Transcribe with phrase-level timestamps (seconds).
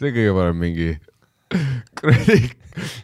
[0.00, 0.94] see kõige parem mingi
[1.98, 2.40] kuradi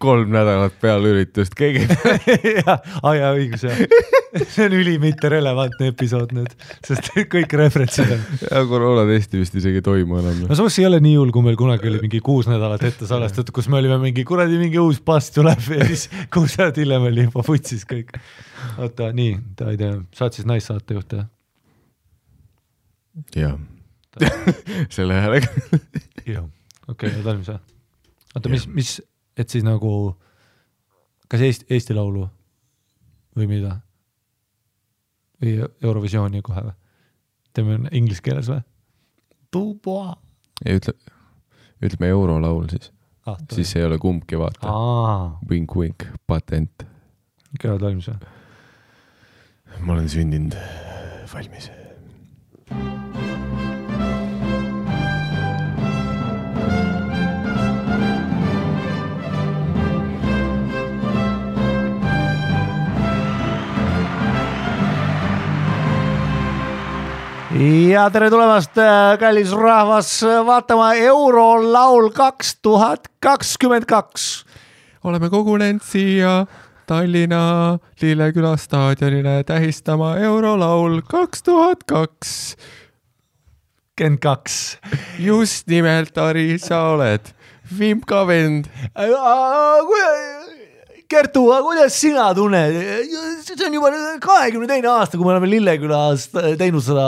[0.01, 1.83] kolm nädalat peale üritust, keegi
[2.61, 2.79] jah,
[3.17, 3.81] jaa, õigus jah.
[4.53, 6.53] see on ülimite relevantne episood nüüd,
[6.87, 8.25] sest kõik referentsid on.
[8.47, 10.43] ja koroonatesti vist isegi ei toimu enam.
[10.47, 13.55] no samas ei ole nii hull, kui meil kunagi oli mingi kuus nädalat ette salvestatud,
[13.57, 17.29] kus me olime mingi kuradi mingi uus pass tuleb ja siis kuus nädalat hiljem oli
[17.29, 18.15] juba vutsis kõik.
[18.79, 21.33] oota, nii, ta ei tea, sa oled siis naissaatejuht jah?
[23.37, 23.57] jah
[24.97, 25.51] selle häälega.
[26.25, 26.47] jah,
[26.89, 27.59] okei okay,, valmis või?
[28.35, 28.95] oota, mis, mis,
[29.37, 29.91] et siis nagu,
[31.31, 32.27] kas Eesti, Eesti Laulu
[33.37, 33.77] või mida?
[35.43, 36.77] või Eurovisiooni kohe või?
[37.57, 38.63] teeme inglise keeles või?
[40.65, 40.97] ei ütle,
[41.85, 42.93] ütleme eurolaul siis
[43.27, 43.41] ah,.
[43.53, 44.73] siis ei ole kumbki, vaata.
[45.51, 46.87] Wink-wink, patent.
[47.65, 48.37] oled valmis või?
[49.81, 50.57] ma olen sündinud
[51.33, 51.71] valmis
[67.91, 70.11] ja tere tulemast, äh, kallis rahvas,
[70.47, 74.45] vaatama eurolaul kaks tuhat kakskümmend kaks.
[75.05, 76.47] oleme kogunenud siia
[76.87, 82.57] Tallinna Lilleküla staadionile tähistama eurolaul kaks tuhat kaks.
[83.97, 84.79] kakskümmend kaks.
[85.19, 87.33] just nimelt, Ari, sa oled
[87.79, 88.65] Vimka vend
[91.07, 92.77] Kertu, kuidas sina tunned,
[93.47, 93.91] see on juba
[94.23, 96.25] kahekümne teine aasta, kui me oleme Lillekülas
[96.59, 97.05] teinud seda.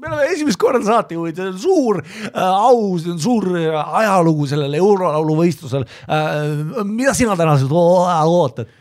[0.00, 4.78] me oleme esimest korda saatejuhid, see on suur äh, au, see on suur ajalugu sellel
[4.80, 6.80] eurolaulu võistlusel äh,.
[6.88, 8.72] mida sina tänaselt ootad?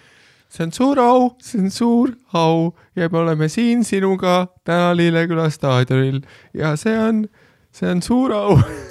[0.52, 5.50] see on suur au, see on suur au ja me oleme siin sinuga täna Lilleküla
[5.52, 6.24] staadionil
[6.58, 7.26] ja see on,
[7.76, 8.58] see on suur au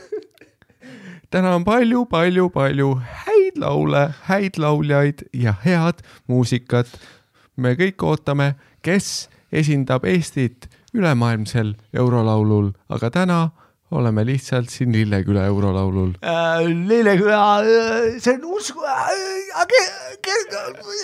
[1.30, 2.88] täna on palju-palju-palju
[3.24, 6.90] häid laule, häid lauljaid ja head muusikat.
[7.56, 13.50] me kõik ootame, kes esindab Eestit ülemaailmsel eurolaulul, aga täna
[13.90, 16.64] oleme lihtsalt siin Lilleküla eurolaulul äh,.
[16.88, 17.66] Lilleküla, äh,
[18.18, 19.66] see on usku- äh,,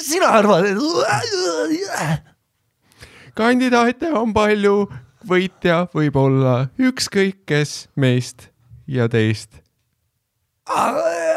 [0.02, 0.78] sina arvad, et
[3.34, 4.88] kandidaate on palju,
[5.28, 8.48] võitja võib olla ükskõik kes meist
[8.86, 9.65] ja teist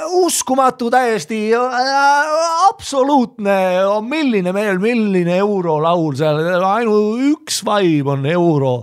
[0.09, 3.57] uskumatu täiesti, äh, absoluutne,
[4.01, 8.73] milline meel, milline eurolaul seal, ainult üks vibe on euro.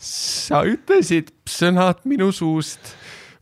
[0.00, 2.80] sa ütlesid sõnad minu suust.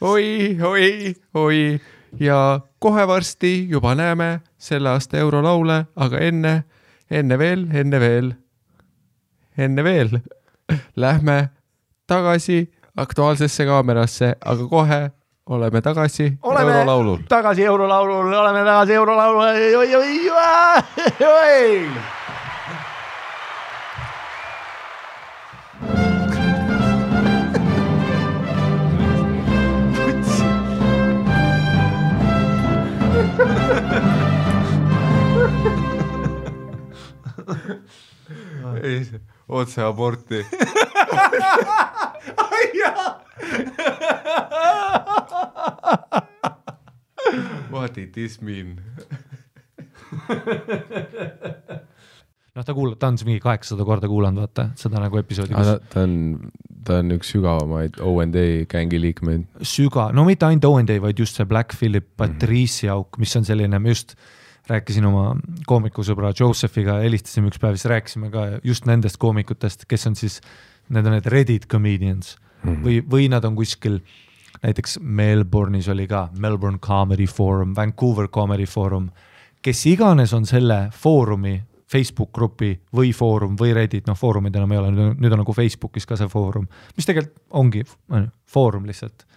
[0.01, 1.79] Oi, oi, oi.
[2.21, 6.65] Ja kohe varsti juba näeme selle aasta eurolaule, aga enne,
[7.11, 8.33] enne veel, enne veel,
[9.59, 10.19] enne veel.
[10.97, 11.49] Lähme
[12.07, 12.67] tagasi
[12.99, 15.01] Aktuaalsesse kaamerasse, aga kohe
[15.49, 17.19] oleme tagasi oleme eurolaulul.
[17.29, 20.31] tagasi eurolaulul, oleme tagasi eurolaulul, oi, oi, oi,
[21.27, 21.91] oi.
[38.83, 39.07] ei,
[39.49, 40.45] otse aborti
[47.71, 48.81] What did this mean?
[52.59, 55.55] noh, ta kuulab, ta on siis mingi kaheksasada korda kuulanud, vaata seda nagu episoodi.
[55.55, 55.69] Kus...
[55.93, 56.15] ta on,
[56.87, 58.39] ta on üks sügavamaid OND
[58.71, 59.47] gängi liikmeid.
[59.63, 63.79] süga, no mitte ainult OND, vaid just see Black Phillip Patriisi auk, mis on selline,
[63.87, 64.17] just
[64.69, 65.37] rääkisin oma
[65.67, 70.41] koomikusõbra Josephiga, helistasime üks päev, siis rääkisime ka just nendest koomikutest, kes on siis,
[70.89, 72.37] need on need Reddit comedians.
[72.63, 72.85] Mm -hmm.
[72.85, 74.01] või, või nad on kuskil
[74.63, 79.11] näiteks Melbourne'is oli ka Melbourne Comedy Forum, Vancouver Comedy Forum,
[79.63, 81.63] kes iganes on selle foorumi
[81.93, 86.07] Facebook grupi või foorum või Reddit, noh foorumid enam ei ole, nüüd on nagu Facebookis
[86.07, 87.85] ka see foorum, mis tegelikult ongi
[88.47, 89.28] foorum lihtsalt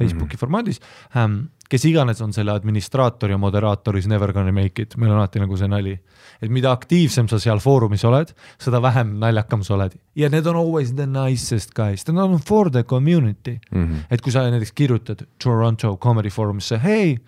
[0.00, 0.40] Facebooki mm -hmm.
[0.40, 0.80] formaadis
[1.16, 5.20] ähm, kes iganes on selle administraator ja moderaator is never gonna make it, meil on
[5.22, 5.98] alati nagu see nali.
[6.42, 9.94] et mida aktiivsem sa seal foorumis oled, seda vähem naljakam sa oled.
[10.16, 13.86] ja need on always the nicest guys, need on for the community mm.
[13.86, 14.06] -hmm.
[14.10, 17.18] et kui sa näiteks kirjutad Toronto Comedy Forumisse, hei,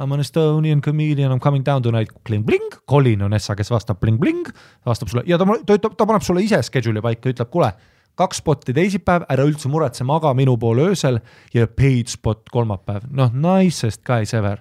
[0.00, 3.70] I m an Estonian comedian, I m coming down tonight, bling-bling, Colin on Essa, kes
[3.70, 4.48] vastab bling-bling,
[4.86, 7.72] vastab sulle ja ta, ta ta paneb sulle ise schedule'i paika, ütleb, kuule
[8.20, 11.20] kaks spotti teisipäev, ära üldse muretse, maga minu poole öösel
[11.54, 14.60] ja paid spot kolmapäev, noh, nicest guys ever.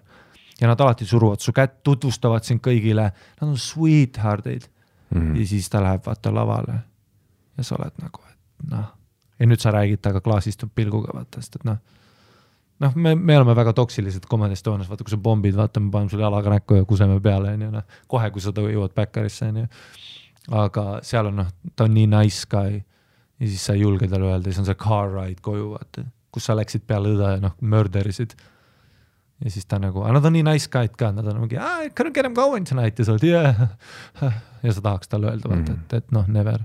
[0.59, 3.05] ja nad alati suruvad su kätt, tutvustavad sind kõigile,
[3.39, 5.21] nad on sweetheart'id mm.
[5.21, 5.37] -hmm.
[5.39, 6.79] ja siis ta läheb vaata lavale
[7.57, 8.89] ja sa oled nagu, et noh,
[9.39, 11.79] ja nüüd sa räägid temaga klaasistunud pilguga, vaata, sest et noh,
[12.79, 16.09] noh, me, me oleme väga toksilised Comedy Estonias, vaata kui sa pommid, vaata me paneme
[16.09, 17.97] sulle jalaga näkku ja kuseme peale, onju, noh.
[18.07, 19.65] kohe, kui sa jõuad Backerisse, onju.
[20.51, 22.81] aga seal on noh, ta on nii nice guy
[23.39, 26.45] ja siis sa ei julge talle öelda, siis on see car ride koju, vaata, kus
[26.49, 28.33] sa läksid peale õde ja noh, murderisid.
[29.43, 31.89] ja siis ta nagu, aga nad on nii nice guy'd ka, nad on mingi I
[31.95, 33.69] couldn't get him going tonight ja sa oled yeah.
[34.65, 36.59] ja sa tahaks talle öelda, vaata, et, et noh, never.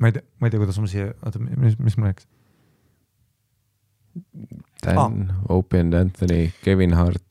[0.00, 2.34] ma ei tea, ma ei tea, kuidas ma siia, oota, mis, mis ma rääkisin?
[4.86, 7.22] Dan, Opie and Anthony, Kevin Hart,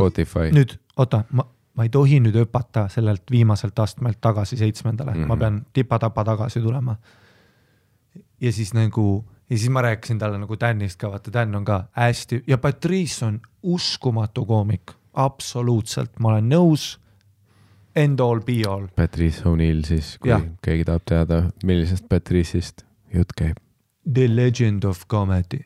[0.00, 0.50] Spotify.
[0.52, 1.44] nüüd oota, ma,
[1.76, 5.28] ma ei tohi nüüd hüpata sellelt viimaselt astmelt tagasi seitsmendale mm, -hmm.
[5.28, 5.40] ma Mhm.
[5.40, 6.96] pean tipa-tapa tagasi tulema.
[8.40, 11.84] Ja siis nagu, ja siis ma rääkisin talle nagu Danist ka, vaata Dan on ka
[11.96, 16.96] hästi ja Patrice on uskumatu koomik, absoluutselt, ma olen nõus.
[17.96, 20.44] End all be all, Patrice O'Neill siis, kui Jah.
[20.62, 22.84] keegi tahab teada, millisest Patrice'ist
[23.14, 23.58] jutt käib.
[24.14, 25.64] the legend of comedy.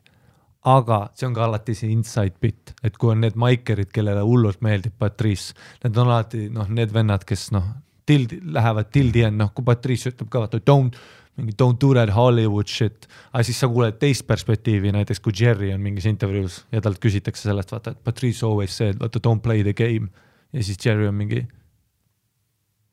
[0.64, 4.62] aga see on ka alati see inside bit, et kui on need maikerid, kellele hullult
[4.64, 5.52] meeldib Patrice,
[5.84, 7.66] need on alati noh, need vennad, kes noh,
[8.06, 10.96] till, lähevad the end, noh kui Patrice ütleb ka vaata don't,
[11.38, 15.72] mingi don't do that Hollywood shit, aga siis sa kuuled teist perspektiivi, näiteks kui Jerry
[15.74, 19.66] on mingis intervjuus ja talt küsitakse sellest, vaata, et Patrice always said, vaata don't play
[19.66, 20.12] the game.
[20.54, 21.42] Ja siis Jerry on mingi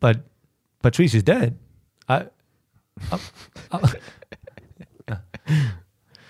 [0.02, 0.18] but
[0.82, 1.58] Patrice is dead.
[2.10, 2.26] I,
[3.12, 3.18] I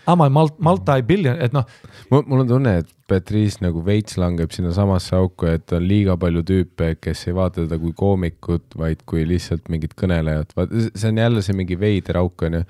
[0.08, 1.66] m a mul- multi-billion, et noh,
[2.10, 6.96] mul, on tunne, et Patrice nagu veits langeb sinnasamasse auku, et on liiga palju tüüpe,
[7.02, 11.44] kes ei vaata teda kui koomikut, vaid kui lihtsalt mingit kõnelejat, vaat see on jälle
[11.46, 12.64] see mingi veider auk onju,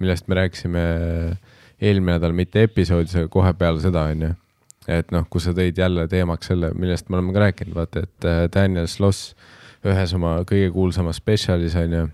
[0.00, 0.84] millest me rääkisime
[1.80, 4.34] eelmine nädal, mitte episoodis, aga kohe peale seda onju.
[4.90, 8.26] et noh, kus sa tõid jälle teemaks selle, millest me oleme ka rääkinud, vaata, et
[8.26, 9.34] äh, Daniel Sloss
[9.86, 12.08] ühes oma kõige kuulsamas spetsialis onju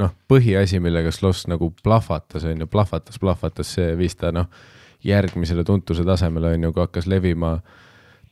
[0.00, 4.48] noh, põhiasi, millega Sloss nagu plahvatas, on ju, plahvatas, plahvatas, see viis ta noh,
[5.04, 7.58] järgmisele tuntuse tasemele on ju, kui hakkas levima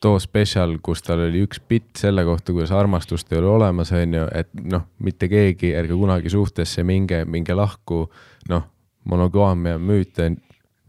[0.03, 4.17] too spetsial, kus tal oli üks bitt selle kohta, kuidas armastust ei ole olemas, on
[4.19, 8.07] ju, et noh, mitte keegi, ärge kunagi suhtesse minge, minge lahku,
[8.51, 8.65] noh,
[9.09, 10.19] monogaamia müüt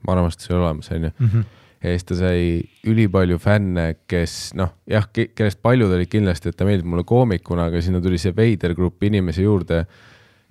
[0.07, 1.11] armastus ei ole olemas, on ju.
[1.19, 1.43] -hmm.
[1.83, 6.65] ja siis ta sai ülipalju fänne, kes noh, jah, kellest paljud olid kindlasti, et ta
[6.65, 9.85] meeldib mulle koomikuna, aga sinna tuli see veider grupp inimesi juurde,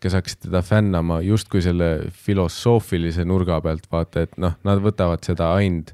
[0.02, 1.90] kes hakkasid teda fännama justkui selle
[2.26, 5.92] filosoofilise nurga pealt, vaata, et noh, nad võtavad seda ainult,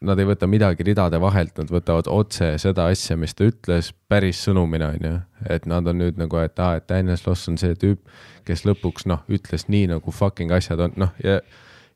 [0.00, 4.40] nad ei võta midagi ridade vahelt, nad võtavad otse seda asja, mis ta ütles päris
[4.46, 5.16] sõnumina, onju.
[5.52, 8.00] et nad on nüüd nagu, et aa, et Daniel Sloss on see tüüp,
[8.48, 11.40] kes lõpuks noh, ütles nii nagu fucking asjad on, noh ja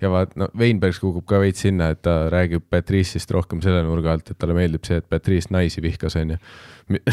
[0.04, 4.14] ja vaat no Weinbergs kukub ka veits sinna, et ta räägib Patrice'ist rohkem selle nurga
[4.14, 6.38] alt, et talle meeldib see, et Patrice naisi vihkas, onju.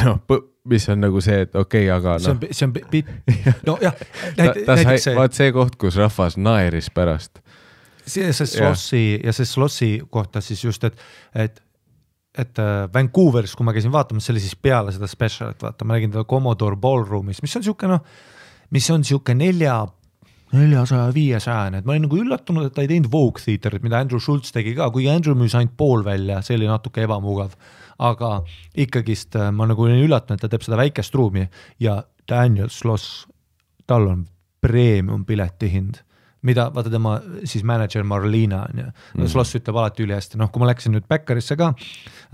[0.04, 0.22] noh,
[0.70, 4.06] mis on nagu see, et okei okay,, aga see noh on, see on nojah,
[4.38, 7.42] ta, ta sai see, vaat see koht, kus rahvas naeris pärast.
[8.06, 11.06] see, see Slossi ja see Slossi kohta siis just, et,
[11.36, 11.62] et
[12.32, 15.98] et äh, Vancouveris, kui ma käisin vaatamas, see oli siis peale seda spetsialit, vaata, ma
[15.98, 18.06] nägin teda Commodore Ballroomis, mis on sihuke noh,
[18.72, 19.82] mis on sihuke nelja,
[20.56, 24.22] neljasaja, viiesajane, et ma olin nagu üllatunud, et ta ei teinud Vogue Theaterit, mida Andrew
[24.22, 27.56] Schultz tegi ka, kuigi Andrew müüs ainult pool välja, see oli natuke ebamugav.
[28.02, 28.30] aga
[28.82, 31.44] ikkagist äh, ma nagu olin üllatunud, et ta teeb seda väikest ruumi
[31.80, 32.00] ja
[32.30, 33.28] Daniel Sloss,
[33.86, 34.24] tal on
[34.62, 36.02] premium piletihind
[36.42, 40.64] mida vaata tema siis mänedžer Marliina on ju mm., Sloss ütleb alati ülihästi, noh, kui
[40.64, 41.72] ma läksin nüüd Backerisse ka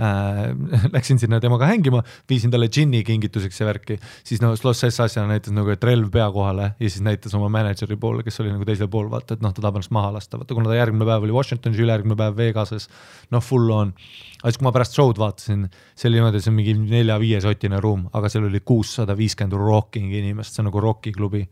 [0.01, 5.03] äh, läksin sinna temaga hängima, viisin talle džinni kingituseks ja värki, siis no Sloss S
[5.03, 8.53] asjana näitas nagu, et relv pea kohale ja siis näitas oma mänedžeri poole, kes oli
[8.53, 11.07] nagu teisel pool, vaata, et noh, ta tahab ennast maha lasta, vaata kuna ta järgmine
[11.07, 12.89] päev oli Washingtonis, ülejärgmine päev Vegases,
[13.33, 13.93] noh, full on.
[14.41, 18.07] aga siis, kui ma pärast show'd vaatasin, see oli niimoodi, see on mingi nelja-viiesotine ruum,
[18.17, 21.47] aga seal oli kuussada viiskümmend rocking inimest, see on nagu rokiklubi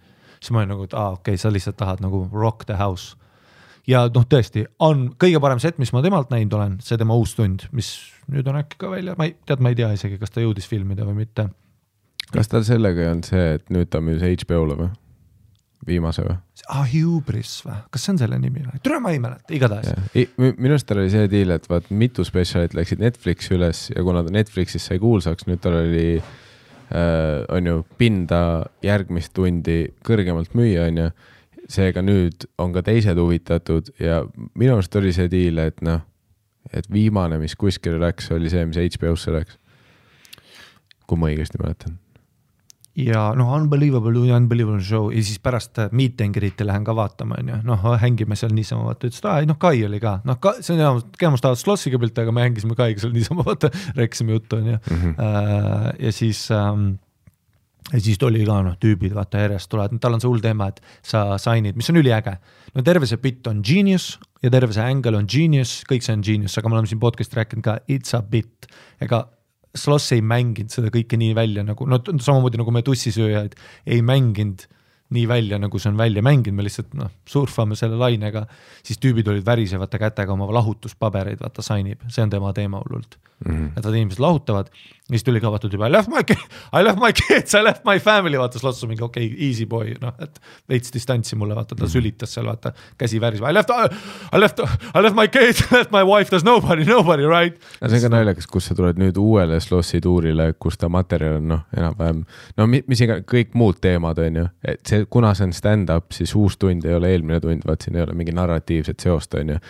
[0.46, 3.16] siis ma olin nagu, et aa okei okay,, sa lihtsalt tahad nagu rock the house.
[3.89, 7.36] Ja noh, tõesti on kõige parem set, mis ma temalt näinud olen, see tema uus
[7.38, 7.94] tund, mis
[8.32, 10.68] nüüd on äkki ka välja, ma ei, tead, ma ei tea isegi, kas ta jõudis
[10.70, 11.50] filmida või mitte.
[12.34, 14.94] kas tal sellega ei olnud see, et nüüd ta müüs HBO-le või?
[15.86, 16.38] viimase või?
[16.72, 18.82] ah, Hubris või, kas see on selle nimi või?
[18.86, 19.94] tule, ma ei mäleta, igatahes.
[20.38, 24.24] minu arust tal oli see deal, et vaat mitu spetsialit läksid Netflixi üles ja kuna
[24.25, 28.42] ta Netflixis sai kuulsaks, nüüd tal oli äh, on ju pinda
[28.86, 31.10] järgmist tundi kõrgemalt müüa, on ju.
[31.72, 34.22] Seega nüüd on ka teised huvitatud ja
[34.54, 36.04] minu arust oli see deal, et noh,
[36.74, 39.60] et viimane, mis kuskile läks, oli see, mis HBO-sse läks.
[41.06, 42.00] kui ma õigesti mäletan.
[42.98, 47.38] ja noh, Unbelievable, Unbelievable show ja siis pärast äh, Meet and Greet'i lähen ka vaatama,
[47.42, 50.40] onju, noh hängime seal niisama, vaata ütles, et aa ei noh, Kai oli ka, noh
[50.62, 54.38] see on enamus, enamus tahavad Slossiga pilte, aga me hängisime Kaiga seal niisama, vaata rääkisime
[54.38, 54.78] juttu, onju.
[54.90, 55.18] Mhm.
[56.08, 56.96] ja siis ähm,
[57.92, 60.82] ja siis tuli ka noh, tüübid vaata järjest tulevad, tal on see hull teema, et
[61.06, 62.38] sa sign'id, mis on üliäge.
[62.74, 66.25] no terve see bitt on genius ja terve see angle on genius, kõik see on
[66.25, 68.70] genius, aga me oleme siin podcast'is rääkinud ka it's a bit.
[69.01, 69.25] ega
[69.75, 73.58] Sloss ei mänginud seda kõike nii välja nagu, no samamoodi nagu me tussisööjaid
[73.92, 74.63] ei mänginud
[75.15, 78.46] nii välja, nagu see on välja mänginud, me lihtsalt noh, surfame selle lainega,
[78.86, 83.20] siis tüübid olid värisevate kätega oma lahutuspabereid, vaata, sign ib, see on tema teema hullult
[83.20, 83.51] mm.
[83.51, 83.68] -hmm.
[83.75, 84.72] et nad inimesed lahutavad
[85.10, 86.22] ja siis tuli vaata tüübi I left my,
[86.74, 89.48] I left my kids, I left my family, vaata siis Lots on mingi okei okay,,
[89.48, 93.40] easy boy, noh, et veits distantsi mulle, vaata ta mm sülitas seal, vaata, käsi väris,
[93.40, 97.24] I left, I left, I left my kids, I left my wife, there's nobody, nobody,
[97.30, 97.60] right.
[97.86, 101.48] see on ka naljakas, kus sa tuled nüüd uuele Slossi tuurile, kus ta materjal on
[101.54, 102.26] noh, enam-vähem,
[102.58, 106.34] no mis iga, kõik muud teemad on ju, et see, kuna see on stand-up, siis
[106.36, 109.62] uus tund ei ole eelmine tund, vaat siin ei ole mingi narratiivset seost, on ju.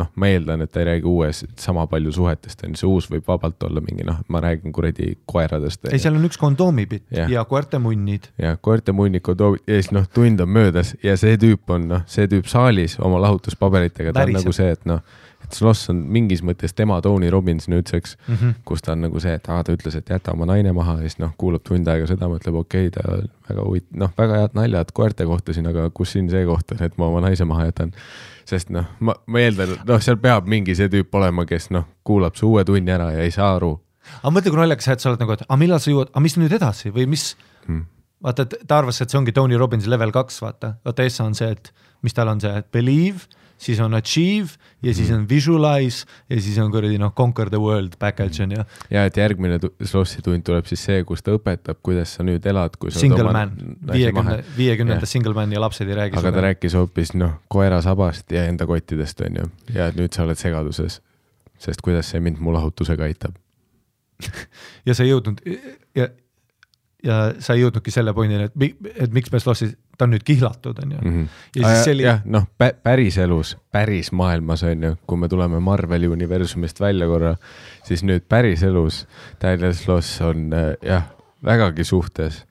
[0.00, 3.12] noh, ma eeldan, et ta ei räägi uues sama palju suhetest, on ju, see uus
[3.12, 5.84] võib vabalt olla mingi noh, ma räägin kuradi koeradest.
[5.90, 8.30] ei, seal on üks kondoomibitt ja, ja koerte munnid.
[8.42, 12.08] ja koerte munnid, kondoomid ja siis noh, tund on möödas ja see tüüp on noh,
[12.10, 15.04] see tüüp saalis oma lahutuspaberitega, ta on nagu see, et noh
[15.46, 18.54] et Sloss on mingis mõttes tema Tony Robbins nüüdseks mm, -hmm.
[18.64, 21.06] kus ta on nagu see, et aa, ta ütles, et jäta oma naine maha ja
[21.06, 24.56] siis noh, kuulab tund aega seda, mõtleb okei okay,, ta väga huvit-, noh, väga head
[24.58, 27.68] naljad koerte kohta siin, aga kus siin see koht on, et ma oma naise maha
[27.70, 27.92] jätan.
[28.46, 32.34] sest noh, ma, ma eeldan, noh, seal peab mingi see tüüp olema, kes noh, kuulab
[32.38, 33.76] su uue tunni ära ja ei saa aru
[34.22, 36.36] aga mõtle, kui naljakas, et sa oled nagu, et aga millal sa jõuad, aga mis
[36.40, 37.28] nüüd edasi või mis
[37.66, 37.86] hmm.,
[38.26, 41.36] vaata, et ta arvas, et see ongi Tony Robbinsi level kaks, vaata, vaata Essa on
[41.38, 41.72] see, et
[42.04, 43.26] mis tal on see, et believe,
[43.58, 44.48] siis on achieve
[44.82, 48.64] ja siis on visualize ja siis on kuradi noh, conquer the world package on ju.
[48.90, 52.76] ja et järgmine Slossi tund tuleb siis see, kus ta õpetab, kuidas sa nüüd elad,
[52.80, 53.54] kui sa single man,
[53.92, 56.20] viiekümne, viiekümnenda single man ja lapsed ei räägi.
[56.20, 60.40] aga ta rääkis hoopis noh, koerasabast ja enda kottidest on ju, ja nüüd sa oled
[60.40, 61.00] segaduses.
[61.58, 63.40] sest kuidas see mind mu lahutusega aitab
[64.86, 65.42] ja sa ei jõudnud
[65.96, 66.08] ja,
[67.06, 70.78] ja sa ei jõudnudki selle pointini, et, et miks me Slossi, ta on nüüd kihlatud,
[70.82, 71.02] on ju.
[71.02, 71.28] Mhm.
[71.56, 72.08] ja siis selline.
[72.08, 72.48] jah, noh,
[72.82, 77.36] päriselus, päris maailmas on ju, kui me tuleme Marveli universumist välja korra,
[77.86, 79.04] siis nüüd päriselus
[79.42, 81.08] Daniel Sloss on äh, jah,
[81.44, 82.44] vägagi suhtes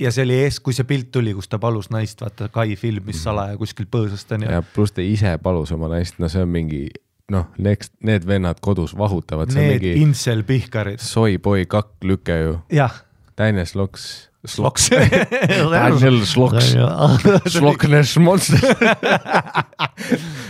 [0.00, 3.16] ja see oli ees, kui see pilt tuli, kus ta palus naist, vaata Kai filmis
[3.16, 3.22] mhm.
[3.22, 4.50] salaja kuskilt põõsast onju.
[4.50, 6.86] ja pluss ta ise palus oma naist, no see on mingi
[7.30, 9.52] noh, next, need vennad kodus vahutavad.
[9.54, 11.00] Need incel pihkarid.
[11.02, 12.58] Soyboy kakk lüke ju.
[12.72, 13.02] jah.
[13.38, 14.28] Daniel Sloks.
[14.44, 14.90] Sloks
[15.72, 16.74] Daniel Sloks.
[17.54, 18.58] Sloknes monster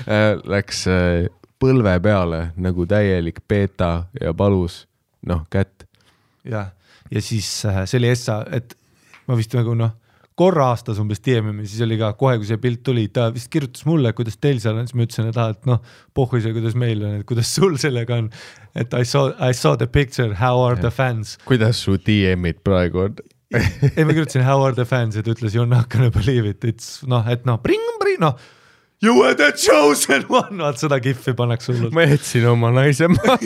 [0.08, 1.28] äh, Läks äh,
[1.60, 4.86] põlve peale nagu täielik beeta ja palus
[5.28, 5.84] noh kätt.
[6.48, 6.72] jah,
[7.12, 8.74] ja siis äh, see oli Essa, et
[9.28, 9.92] ma vist nagu noh
[10.42, 13.86] korra aastas umbes DM-ime, siis oli ka kohe, kui see pilt tuli, ta vist kirjutas
[13.88, 15.82] mulle, kuidas teil seal on, siis ma ütlesin, et aa, et noh,
[16.16, 18.32] pohhu see, kuidas meil on, et kuidas sul sellega on.
[18.78, 20.88] et I saw, I saw the picture, how are ja.
[20.88, 21.36] the fans?
[21.48, 23.22] kuidas su DM-id praegu on
[23.96, 26.48] ei, ma kirjutasin how are the fans ja ta ütles you are not gonna believe
[26.48, 28.36] it, it's noh, et noh, bring, bring, noh.
[29.02, 31.94] You were the chosen one, vaat seda kihvi pannakse hullult.
[31.94, 33.38] ma jätsin oma naise maha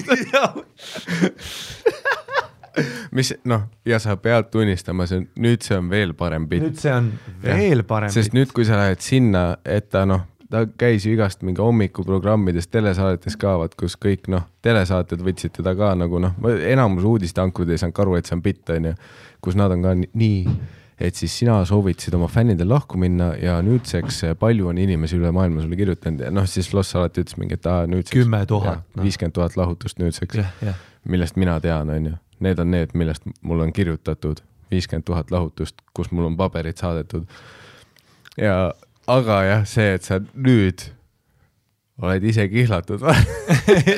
[3.17, 6.69] mis noh, ja sa pead tunnistama, see on, nüüd see on veel parem pilt.
[6.69, 7.11] nüüd see on
[7.43, 7.89] veel ja.
[7.89, 11.63] parem sest nüüd, kui sa lähed sinna, et ta noh, ta käis ju igast mingi
[11.63, 17.75] hommikuprogrammides, telesaadetes ka, vaat kus kõik noh, telesaated võtsid teda ka nagu noh, enamus uudisteankurid
[17.75, 18.97] ei saanud aru, et see on bitt, on ju,
[19.45, 20.43] kus nad on ka nii
[20.97, 25.61] et siis sina soovitasid oma fännidel lahku minna ja nüüdseks palju on inimesi üle maailma
[25.61, 28.17] sulle kirjutanud ja noh, siis Loss alati ütles mingi, et aa nüüdseks.
[28.17, 28.87] kümme tuhat.
[29.03, 30.41] viiskümmend tuhat lahutust nüüdseks,
[31.05, 35.81] millest mina tean, on ju need on need, millest mul on kirjutatud, viiskümmend tuhat lahutust,
[35.95, 37.25] kus mul on paberid saadetud.
[38.41, 38.73] ja,
[39.07, 40.91] aga jah, see, et sa nüüd
[42.03, 43.01] oled ise kihlatud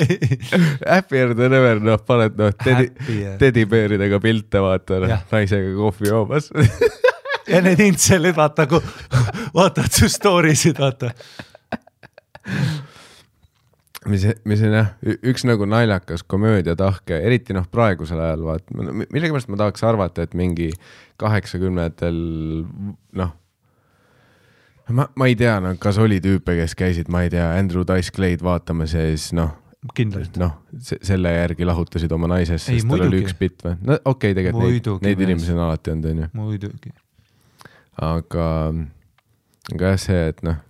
[0.92, 2.92] Happier than ever, noh, paned noh tedi,
[3.40, 6.50] tedibeeridega pilte, vaata noh, naisega kohvi joomas.
[7.48, 8.66] Ja need intselid, vaata,
[9.56, 11.14] vaatavad su story sid, vaata
[14.10, 14.90] mis, mis on jah,
[15.26, 20.70] üks nagu naljakas komöödiatahke, eriti noh, praegusel ajal vaat, millegipärast ma tahaks arvata, et mingi
[21.20, 22.18] kaheksakümnendatel
[23.20, 23.32] noh,
[24.94, 28.14] ma, ma ei tea, no kas oli tüüpe, kes käisid, ma ei tea, Andrew Dice
[28.14, 29.56] Clay'd vaatamas ja siis noh,
[29.94, 30.38] kindlalt.
[30.40, 33.76] noh, selle järgi lahutasid oma naisest, sest tal oli üks bitt või?
[33.82, 36.30] no okei okay,, tegelikult neid, neid inimesi on alati olnud, onju.
[36.38, 36.94] muidugi.
[38.12, 38.48] aga,
[39.74, 40.64] aga jah, see, et noh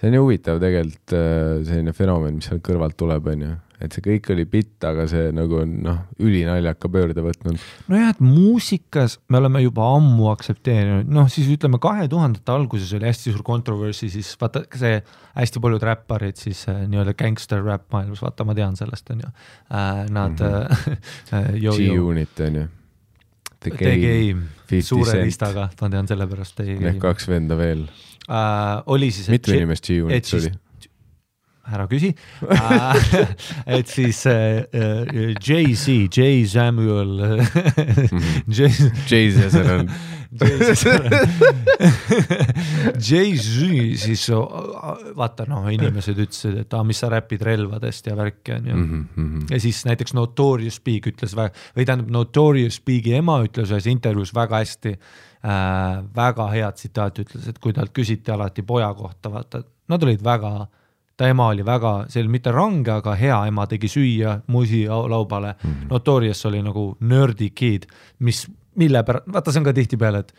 [0.00, 3.50] see on ju huvitav tegelikult äh, selline fenomen, mis seal kõrvalt tuleb, on ju,
[3.84, 7.60] et see kõik oli bitt, aga see nagu on noh, ülinaljaka pöörde võtnud.
[7.92, 13.08] nojah, et muusikas me oleme juba ammu aktsepteerinud, noh siis ütleme kahe tuhandete alguses oli
[13.10, 14.98] hästi suur controversy, siis vaata see
[15.36, 19.30] hästi paljud räpparid siis äh, nii-öelda gangster rap maailmas, vaata, ma tean sellest, on ju
[19.30, 20.06] äh,.
[20.10, 20.66] Nad mm
[21.30, 21.76] -hmm.
[21.76, 22.68] G-Unit on ju
[23.60, 25.24] The The Game, Game, 50 suure Cent.
[25.28, 27.86] listaga, ma tean sellepärast The Game kaks venda veel.
[28.28, 28.82] äh,.
[28.86, 29.90] oli siis, mitu inimest
[30.32, 30.52] siis oli?
[31.74, 32.12] Ära küsi.
[32.50, 33.02] Äh,
[33.78, 37.42] et siis äh, äh, Jay-Z, Jay Samuel.
[38.48, 38.72] Jay,
[39.10, 39.90] Jesus on,
[43.00, 44.26] Jay-Z siis
[45.16, 48.76] vaata noh, inimesed ütlesid, et aa, mis sa räpid relvadest ja värki on ju.
[48.76, 48.84] Mm.
[48.90, 49.46] Mhm, -hmm.
[49.50, 54.62] ja siis näiteks Notorious Big ütles või tähendab Notorious Bigi ema ütles ühes intervjuus väga
[54.62, 54.94] hästi
[55.44, 60.22] äh,, väga hea tsitaat ütles, et kui talt küsiti alati poja kohta, vaata, nad olid
[60.24, 60.68] väga
[61.20, 65.08] ta ema oli väga, see oli mitte range, aga hea ema tegi süüa musi au-
[65.10, 65.70] laubale mm.
[65.70, 65.90] -hmm.
[65.90, 67.84] Notorious oli nagu nerdy kid,
[68.18, 70.32] mis, mille pärast, vaata, see on ka tihtipeale, et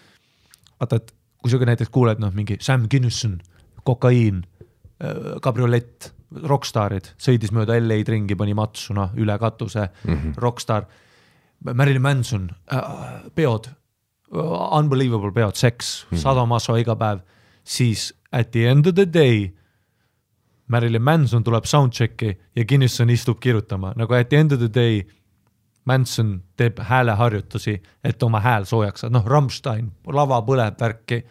[0.79, 3.37] vaata, et kui sa ka näiteks kuuled, noh, mingi Sam Kinison,
[3.83, 4.41] kokaiin,
[5.41, 6.11] kabriolett,
[6.43, 10.33] rokkstaarid, sõitis mööda LA-d ringi, pani matsu, noh, üle katuse mm, -hmm.
[10.37, 10.85] rokkstaar,
[11.73, 12.81] Marilyn Manson äh,,
[13.35, 13.69] peod,
[14.71, 16.21] unbelievable peod, seks mm, -hmm.
[16.21, 17.19] sadomaso iga päev,
[17.63, 19.51] siis at the end of the day
[20.71, 25.01] Marilyn Manson tuleb soundcheck'i ja Kinnison istub kirjutama, nagu at the end of the day
[25.85, 31.23] Manson teeb hääleharjutusi, et oma hääl soojaks saada, noh, Rammstein, lava põleb värki.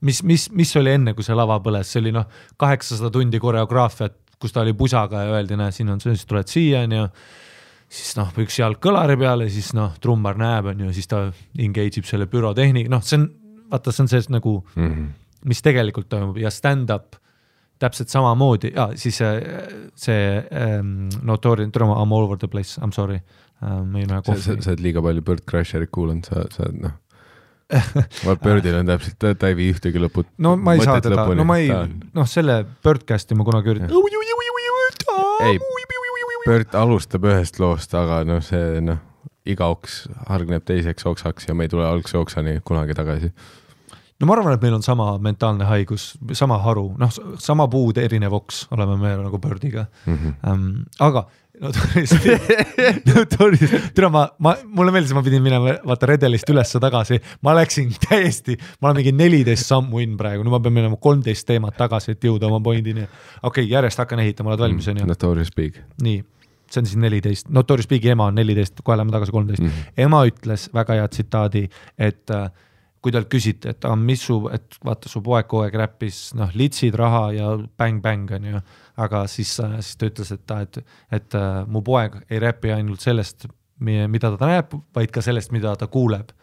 [0.00, 2.24] mis, mis, mis oli enne, kui see lava põles, see oli noh,
[2.56, 6.48] kaheksasada tundi koreograafiat, kus ta oli pusaga ja öeldi, näe, siin on see, siis tuled
[6.48, 7.08] siia, onju.
[7.88, 11.26] siis noh, üks jalg kõlari peale, siis noh, trummar näeb, onju, siis ta
[11.58, 13.28] engage ib selle pürotehnika, noh, see on,
[13.70, 15.06] vaata, see on see nagu mm, -hmm.
[15.52, 17.20] mis tegelikult toimub ja stand-up
[17.82, 23.18] täpselt samamoodi siis see, um, Notorious, I m all over the place, I m sorry
[23.62, 23.82] uh,.
[23.84, 24.56] ma ühe sa, kohvi sa,.
[24.72, 26.96] oled liiga palju Bert Crusherit kuulanud, sa, sa oled noh.
[28.26, 30.28] vaat Birdil on täpselt, ta, ei vii ühtegi lõput.
[30.38, 31.72] no ma ei saa teda, no ma ei,
[32.14, 33.90] noh, selle Birdcasti ma kunagi üritan.
[35.50, 35.58] ei,
[36.46, 39.00] Bert alustab ühest loost, aga noh, see noh,
[39.46, 43.32] iga oks hargneb teiseks oksaks ja me ei tule algse oksani kunagi tagasi.
[44.20, 47.10] No ma arvan, et meil on sama mentaalne haigus, sama haru, noh,
[47.42, 50.14] sama puud, erinev oks oleme me nagu Birdiga mm.
[50.14, 50.52] -hmm.
[50.52, 51.26] Um, aga
[51.60, 52.10] Notorious,
[53.14, 58.58] Notorious, tere, ma, ma, mulle meeldis, ma pidin minema vaata redelist ülesse-tagasi, ma läksin täiesti,
[58.80, 62.28] ma olen mingi neliteist sammu in praegu, nüüd ma pean minema kolmteist teemat tagasi, et
[62.28, 63.06] jõuda oma pointini.
[63.42, 65.06] okei okay,, järjest hakkan ehitama, oled valmis, onju?
[65.08, 65.80] Notorious Big.
[66.02, 66.20] nii,
[66.70, 69.68] see on siis neliteist, Notorious Bigi ema on neliteist, kohe lähme tagasi kolmteist mm.
[69.72, 70.04] -hmm.
[70.08, 72.50] ema ütles väga hea tsitaadi, et äh,
[73.06, 76.50] kui talt küsiti, et aga mis su, et vaata, su poeg kogu aeg räppis noh,
[76.58, 78.62] litsid, raha ja bäng-bäng on ju,
[79.04, 80.80] aga siis, siis ta ütles, et ta, et,
[81.14, 83.46] et äh, mu poeg ei räpi ainult sellest,
[83.78, 86.34] mida ta näeb, vaid ka sellest, mida ta kuuleb.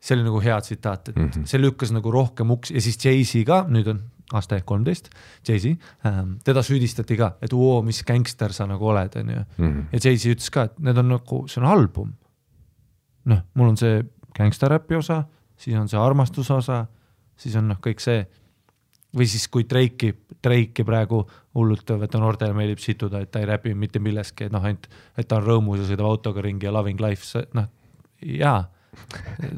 [0.00, 1.46] see oli nagu hea tsitaat, et mm -hmm.
[1.46, 5.08] see lükkas nagu rohkem uksi ja siis Jay-Z ka, nüüd on aasta kolmteist,
[5.48, 5.66] Jay-Z
[6.06, 9.44] ähm,, teda süüdistati ka, et oo, mis gängster sa nagu oled, on ju.
[9.92, 12.12] ja Jay-Z ütles ka, et need on nagu, see on album.
[13.24, 14.04] noh, mul on see
[14.38, 15.24] gängstaräpi osa,
[15.58, 16.82] siis on see armastuse osa,
[17.38, 18.26] siis on noh, kõik see.
[19.16, 20.12] või siis, kui Drake'i,
[20.44, 21.22] Drake'i praegu
[21.56, 25.28] hullult vaata noortele meeldib situda, et ta ei räpi mitte milleski, et noh, ainult, et
[25.28, 27.70] ta on rõõmus ja sõidab autoga ringi ja loving life, see noh,
[28.20, 28.66] jaa,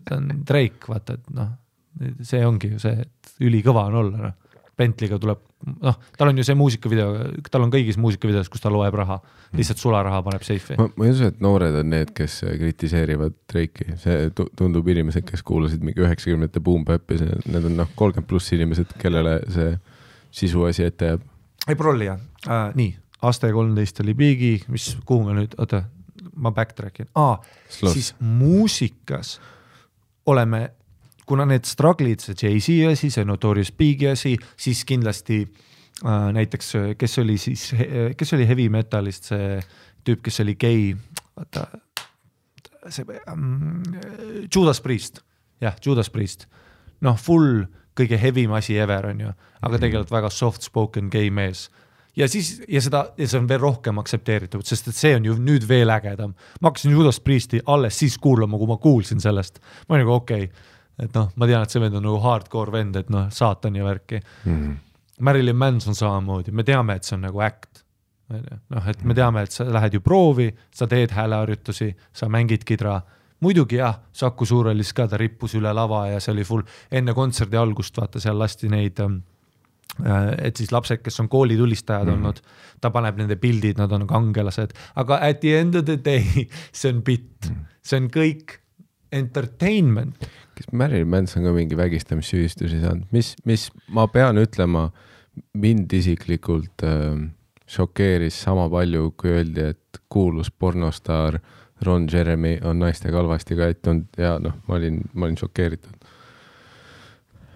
[0.06, 1.50] ta on Drake, vaata, et noh,
[2.22, 4.38] see ongi ju see, et ülikõva on olla, noh.
[4.80, 5.42] Bentley'ga tuleb,
[5.84, 7.10] noh, tal on ju see muusikavideo,
[7.52, 9.18] tal on kõigis muusikavideos, kus ta loeb raha,
[9.56, 10.78] lihtsalt sularaha paneb seifi.
[10.80, 15.26] ma, ma ei usu, et noored on need, kes kritiseerivad Drake'i, see tu- tundub inimesed,
[15.28, 19.74] kes kuulasid mingi üheksakümnendate Boom Bap'i, need on noh, kolmkümmend pluss inimesed, kellele see
[20.40, 21.28] sisu asi ette jääb.
[21.68, 22.92] ei prolli jah äh,, nii,
[23.26, 25.84] aasta kolmteist oli Biggi, mis, kuhu me nüüd, oota,
[26.40, 27.92] ma backtrack in ah,, Sloss.
[27.94, 29.38] siis muusikas
[30.30, 30.70] oleme,
[31.30, 37.18] kuna need struggle'id, see Jay-Z asi, see Notorious Big'i asi, siis kindlasti äh, näiteks, kes
[37.22, 37.70] oli siis,
[38.18, 39.60] kes oli heavy metalist see
[40.06, 40.90] tüüp, kes oli gei,
[41.36, 41.68] vaata
[42.88, 43.82] see um,
[44.54, 45.20] Judas Priest,
[45.60, 46.46] jah, Judas Priest,
[47.04, 47.66] noh, full
[47.96, 51.68] kõige heavim asi ever on ju, aga tegelikult väga soft spoken gei mees.
[52.18, 55.36] Ja siis ja seda ja see on veel rohkem aktsepteeritud, sest et see on ju
[55.38, 56.34] nüüd veel ägedam.
[56.60, 60.44] ma hakkasin Judas Priesti alles siis kuulama, kui ma kuulsin sellest, ma olin nagu okei.
[60.44, 63.78] okay., et noh, ma tean, et see vend on nagu hardcore vend, et noh, saatan
[63.78, 64.74] ja värki mm..
[65.20, 67.82] Marilyn Manson samamoodi, me teame, et see on nagu äkt.
[68.30, 73.00] noh, et me teame, et sa lähed ju proovi, sa teed hääleharjutusi, sa mängid kidra
[73.40, 77.58] muidugi jah, Saku Suurhallis ka ta rippus üle lava ja see oli full, enne kontserdi
[77.58, 79.20] algust vaata seal lasti neid ähm,
[80.38, 82.18] et siis lapsed, kes on koolitulistajad mm.
[82.18, 82.40] olnud,
[82.80, 86.92] ta paneb nende pildid, nad on kangelased, aga at the end of the day, see
[86.92, 88.60] on bitt mm., see on kõik
[89.10, 90.28] entertainment.
[90.60, 94.90] Kas Marilyn Manson ka mingi vägistamissüüdistusi saanud, mis, mis ma pean ütlema,
[95.56, 97.16] mind isiklikult äh,
[97.70, 101.40] šokeeris sama palju, kui öeldi, et kuulus pornostaar
[101.86, 105.96] Ron Jeremy on naistega halvasti käitunud ja noh, ma olin, ma olin šokeeritud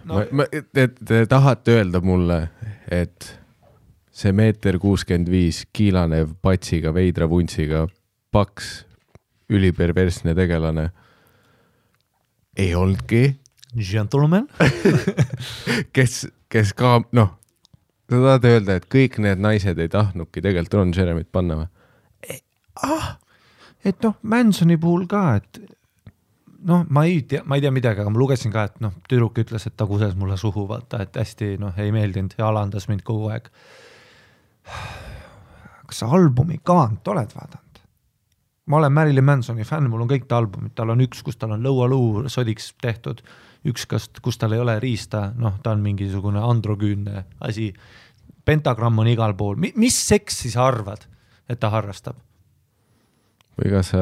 [0.04, 0.14] no..
[0.14, 2.40] ma, ma, te, te tahate öelda mulle,
[2.88, 3.28] et
[4.14, 7.84] see meeter kuuskümmend viis kiilanev patsiga, veidra vuntsiga,
[8.32, 8.78] paks,
[9.52, 10.88] üliperversne tegelane
[12.56, 13.24] ei olnudki,
[13.90, 14.48] Gentleman,
[15.96, 17.34] kes, kes ka noh,
[18.10, 21.70] sa tahad öelda, et kõik need naised ei tahtnudki tegelikult Ron Jeremyt panna või?
[22.82, 23.14] ah,
[23.84, 25.60] et noh, Mansoni puhul ka, et
[26.68, 29.38] noh, ma ei tea, ma ei tea midagi, aga ma lugesin ka, et noh, tüdruk
[29.44, 33.04] ütles, et ta kuses mulle suhu, vaata, et hästi noh, ei meeldinud ja alandas mind
[33.06, 33.50] kogu aeg.
[35.84, 37.73] kas sa albumi kaant oled vaadanud?
[38.66, 41.54] Ma olen Marilyn Mansoni fänn, mul on kõik ta albumid, tal on üks, kus tal
[41.56, 43.20] on lõualuu sodiks tehtud,
[43.68, 47.72] üks, kas, kus tal ei ole riista, noh, ta on mingisugune androküünne asi.
[48.44, 51.06] pentagramm on igal pool, mis seksi sa arvad,
[51.48, 52.16] et ta harrastab?
[53.54, 54.00] või kas sa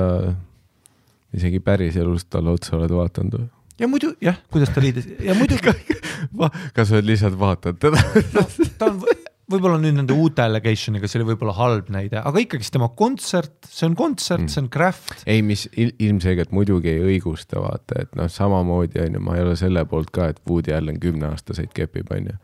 [1.37, 3.49] isegi päriselus talle otsa oled vaadanud või?
[3.81, 5.75] ja muidu jah, kuidas ta riides ja muidugi
[6.77, 8.01] kas sa lihtsalt vaatad teda?
[8.37, 9.03] noh, ta on
[9.51, 13.89] võib-olla nüüd nende uute allegationiga, see oli võib-olla halb näide, aga ikkagist tema kontsert, see
[13.89, 15.25] on kontsert, see on craft.
[15.27, 19.47] ei, mis il ilmselgelt muidugi ei õigusta, vaata, et noh, samamoodi on ju, ma ei
[19.47, 22.37] ole selle poolt ka, et Woody Allen kümneaastaseid kepib, on ju.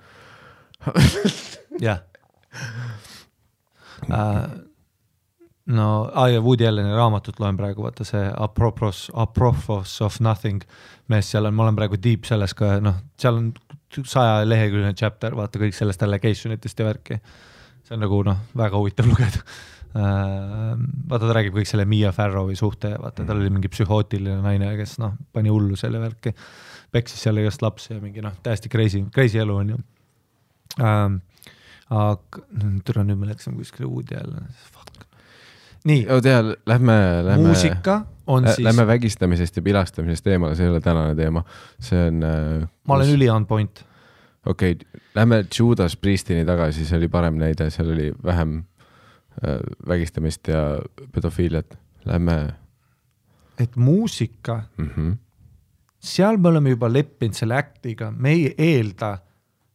[1.82, 2.02] jah
[4.08, 4.46] uh.
[5.68, 10.62] no ah,, ja Woody Alleni raamatut loen praegu, vaata see Apropos, Apropos of nothing
[11.12, 13.50] mees seal on, ma olen praegu deep selles ka, noh, seal on
[13.96, 17.20] saja leheküljeline chapter, vaata kõik sellest allegation itest ja värki.
[17.88, 20.74] see on nagu noh, väga huvitav lugeda uh,.
[21.09, 24.98] vaata, ta räägib kõik selle Miia Farrowi suhte, vaata, tal oli mingi psühhootiline naine, kes
[25.02, 26.35] noh, pani hullu selle värki.
[26.92, 29.81] peksis seal igast lapsi ja mingi noh, täiesti crazy, crazy elu on ju
[30.85, 31.20] um,.
[31.88, 32.42] aga
[32.85, 34.97] türa nüüd me läksime kuskile Woody jälle, fuck.
[35.84, 37.46] nii, tea, lähme, lähme.
[37.46, 41.44] muusika on siis, Lähme vägistamisest ja pilastamisest eemale, see ei ole tänane teema,
[41.80, 42.68] see on äh,.
[42.84, 43.84] ma olen üli on point.
[44.46, 48.62] okei okay,, lähme Judas Priestini tagasi, see oli parem näide, seal oli vähem
[49.42, 50.78] äh, vägistamist ja
[51.12, 51.78] pedofiiliat.
[52.04, 52.38] Lähme
[53.58, 54.90] et muusika, mm.
[54.96, 55.16] -hmm.
[55.98, 59.18] seal me oleme juba leppinud selle act'iga, me ei eelda,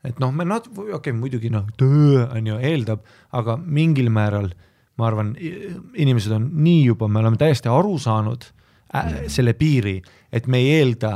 [0.04, 4.50] et noh, me nat-, okei okay,, muidugi noh, töö on ju eeldab, aga mingil määral
[4.98, 5.34] ma arvan,
[5.94, 8.46] inimesed on nii juba, me oleme täiesti aru saanud
[8.96, 9.98] äh, selle piiri,
[10.32, 11.16] et me ei eelda,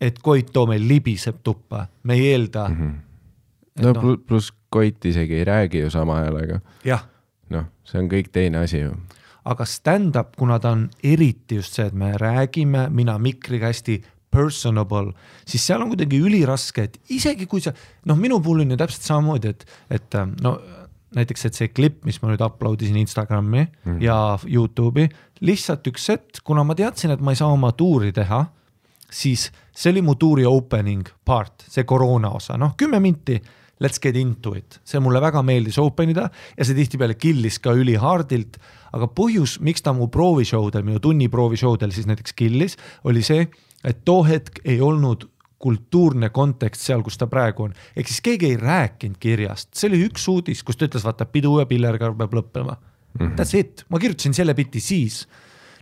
[0.00, 2.76] et Koit Toome libiseb tuppa, me ei eelda mm.
[2.76, 3.84] -hmm.
[3.84, 6.60] no pl pluss Koit isegi ei räägi ju sama häälega,
[7.50, 8.94] noh, see on kõik teine asi ju.
[9.44, 15.12] aga stand-up, kuna ta on eriti just see, et me räägime, mina mikriga hästi personable,
[15.46, 17.72] siis seal on kuidagi üliraske, et isegi kui sa,
[18.06, 20.60] noh, minu puhul on ju täpselt samamoodi, et, et no
[21.16, 24.02] näiteks, et see klipp, mis ma nüüd upload isin Instagrami mm -hmm.
[24.04, 25.08] ja Youtube'i,
[25.40, 28.44] lihtsalt üks hetk, kuna ma teadsin, et ma ei saa oma tuuri teha,
[29.10, 33.40] siis see oli mu tuuri opening part, see koroona osa, noh, kümme minti
[33.80, 37.72] let's get into it, see mulle väga meeldis open ida ja see tihtipeale killis ka
[37.72, 38.60] ülihardilt,
[38.92, 43.24] aga põhjus, miks ta mu proovishow del, minu tunni proovishow del siis näiteks killis, oli
[43.24, 43.48] see,
[43.84, 45.26] et too hetk ei olnud
[45.60, 50.00] kultuurne kontekst seal, kus ta praegu on, ehk siis keegi ei rääkinud kirjast, see oli
[50.08, 53.20] üks uudis, kus ta ütles, vaata pidu ja pillerkaar peab lõppema mm.
[53.20, 53.36] -hmm.
[53.36, 55.26] That's it, ma kirjutasin selle biti siis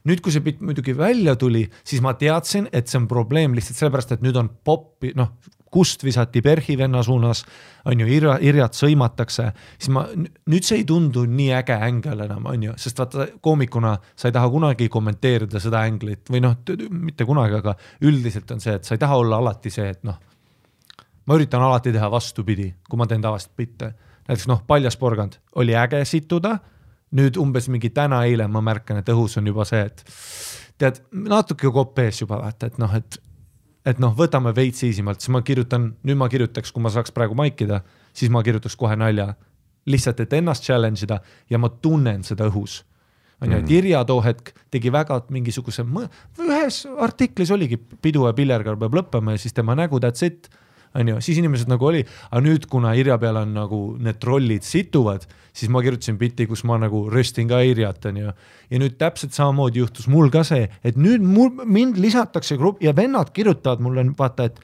[0.08, 3.80] nüüd, kui see bitt muidugi välja tuli, siis ma teadsin, et see on probleem lihtsalt
[3.80, 5.34] sellepärast, et nüüd on popi, noh,
[5.70, 7.44] kust visati PERH-i venna suunas,
[7.88, 10.04] on ju, Irja, Irjat sõimatakse, siis ma,
[10.48, 14.36] nüüd see ei tundu nii äge ängel enam, on ju, sest vaata koomikuna sa ei
[14.36, 16.56] taha kunagi kommenteerida seda änglit või noh,
[16.90, 17.76] mitte kunagi, aga
[18.08, 20.18] üldiselt on see, et sa ei taha olla alati see, et noh,
[21.28, 23.92] ma üritan alati teha vastupidi, kui ma teen tavaliselt bitte.
[24.28, 26.58] näiteks noh, paljas porgand oli äge situda,
[27.16, 30.04] nüüd umbes mingi täna-eile ma märkan, et õhus on juba see, et
[30.78, 33.20] tead, natuke kopp ees juba vaata, et noh, et
[33.88, 37.36] et noh, võtame veits easimalt, siis ma kirjutan, nüüd ma kirjutaks, kui ma saaks praegu
[37.38, 37.80] maikida,
[38.16, 39.34] siis ma kirjutaks kohe nalja.
[39.88, 41.16] lihtsalt, et ennast challenge ida
[41.48, 42.82] ja ma tunnen seda õhus.
[43.40, 45.84] on ju, et Irja too hetk tegi väga mingisuguse,
[46.38, 50.50] ühes artiklis oligi pidu ja pillerkaar peab lõppema ja siis tema nägu that's it
[50.94, 54.66] on ju, siis inimesed nagu oli, aga nüüd, kuna Irja peal on nagu need trollid
[54.66, 58.32] situvad, siis ma kirjutasin biti, kus ma nagu röstin ka Irjat, on ju.
[58.70, 62.96] ja nüüd täpselt samamoodi juhtus mul ka see, et nüüd mul, mind lisatakse gruppi ja
[62.96, 64.60] vennad kirjutavad mulle vaata, et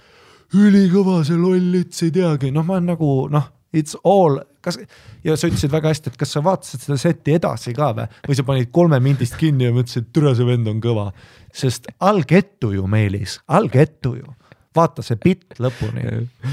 [0.54, 4.78] ülikõva see loll lits, ei teagi, noh, ma olen nagu noh, it's all, kas
[5.24, 8.38] ja sa ütlesid väga hästi, et kas sa vaatasid seda seti edasi ka või, või
[8.38, 11.08] sa panid kolme mindist kinni ja mõtlesid, et türa see vend on kõva,
[11.54, 14.34] sest algettu ju, Meelis, algettu ju
[14.74, 16.02] vaata see bitt lõpuni.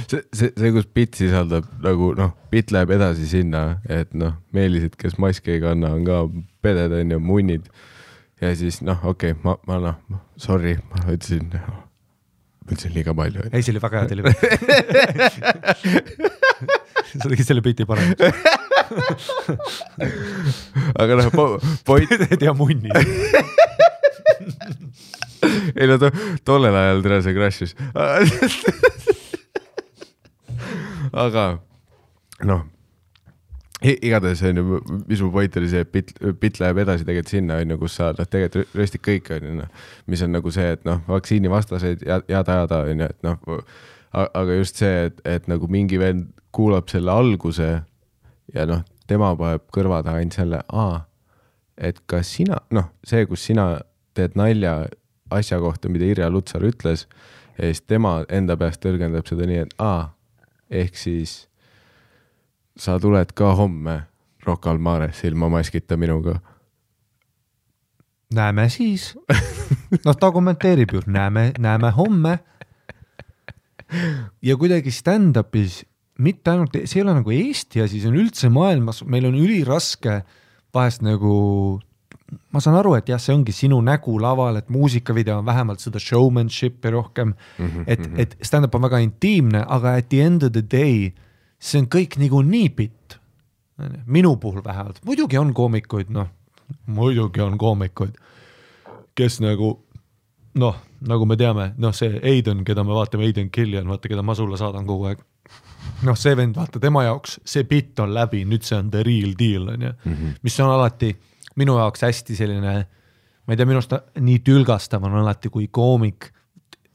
[0.08, 4.94] see, see, see, kus bitt sisaldab nagu noh, bitt läheb edasi sinna, et noh, meelised,
[5.00, 6.16] kes maski ei kanna, on ka
[6.66, 7.64] peded on ju, munnid.
[8.42, 9.96] ja siis noh, okei okay,, ma, ma noh,
[10.42, 11.60] sorry, ma ütlesin, ma
[12.70, 13.42] ütlesin liiga palju.
[13.52, 14.38] ei, see oli väga hea delivery.
[17.20, 18.22] sa tegid selle biti paremaks.
[21.02, 21.28] aga noh,
[21.88, 22.92] point, teed hea munni.
[25.80, 26.12] ei no to,
[26.48, 27.76] tollel ajal tere see crash'is.
[31.12, 31.46] aga
[32.48, 32.66] noh,
[33.82, 37.58] igatahes on ju, mis mu point oli see, et bitt, bitt läheb edasi tegelikult sinna
[37.62, 40.68] on ju, kus sa noh, tegelikult röstid kõik on ju noh, mis on nagu see,
[40.78, 43.64] et noh, vaktsiinivastased ja jada-jada on ju, et noh,
[44.14, 47.70] aga just see, et, et nagu mingi vend kuulab selle alguse
[48.54, 51.02] ja noh, tema paneb kõrva taha ainult selle, aa,
[51.82, 53.74] et kas sina, noh, see, kus sina
[54.18, 54.84] teed nalja
[55.32, 57.08] asja kohta, mida Irja Lutsar ütles
[57.58, 60.12] ja siis tema enda peast tõlgendab seda nii, et aa,
[60.70, 61.46] ehk siis
[62.80, 64.02] sa tuled ka homme
[64.46, 66.40] Rocca al Mares ilma maskita minuga.
[68.34, 69.12] näeme siis.
[70.06, 72.40] noh, ta kommenteerib ju, näeme, näeme homme.
[74.48, 75.84] ja kuidagi stand-up'is
[76.22, 80.22] mitte ainult, see ei ole nagu Eesti asi, see on üldse maailmas, meil on üliraske
[80.74, 81.82] vahest nagu
[82.52, 86.00] ma saan aru, et jah, see ongi sinu nägu laval, et muusikavideo on vähemalt seda
[86.00, 87.34] showmanship'i rohkem.
[87.58, 91.12] Mm, -hmm, et, et stand-up on väga intiimne, aga at the end of the day
[91.60, 93.18] see on kõik niikuinii bitt.
[94.06, 96.28] minu puhul vähemalt, muidugi on koomikuid, noh,
[96.86, 98.14] muidugi on koomikuid,
[99.16, 99.80] kes nagu
[100.54, 100.76] noh,
[101.08, 104.60] nagu me teame, noh, see Aiden, keda me vaatame, Aiden Killian, vaata, keda ma sulle
[104.60, 105.24] saadan kogu aeg.
[106.06, 109.34] noh, see vend, vaata tema jaoks see bitt on läbi, nüüd see on the real
[109.40, 109.94] deal on ju,
[110.44, 111.16] mis on alati
[111.60, 112.76] minu jaoks hästi selline,
[113.46, 116.32] ma ei tea, minu arust nii tülgastav on alati, kui koomik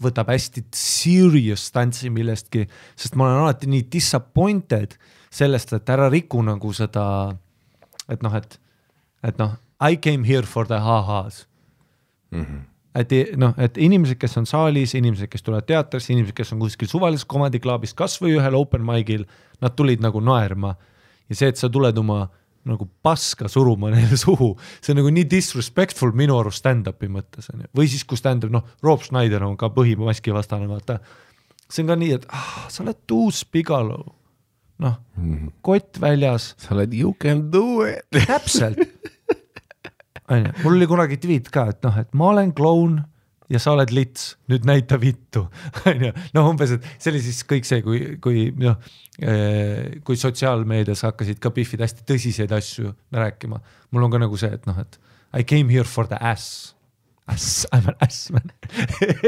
[0.03, 2.66] võtab hästi serious stance'i millestki,
[2.99, 4.97] sest ma olen alati nii disappointed
[5.33, 7.07] sellest, et ära riku nagu seda,
[8.12, 8.59] et noh, et,
[9.27, 11.47] et noh, I came here for the ha-has
[12.31, 12.45] mm.
[12.45, 12.61] -hmm.
[12.95, 16.88] et noh, et inimesed, kes on saalis, inimesed, kes tulevad teatrisse, inimesed, kes on kuskil
[16.88, 19.27] suvalises comedy club'is, kasvõi ühel open mic'il,
[19.61, 20.77] nad tulid nagu naerma
[21.29, 22.29] ja see, et sa tuled oma
[22.66, 27.64] nagu paska suruma neile suhu, see on nagu nii disrespectful minu arust stand-up'i mõttes on
[27.64, 30.98] ju, või siis kui stand-up, noh, Rob Schneider on ka põhimaski vastane, vaata.
[31.68, 34.00] see on ka nii, et ah, sa oled uus Pigalo,
[34.83, 35.00] noh,
[35.66, 38.07] kott väljas, sa oled you can do it.
[38.26, 38.83] täpselt.
[40.33, 42.98] onju, mul oli kunagi tweet ka, et noh, et ma olen kloun
[43.52, 45.46] ja sa oled lits, nüüd näita vittu,
[45.90, 46.12] onju.
[46.37, 48.78] noh, umbes, et see oli siis kõik see, kui, kui noh,
[50.04, 53.61] kui sotsiaalmeedias hakkasid ka Biffid hästi tõsiseid asju rääkima.
[53.94, 54.98] mul on ka nagu see, et noh, et
[55.37, 56.74] I came here for the ass.
[57.28, 58.52] Ass, I m an ass man.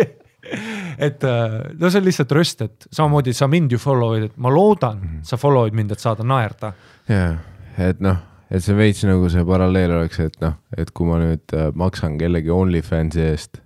[1.06, 4.52] et äh, no see on lihtsalt röst, et samamoodi sa mind ju follow'id, et ma
[4.52, 6.72] loodan, sa follow'id mind, et saada naerda.
[7.10, 7.32] jaa,
[7.78, 11.56] et noh, et see veits nagu see paralleel oleks, et noh, et kui ma nüüd
[11.56, 13.60] äh, maksan kellegi OnlyFansi eest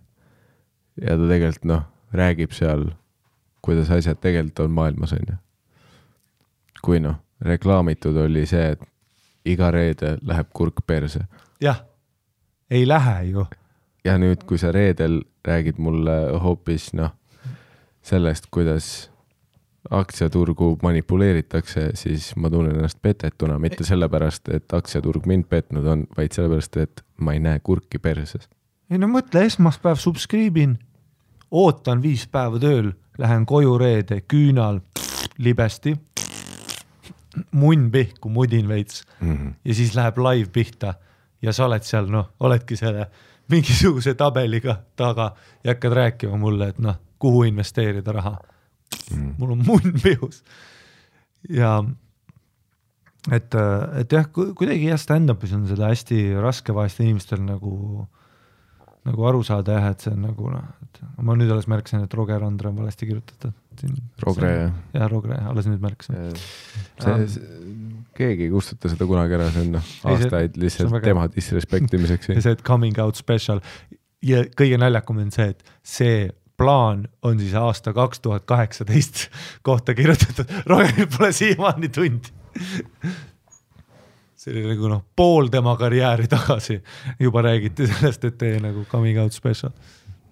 [1.01, 2.91] ja ta tegelikult noh, räägib seal,
[3.63, 5.39] kuidas asjad tegelikult on maailmas, on ju.
[6.83, 8.83] kui noh, reklaamitud oli see, et
[9.45, 11.25] iga reede läheb kurk perse
[11.61, 11.83] jah,
[12.71, 13.47] ei lähe ju
[14.05, 17.15] ja nüüd, kui sa reedel räägid mulle hoopis noh,
[18.03, 19.11] sellest, kuidas
[19.91, 26.35] aktsiaturgu manipuleeritakse, siis ma tunnen ennast petetuna, mitte sellepärast, et aktsiaturg mind petnud on, vaid
[26.35, 28.49] sellepärast, et ma ei näe kurki perses.
[28.93, 30.77] Ei no mõtle, esmaspäev subscribe in,
[31.51, 34.83] ootan viis päeva tööl, lähen koju reede, küünal,
[35.41, 35.95] libesti,
[37.57, 39.03] munn pihku, mudin veits.
[39.65, 40.95] Ja siis läheb live pihta.
[41.43, 43.09] Ja sa oled seal, noh, oledki selle
[43.51, 45.33] mingisuguse tabeliga taga
[45.65, 48.37] ja hakkad rääkima mulle, et noh, kuhu investeerida raha.
[49.11, 49.35] Mm..
[49.39, 50.43] mul on munn pihus.
[51.49, 51.79] Ja
[53.33, 53.55] et,
[53.99, 58.07] et jah, kuidagi jah, stand-up'is on seda hästi raske vahest inimestel nagu,
[59.09, 62.15] nagu aru saada jah, et see on nagu noh, et ma nüüd alles märkasin, et
[62.19, 63.55] Roger Andre on valesti kirjutatud.
[64.23, 64.75] Rogre jah.
[64.95, 66.37] jah, Rogre, alles nüüd märkasin.
[67.03, 67.47] see,
[68.19, 71.27] keegi ei kustuta seda kunagi ära, see on noh, see- aastaid see lihtsalt väga- tema
[71.33, 72.29] disrespect imiseks.
[72.37, 73.63] ja see, et coming out special
[74.23, 79.25] ja kõige naljakam on see, et see plaan on siis aasta kaks tuhat kaheksateist
[79.67, 82.31] kohta kirjutatud, Rogeril pole siiamaani tundi.
[84.43, 86.81] see oli nagu noh, pool tema karjääri tagasi
[87.23, 89.71] juba räägiti sellest, et tee nagu coming out special.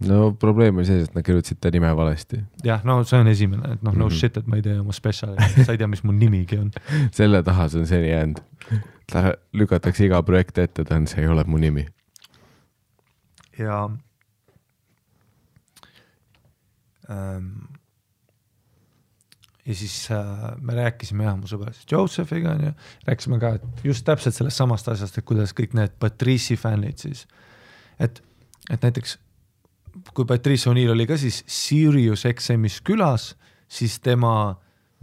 [0.07, 2.41] no probleem oli selles, et nad kirjutasid ta nime valesti.
[2.65, 4.17] jah, no see on esimene, et noh, no Mhm.
[4.17, 6.71] shit, et ma ei tee oma spetsiali, sa ei tea, mis mu nimigi on.
[7.19, 8.41] selle taha see on seni jäänud.
[9.13, 11.87] ta lükatakse iga projekt ette, ta on, see ei ole mu nimi.
[13.59, 13.91] ja
[17.11, 17.47] ähm,
[19.71, 22.75] ja siis äh, me rääkisime jah, mu sõbra siis Josephiga onju,
[23.07, 27.27] rääkisime ka et just täpselt sellest samast asjast, et kuidas kõik need Patrice'i fännid siis,
[28.03, 28.19] et,
[28.71, 29.19] et näiteks
[30.15, 33.35] kui Patrice O'Neill oli ka siis Sirius XM-is külas,
[33.71, 34.57] siis tema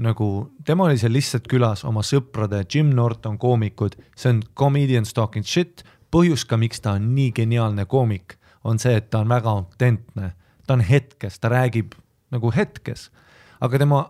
[0.03, 0.29] nagu,
[0.65, 5.83] tema oli seal lihtsalt külas oma sõprade, Jim Norton koomikud, see on comedians talking shit,
[6.13, 10.33] põhjus ka, miks ta on nii geniaalne koomik, on see, et ta on väga autentne,
[10.67, 11.95] ta on hetkes, ta räägib
[12.33, 13.09] nagu hetkes,
[13.63, 14.03] aga tema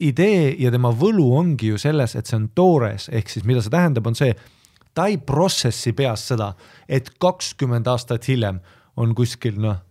[0.00, 3.72] idee ja tema võlu ongi ju selles, et see on toores, ehk siis mida see
[3.72, 4.34] tähendab, on see,
[4.94, 6.52] ta ei process'i peas seda,
[6.88, 8.60] et kakskümmend aastat hiljem
[8.96, 9.82] on kuskil noh,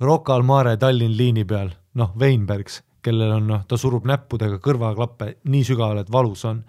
[0.00, 5.36] Rocca al Mare Tallinn liini peal, noh, Weinbergs, kellel on noh, ta surub näppudega kõrvaklappe
[5.48, 6.60] nii sügavale, et valus on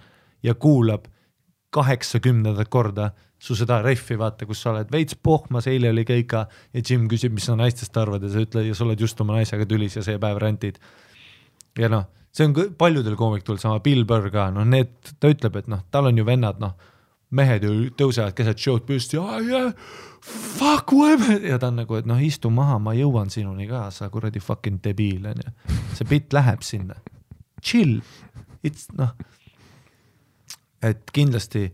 [0.46, 1.10] ja kuulab
[1.74, 6.82] kaheksakümnendat korda su seda rehvi, vaata, kus sa oled veits pohmas, eile oli keika ja
[6.82, 9.68] Jim küsib, mis sa naistest arvad ja sa ütled ja sa oled just oma naisega
[9.70, 10.80] tülis ja see päev rändid.
[11.78, 12.08] ja noh,
[12.38, 16.10] see on paljudel koomikutel sama, Bill Burr ka, noh, need, ta ütleb, et noh, tal
[16.12, 16.76] on ju vennad, noh,
[17.38, 19.20] mehed ju tõusevad keset show'd püsti,
[20.28, 24.12] fuck women ja ta on nagu, et noh, istu maha, ma jõuan sinuni ka, sa
[24.14, 25.56] kuradi fucking debiil onju.
[25.98, 27.00] see bitt läheb sinna,
[27.62, 28.00] chill,
[28.64, 29.12] it's noh,
[30.86, 31.66] et kindlasti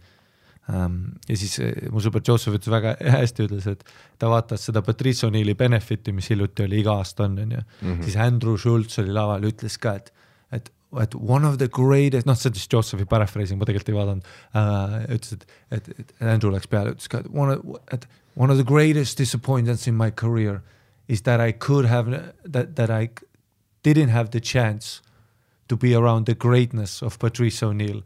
[0.71, 3.83] ähm, ja siis eh, mu sõber Joseph ütles väga hästi, ütles, et
[4.21, 8.03] ta vaatas seda Patrice O'Neill'i Benefit'i, mis hiljuti oli, iga aasta on, onju, mhm.
[8.07, 10.13] siis Andrew Schultz oli laval, ütles ka, et,
[10.53, 13.95] et et one of the greatest, noh, see on siis Josephi paraphrasing, ma tegelikult ei
[13.97, 18.05] vaadanud uh,, ütles, et, et, et Andrew läks peale, ütles ka, et one of, et
[18.37, 20.61] one of the greatest disappointments in my career
[21.07, 22.11] is that I could have,
[22.45, 23.09] that, that I
[23.83, 25.01] didn't have the chance
[25.67, 28.03] to be around the greatness of Patrice O'Neill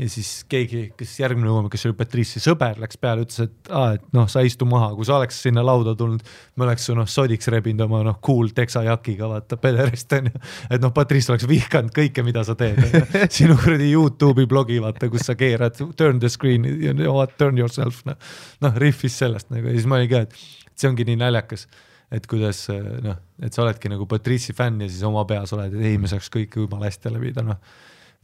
[0.00, 3.96] ja siis keegi, kes järgmine hommik, kes oli Patrice'i sõber, läks peale, ütles, et aa,
[3.98, 6.24] et noh, sa istu maha, kui sa oleks sinna lauda tulnud,
[6.56, 10.32] me oleks su noh, sodiks rebinud oma noh, cool teksajakiga, vaata, pederist onju.
[10.70, 12.80] et noh, Patrice oleks vihkanud kõike, mida sa teed,
[13.36, 17.60] sinu kuradi Youtube'i blogi, vaata, kus sa keerad turn the screen, you know what, turn
[17.60, 18.16] yourself, noh.
[18.64, 21.68] noh, rihvis sellest nagu ja siis ma olin ka, et see ongi nii naljakas
[22.10, 22.64] et kuidas
[23.04, 26.08] noh, et sa oledki nagu Patrice'i fänn ja siis oma peas oled, et ei, me
[26.10, 27.60] saaks kõike jumala hästi läbida, noh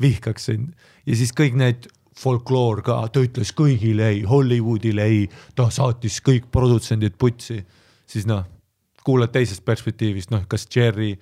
[0.02, 0.72] vihkaks sind
[1.06, 5.24] ja siis kõik need folkloor ka, ta ütles kõigile ei, Hollywoodile ei,
[5.56, 7.60] ta saatis kõik produtsendid putsi,
[8.08, 8.44] siis noh,
[9.06, 11.14] kuulad teisest perspektiivist, noh, kas Jerry,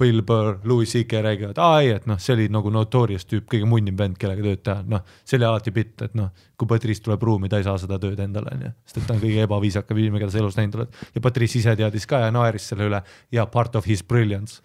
[0.00, 3.68] Bill Burr, Louis CK räägivad, aa ei, et noh, see oli nagu notorious tüüp, kõige
[3.68, 7.26] munnim vend, kellega tööd teha, noh, see oli alati bitt, et noh, kui Patrice tuleb
[7.28, 10.24] ruumi, ta ei saa seda tööd endale, onju, sest et ta on kõige ebaviisakam inimene,
[10.24, 11.02] keda sa elus näinud oled.
[11.14, 13.02] Ja Patrice ise teadis ka ja naeris selle üle.
[13.28, 14.64] Ja part of his brilliance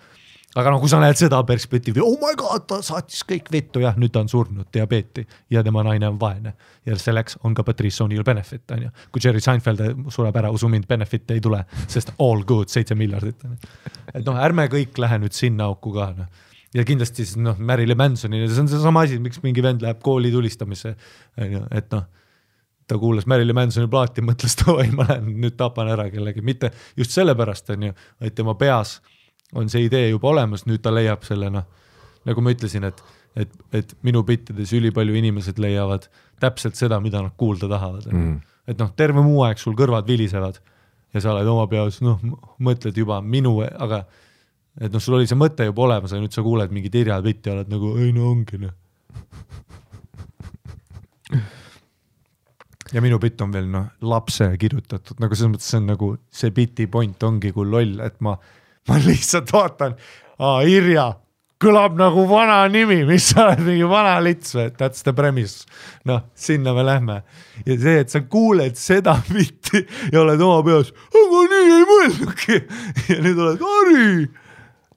[0.56, 3.98] aga noh, kui sa näed seda perspektiivi, oh my god, ta saatis kõik vittu, jah,
[4.00, 6.56] nüüd ta on surnud diabeeti ja tema naine on vaene.
[6.86, 8.90] ja selleks on ka Patrice O'Neill benefit, on ju.
[9.12, 13.44] kui Jerry Seinfeld sureb ära, usu mind, benefit'i ei tule, sest all good, seitse miljardit,
[13.46, 13.72] on ju.
[14.14, 16.44] et noh, ärme kõik lähe nüüd sinna auku ka, noh
[16.76, 20.32] ja kindlasti siis noh, Marilyn Mansonile, see on seesama asi, miks mingi vend läheb kooli
[20.32, 20.96] tulistamisse,
[21.40, 22.08] on ju, et noh
[22.86, 27.16] ta kuulas Marilyn Mansoni plaati, mõtles, davai, ma lähen nüüd tapan ära kellegi, mitte just
[27.16, 29.00] sellepärast, on ju, vaid tema peas
[29.56, 31.66] on see idee juba olemas, nüüd ta leiab selle noh,
[32.28, 33.02] nagu ma ütlesin, et,
[33.40, 36.10] et, et minu bittides ülipalju inimesed leiavad
[36.42, 38.08] täpselt seda, mida nad kuulda tahavad.
[38.12, 38.40] Mm..
[38.68, 40.60] et noh, terve muu aeg sul kõrvad vilisevad
[41.16, 42.20] ja sa oled oma peas, noh,
[42.64, 44.04] mõtled juba minu, aga
[44.76, 47.50] et noh, sul oli see mõte juba olemas ja nüüd sa kuuled mingit Irja bitti
[47.50, 48.74] ja oled nagu, ei no ongi noh.
[52.96, 56.52] ja minu bitt on veel noh, lapse kirjutatud, nagu selles mõttes see on nagu see
[56.56, 58.36] biti point ongi kui loll, et ma
[58.90, 59.96] ma lihtsalt vaatan,
[60.70, 61.14] Irja,
[61.62, 65.66] kõlab nagu vana nimi, mis sa oled mingi vana lits või, that's the premise.
[66.06, 67.22] noh, sinna me lähme
[67.66, 72.60] ja see, et sa kuuled seda bitti ja oled oma peas, ma nii ei mõelnudki
[73.14, 74.30] ja nüüd oled, Harri,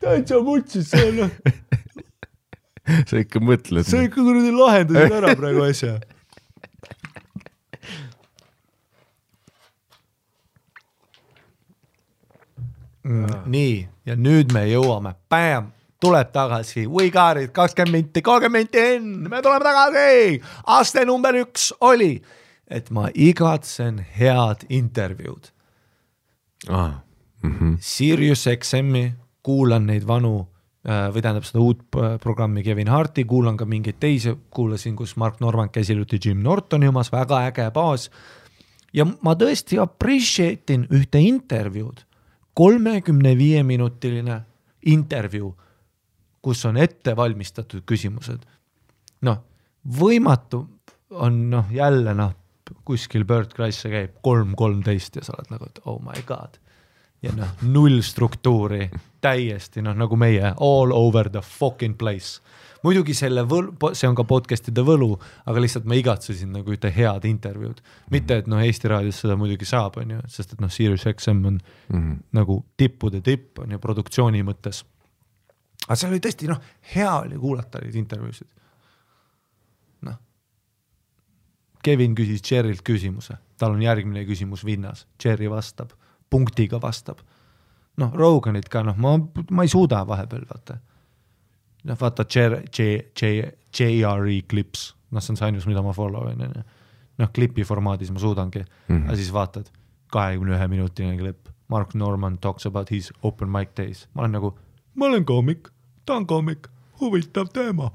[0.02, 1.32] täitsa mutsis on noh.
[3.08, 3.86] sa ikka mõtled.
[3.86, 5.98] sa ikka kuradi lahendasid ära praegu asja
[13.08, 13.42] mm,.
[13.50, 13.74] nii,
[14.06, 19.28] ja nüüd me jõuame, bäm, tuleb tagasi, we got it, kakskümmend minti, kolmkümmend minti enne,
[19.28, 20.40] me tuleme tagasi.
[20.78, 22.18] aste number üks oli,
[22.70, 25.52] et ma igatsen head intervjuud
[26.68, 27.02] ah,.
[27.42, 27.76] Mm -hmm.
[27.80, 30.40] Sirius XM-i, kuulan neid vanu
[30.88, 31.84] äh, või tähendab seda uut
[32.20, 36.88] programmi Kevin Harti, kuulan ka mingeid teisi, kuulasin, kus Mark Normand käis hiljuti Jim Nortoni
[36.88, 38.10] omas, väga äge baas.
[38.92, 42.07] ja ma tõesti appreciate in ühte intervjuud,
[42.58, 44.40] kolmekümne viie minutiline
[44.90, 45.52] intervjuu,
[46.42, 48.42] kus on ette valmistatud küsimused.
[49.22, 49.38] noh,
[49.98, 50.64] võimatu
[51.10, 52.32] on noh, jälle noh,
[52.84, 56.58] kuskil Bert Kreischer käib kolm kolmteist ja sa oled nagu, et oh my god.
[57.22, 58.90] ja noh, null struktuuri,
[59.22, 62.40] täiesti noh, nagu meie all over the fucking place.
[62.86, 65.10] Muidugi selle võl-, see on ka podcast'ide võlu,
[65.48, 67.80] aga lihtsalt ma igatsesin nagu ühte head intervjuud.
[68.14, 71.44] mitte, et noh, Eesti Raadios seda muidugi saab, on ju, sest et noh, Sirius XM
[71.44, 71.98] on mm.
[71.98, 72.14] -hmm.
[72.32, 74.84] nagu tippude tipp on ju produktsiooni mõttes.
[75.86, 76.60] aga seal oli tõesti noh,
[76.94, 78.48] hea oli kuulata neid intervjuusid.
[80.02, 80.18] noh,
[81.82, 85.90] Kevin küsis Jerrylt küsimuse, tal on järgmine küsimus vinnas, Jerry vastab,
[86.30, 87.18] punktiga vastab.
[87.96, 89.18] noh, Roganit ka noh, ma,
[89.50, 90.78] ma ei suuda vahepeal vaata.
[91.84, 96.28] noh, vaata Jer-, J, J, JRE klips, noh, see on see ainus, mida ma follow
[96.32, 96.64] in on ju.
[97.18, 98.66] noh, klipi formaadis ma suudangi mm.
[98.88, 99.06] -hmm.
[99.06, 99.70] aga siis vaatad,
[100.12, 104.58] kahekümne ühe minutine klipp, Mark Norman talks about his open mic days, ma olen nagu,
[104.94, 105.68] ma olen koomik,
[106.06, 106.68] ta on koomik,
[107.00, 107.90] huvitav teema,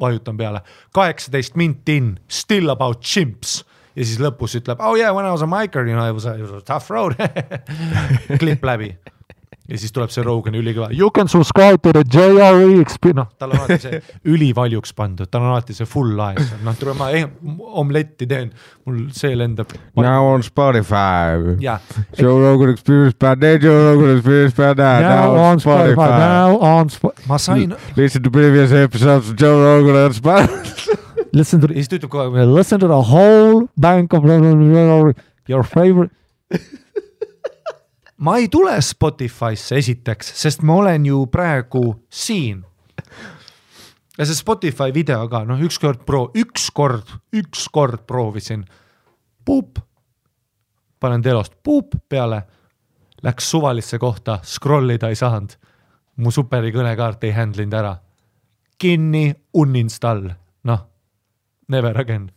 [0.00, 0.60] vajutan peale,
[0.92, 3.64] kaheksateist minti in, still about chimps.
[3.96, 6.24] Ja siis lõpus ütleb oh yeah when I was a miker you know it was
[6.24, 7.16] a, it was a tough road.
[8.40, 8.94] Klipp läbi
[9.70, 13.54] ja siis tuleb see Rogani ülikõva you can subscribe to the JRE experience, noh, tal
[13.54, 14.00] on alati see
[14.32, 17.28] ülivaljuks pandud, tal on alati see full laes, noh, tule ma eh,
[17.80, 18.50] omletti teen,
[18.88, 19.70] mul see lendab.
[19.96, 21.56] Now on Spotify.
[21.62, 21.78] ja,
[22.18, 25.06] Joe Rogan Experience bad day, Joe Rogan Experience bad day.
[25.06, 29.96] now on Spotify, now on Spotify, ma sain, Listen to previous episodes of Joe Rogan
[30.06, 30.98] on Spotify.
[31.32, 35.62] listen to, ja siis ta ütleb kogu aeg, listen to the whole bank of your
[35.62, 36.10] favorite.
[38.20, 42.64] Ma ei tule Spotify'sse esiteks, sest ma olen ju praegu siin.
[44.18, 48.64] ja see Spotify video ka, noh, ükskord pro-, ükskord, ükskord proovisin.
[49.44, 49.78] puup,
[51.00, 52.42] panen telost puup peale,
[53.22, 55.56] läks suvalisse kohta, scroll ida ei saanud.
[56.16, 57.96] mu superi kõnekaart ei handle inud ära.
[58.78, 60.30] kinni, uninstall,
[60.64, 60.86] noh,
[61.68, 62.30] never again.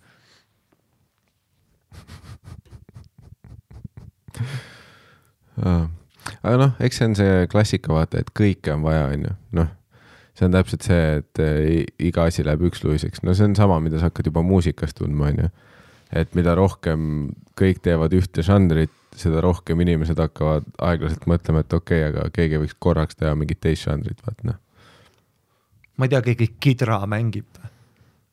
[5.62, 9.70] Aga noh, eks see on see klassika, vaata, et kõike on vaja, on ju, noh.
[10.38, 14.02] see on täpselt see, et eh, iga asi läheb üksluiseks, no see on sama, mida
[14.02, 15.54] sa hakkad juba muusikas tundma, on ju.
[16.24, 22.02] et mida rohkem kõik teevad ühte žanrit, seda rohkem inimesed hakkavad aeglaselt mõtlema, et okei
[22.02, 24.58] okay,, aga keegi võiks korraks teha mingit teist žanrit, vaat noh
[25.98, 27.46] ma ei tea, keegi kidra mängib,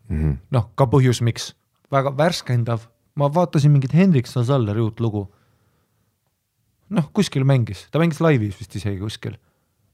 [0.08, 0.36] mm -hmm..
[0.50, 1.52] noh, ka põhjus, miks,
[1.92, 5.28] väga värskendav, ma vaatasin mingit Hendrik Salleri uut lugu.
[6.90, 9.38] noh, kuskil mängis, ta mängis laivis vist isegi kuskil.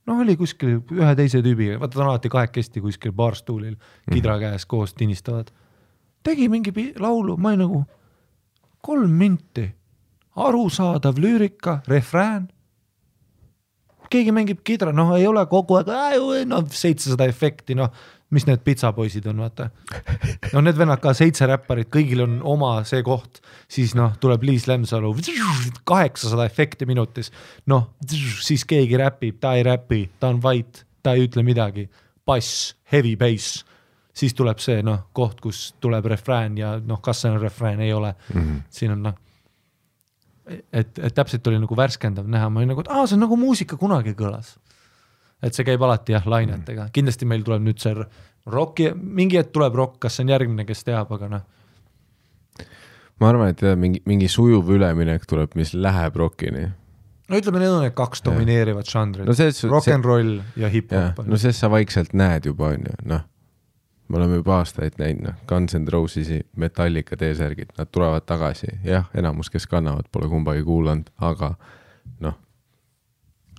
[0.07, 3.76] noh, oli kuskil ühe teise tüübiga, vaata ta on alati kahekesti kuskil baarstuulil
[4.12, 5.51] kidra käes koos tinistavad.
[6.22, 7.84] tegi mingi laulu, ma olin nagu
[8.82, 9.66] kolm minti,
[10.36, 12.49] arusaadav lüürika, refrään.
[14.11, 17.90] keegi mängib kidra, noh, ei ole kogu aeg, noh, seitsesada efekti, noh,
[18.31, 19.68] mis need pitsapoisid on, vaata.
[20.53, 24.66] no need vennad ka, seitse räpparit, kõigil on oma see koht, siis noh, tuleb Liis
[24.70, 25.12] Lemsalu,
[25.87, 27.31] kaheksasada efekti minutis,
[27.70, 27.93] noh,
[28.43, 31.87] siis keegi räpib, ta ei räpi, ta on vait, ta ei ütle midagi,
[32.27, 33.62] bass, heavy bass,
[34.16, 37.93] siis tuleb see noh, koht, kus tuleb refrään ja noh, kas see on refrään, ei
[37.93, 38.61] ole mm, -hmm.
[38.70, 39.22] siin on noh
[40.72, 43.39] et, et täpselt oli nagu värskendav näha, ma olin nagu, et aa, see on nagu
[43.41, 44.55] muusika kunagi kõlas.
[45.47, 47.94] Et see käib alati jah lainetega, kindlasti meil tuleb nüüd see
[48.53, 51.44] rocki, mingi hetk tuleb rock, kas see on järgmine, kes teab, aga noh,
[53.20, 56.66] ma arvan, et jah, mingi, mingi sujuv üleminek tuleb, mis läheb rokini.
[57.26, 59.26] no ütleme, need on need kaks domineerivat žanrit.
[59.26, 63.24] No rock n roll ja hip-hop, no sest sa vaikselt näed juba, on ju, noh.
[64.07, 69.09] me oleme juba aastaid näinud, noh, Guns N Roses'i Metallica T-särgid, nad tulevad tagasi, jah,
[69.18, 71.76] enamus, kes kannavad, pole kumbagi kuulanud, aga ja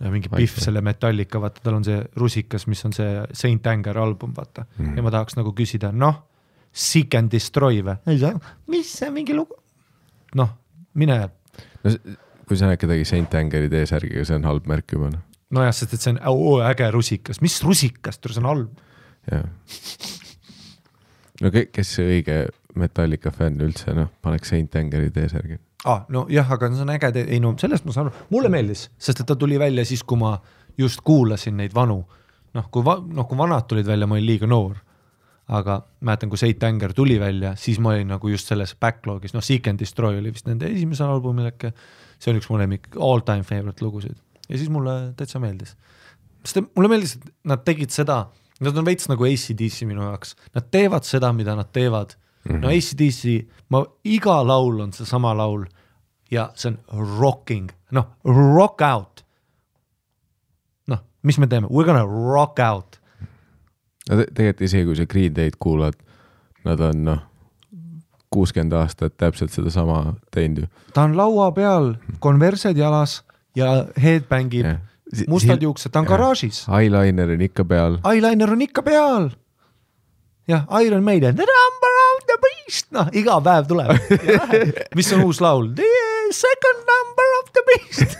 [0.01, 0.29] mingi.
[0.29, 4.65] Pihv selle Metallica, vaata, tal on see rusikas, mis on see Saint Anger album, vaata
[4.65, 4.85] mm.
[4.85, 4.97] -hmm.
[4.97, 6.23] ja ma tahaks nagu küsida, noh,
[6.77, 7.97] Seek and Destroy või?
[8.67, 9.55] mis see mingi lugu?
[10.35, 10.49] noh,
[10.93, 11.29] mine
[11.83, 11.91] no
[12.47, 15.23] kui sa näed kedagi Saint Angeri T-särgiga, see on halb märk juba, noh,
[15.53, 18.83] nojah, sest et see on oo, äge rusikas, mis rusikas, see on halb.
[19.31, 19.43] jah.
[21.43, 22.39] no ke- kes see õige
[22.77, 25.59] Metallica fänn üldse, noh, paneks Saint Angeri T-särgi.
[25.85, 26.05] ah,.
[26.09, 29.29] nojah, aga see on äge, ei no sellest ma saan aru, mulle meeldis, sest et
[29.29, 30.37] ta tuli välja siis, kui ma
[30.77, 32.03] just kuulasin neid vanu.
[32.57, 34.77] noh, kui va-, noh, kui vanad tulid välja, ma olin liiga noor.
[35.47, 39.43] aga mäletan, kui Seit Anger tuli välja, siis ma olin nagu just selles backlog'is, noh,
[39.43, 41.71] Seek and Destroy oli vist nende esimesel albumil äkki.
[42.19, 44.17] see on üks mu lemmik all time favorite lugusid
[44.49, 45.75] ja siis mulle täitsa meeldis.
[46.45, 48.25] sest mulle meeldis, et nad tegid seda,
[48.63, 52.15] nad on veits nagu ACDC minu jaoks, nad teevad seda, mida nad teevad
[52.49, 52.55] mm.
[52.55, 52.61] -hmm.
[52.61, 55.65] no ACDC, ma, iga laul on seesama laul
[56.31, 59.23] ja see on rocking, noh, rock out.
[60.87, 62.99] noh, mis me teeme, we are gonna rock out.
[64.09, 65.93] no te- tegelikult isegi kui sa Green Day'd kuulad,
[66.65, 67.19] nad on noh,
[68.33, 70.67] kuuskümmend aastat täpselt sedasama teinud ju.
[70.93, 73.23] ta on laua peal, konversed jalas
[73.55, 74.79] ja headbang'ib Jah.
[75.27, 76.09] mustad juuksed, ta on jah.
[76.17, 77.99] garaažis, Eyeliner on ikka peal.
[78.11, 79.29] eyeliner on ikka peal.
[80.47, 83.91] jah, Iron Maiden, The number of the beast, noh, iga päev tuleb.
[84.97, 85.69] mis on uus laul?
[85.75, 85.91] The
[86.35, 88.17] second number of the beast.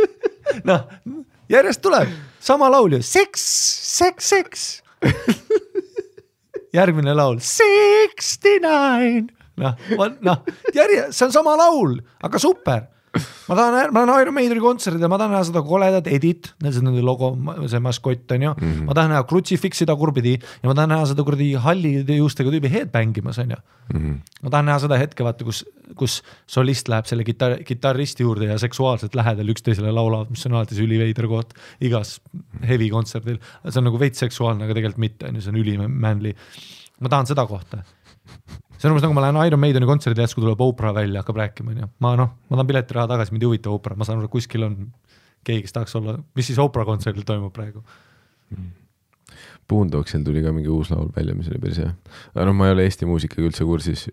[0.68, 0.86] noh,
[1.50, 2.08] järjest tuleb,
[2.42, 3.42] sama laul ju, Sex,
[3.98, 4.68] Sex, Sex.
[6.74, 9.28] järgmine laul, Sixty nine.
[9.60, 9.74] noh,
[10.24, 10.42] noh,
[10.74, 15.18] järje, see on sama laul, aga super ma tahan, ma tahan Iron Maideni kontserdil, ma
[15.18, 17.32] tahan näha seda koledat Edit, see on nende logo,
[17.70, 18.86] see maskott on ju mm, -hmm.
[18.86, 23.16] ma tahan näha Crucifixi tagurpidi ja ma tahan näha seda kuradi hallide juustega tüübi headbang
[23.18, 23.98] imas on ju mm.
[23.98, 24.16] -hmm.
[24.42, 25.64] ma tahan näha seda hetke, vaata, kus,
[25.96, 30.74] kus solist läheb selle kitarr, kitarristi juurde ja seksuaalselt lähedal üksteisele laulavad, mis on alati
[30.74, 32.20] see üliveider koht igas
[32.62, 33.38] heavy kontserdil.
[33.68, 36.34] see on nagu veits seksuaalne, aga tegelikult mitte, on ju, see on ülimanly.
[37.00, 37.82] ma tahan seda kohta
[38.76, 41.74] see on umbes nagu ma lähen Iron Maideni kontserdile, järsku tuleb Oprah välja, hakkab rääkima,
[41.74, 41.88] onju.
[42.04, 44.66] ma noh, ma tahan piletiraha tagasi, mind ei huvita Oprah, ma saan aru, et kuskil
[44.66, 44.76] on
[45.46, 47.84] keegi, kes tahaks olla, mis siis Oprah kontserdil toimub praegu?
[49.70, 51.92] Boondogsil tuli ka mingi uus laul välja, mis oli päris hea.
[52.34, 54.08] aga noh, ma ei ole Eesti muusikaga üldse kursis.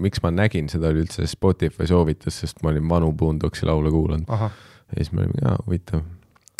[0.00, 4.30] miks ma nägin seda, oli üldse Spotify soovitas, sest ma olin vanu Boondogsi laule kuulanud
[4.30, 6.02] ja siis me olime ka huvitav.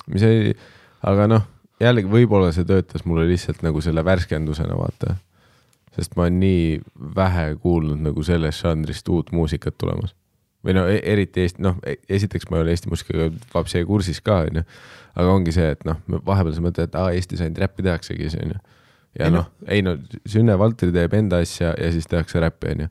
[0.07, 0.53] mis oli,
[1.07, 1.47] aga noh,
[1.81, 5.17] jällegi võib-olla see töötas mulle lihtsalt nagu selle värskendusena, vaata.
[5.97, 6.65] Sest ma olen nii
[7.17, 10.15] vähe kuulnud nagu sellest žanrist uut muusikat tulemas.
[10.67, 11.79] või no e- eriti Eesti, noh,
[12.09, 14.63] esiteks ma ei ole Eesti muusikaga vapsi kursis ka, onju.
[15.17, 18.59] aga ongi see, et noh, vahepeal sa mõtled, et aa, Eestis ainult räppi tehaksegi, onju.
[19.19, 19.97] ja noh, ei no
[20.29, 22.91] Sünne Valteri teeb enda asja ja siis tehakse räppi, onju.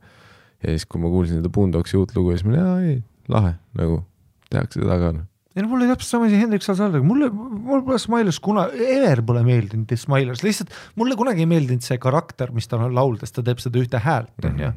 [0.62, 3.54] ja siis, kui ma kuulsin seda Boondogsi uut lugu, siis ma olin, aa ei, lahe,
[3.78, 4.02] nagu
[4.50, 5.29] tehakse seda ka, noh.
[5.56, 9.22] Ei no mul oli täpselt sama asi Hendrik Salsaldaga, mulle, mul pole Smilers kuna, ever
[9.26, 13.42] pole meeldinud Smilers, lihtsalt mulle kunagi ei meeldinud see karakter, mis tal on lauldes, ta
[13.46, 14.70] teeb seda ühte häält, onju.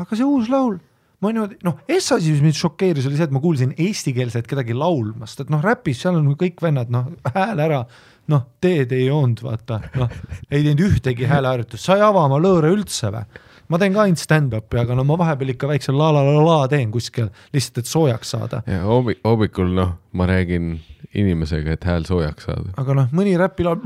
[0.00, 0.78] aga see uus laul,
[1.20, 4.76] ma niimoodi, noh, S asi, mis mind šokeeris, oli see, et ma kuulsin eestikeelset kedagi
[4.76, 7.84] laulmas, et noh, räpis seal on kõik vennad, noh, hääl ära,
[8.32, 10.16] noh, teed ei joonud, vaata, noh,
[10.48, 14.22] ei teinud ühtegi hääleharjutust, sa ei ava oma lõõre üldse või ma teen ka ainult
[14.22, 17.90] stand-up'i, aga no ma vahepeal ikka väikse la la la la teen kuskil lihtsalt, et
[17.90, 18.62] soojaks saada.
[18.66, 20.74] ja hommi-, hommikul noh, ma räägin
[21.14, 22.74] inimesega, et hääl soojaks saada.
[22.80, 23.82] aga noh, mõni räpilaul,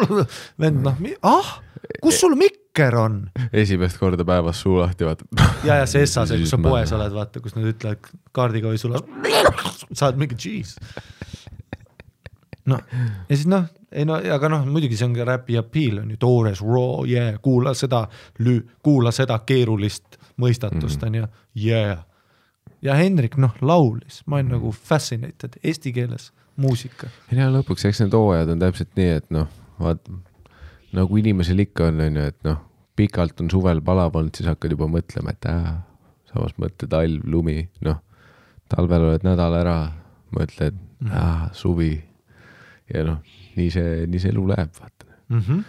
[0.62, 1.52] vend noh, ah,
[2.02, 3.20] kus sul mikker on?
[3.52, 5.28] esimest korda päevas suu lahti, vaata.
[5.68, 8.80] ja, ja see Essa, see, kus sa poes oled, vaata, kus nad ütlevad kaardiga või
[8.80, 9.04] sulle,
[9.98, 10.80] saad mingi cheese.
[12.68, 12.82] noh,
[13.28, 16.18] ja siis noh, ei no aga noh, muidugi see on ka räpi appeal on ju,
[16.20, 18.04] toores, raw, yeah, kuula seda,
[18.84, 21.28] kuula seda keerulist mõistatust on ju,
[21.64, 22.04] yeah.
[22.84, 27.10] ja Hendrik noh, laulis, ma olin nagu fascinated eesti keeles muusika.
[27.30, 29.48] ja lõpuks, eks need hooajad on täpselt nii, et noh,
[29.80, 30.02] vaat
[30.96, 32.60] nagu inimesel ikka on, on ju, et noh,
[32.98, 35.78] pikalt on suvel palav olnud, siis hakkad juba mõtlema, et ää,
[36.32, 38.00] samas mõtle talv, lumi, noh,
[38.68, 39.78] talvel oled nädal ära,
[40.34, 41.12] mõtled Mhm.
[41.14, 41.92] mm., suvi
[42.94, 43.18] ja noh,
[43.58, 45.08] nii see, nii see elu läheb, vaata.
[45.28, 45.64] Mm -hmm.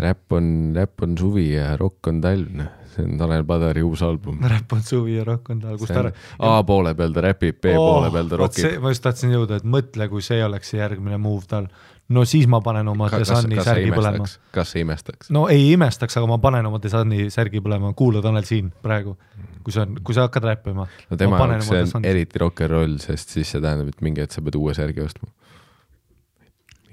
[0.00, 0.46] räpp on,
[0.76, 4.38] räpp on suvi ja rokk on talv, noh, see on Tanel Padari uus album.
[4.52, 6.10] räpp on suvi ja rock on tal, kus ta.
[6.38, 8.76] A poole peal ta räpib, B oh, poole peal ta rokib.
[8.82, 11.68] ma just tahtsin jõuda, et mõtle, kui see oleks see järgmine move tal.
[12.10, 14.28] no siis ma panen oma The Sunni särgi põlema.
[14.54, 15.30] kas sa imestaks?
[15.30, 19.16] no ei imestaks, aga ma panen oma The Sunni särgi põlema, kuula Tanel siin praegu.
[19.62, 20.88] kui sa, kui sa hakkad räppima.
[21.10, 24.24] no tema jaoks see on eriti rock n roll, sest siis see tähendab, et mingi
[24.24, 25.30] hetk sa pead uue särgi ostma.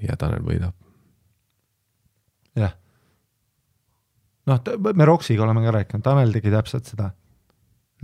[0.04, 0.74] Ja Tanel võidab.
[2.58, 2.74] jah.
[4.46, 4.60] noh,
[4.94, 7.12] me Roksiga oleme ka rääkinud, Tanel tegi täpselt seda.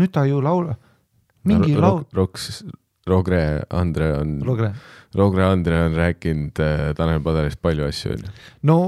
[0.00, 0.80] nüüd ta ju laulab,
[1.44, 2.64] mingi laul, Roks,
[3.06, 4.40] Rogre Andre on.
[5.14, 8.30] Rogre Andre on rääkinud äh, Tanel Padarist palju asju, onju.
[8.66, 8.78] no,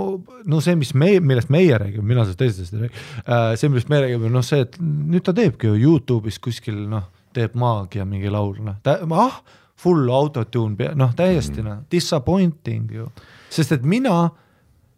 [0.44, 3.92] no see, mis me, millest meie räägime, mina sellest teisest ei räägi äh,, see, millest
[3.92, 8.32] me räägime, noh see, et nüüd ta teebki ju Youtube'is kuskil noh, teeb maagia mingi
[8.32, 8.80] laul, noh,
[9.20, 9.38] ah,
[9.76, 13.08] full autotune, noh täiesti noh, disappointing ju,
[13.52, 14.24] sest et mina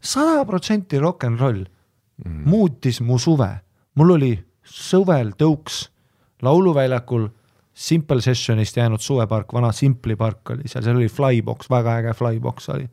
[0.01, 1.65] sada protsenti rock n roll
[2.25, 2.45] mm.
[2.47, 3.51] muutis mu suve,
[3.99, 5.89] mul oli suvel tõuks
[6.43, 7.29] lauluväljakul
[7.79, 12.69] Simple Sessionist jäänud suvepark, vana Simpli park oli seal, seal oli Flybox, väga äge Flybox
[12.75, 12.89] oli.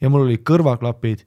[0.00, 1.24] Ja mul olid kõrvaklapid,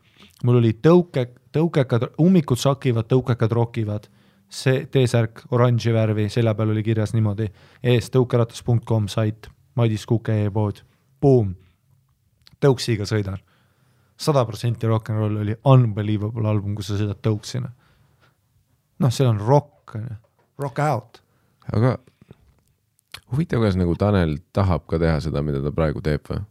[0.48, 1.26] mul olid tõuke,
[1.56, 4.08] tõukekad, ummikud sakivad, tõukekad rokivad,
[4.48, 7.50] see T-särk oranži värvi, selja peal oli kirjas niimoodi,
[7.84, 10.82] ees tõukeratas.com sait, Madis Kuke e-pood,
[11.22, 11.56] boom,
[12.64, 13.42] tõuksiga sõidan.
[14.18, 17.70] sada protsenti rock n roll oli unbelievable album, kus sa sõidad tõuksina.
[19.00, 20.16] noh, seal on rock, on ju,
[20.58, 21.22] rock out.
[21.74, 21.98] aga
[23.32, 26.44] huvitav, kas nagu Tanel tahab ka teha seda, mida ta praegu teeb või?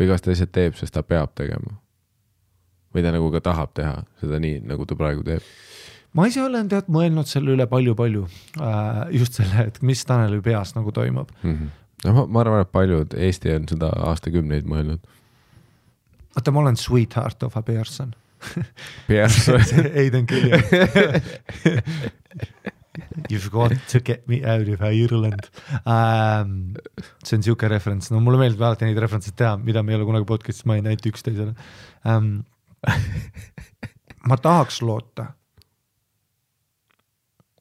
[0.00, 1.78] või kas ta lihtsalt teeb, sest ta peab tegema?
[2.94, 5.44] või ta nagu ka tahab teha seda nii, nagu ta praegu teeb?
[6.14, 8.24] ma ise olen tead mõelnud selle üle palju-palju
[8.62, 11.76] äh,, just selle, et mis Taneli peas nagu toimub Mm -hmm.
[12.04, 15.04] No ma, ma arvan, et paljud, Eesti on seda aastakümneid mõelnud.
[16.36, 18.14] vaata, ma olen sweetheart of a person.
[19.06, 19.60] Pearson,
[20.00, 20.62] Aiden Gilliam.
[23.30, 25.48] You've got to get me out of Ireland
[25.86, 26.74] um,.
[27.24, 30.08] see on siuke referents, no mulle meeldib alati neid referentse teha, mida me ei ole
[30.08, 31.54] kunagi podcast'is maininud, ainult üksteisele
[32.08, 32.32] um,.
[34.28, 35.28] ma tahaks loota,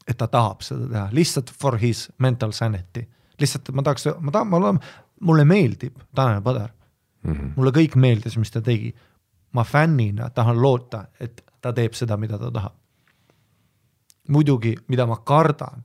[0.08, 3.06] et ta tahab seda teha, lihtsalt for his mental sanity,
[3.42, 4.80] lihtsalt ma tahaks, ma tahan, ma olen,
[5.22, 6.70] mulle meeldib Tanel Padar,
[7.24, 7.54] Mhm.
[7.56, 8.94] mulle kõik meeldis, mis ta tegi.
[9.52, 12.74] ma fännina tahan loota, et ta teeb seda, mida ta tahab.
[14.30, 15.84] muidugi, mida ma kardan,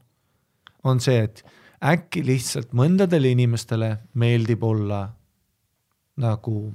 [0.83, 1.43] on see, et
[1.81, 5.09] äkki lihtsalt mõndadele inimestele meeldib olla
[6.17, 6.73] nagu,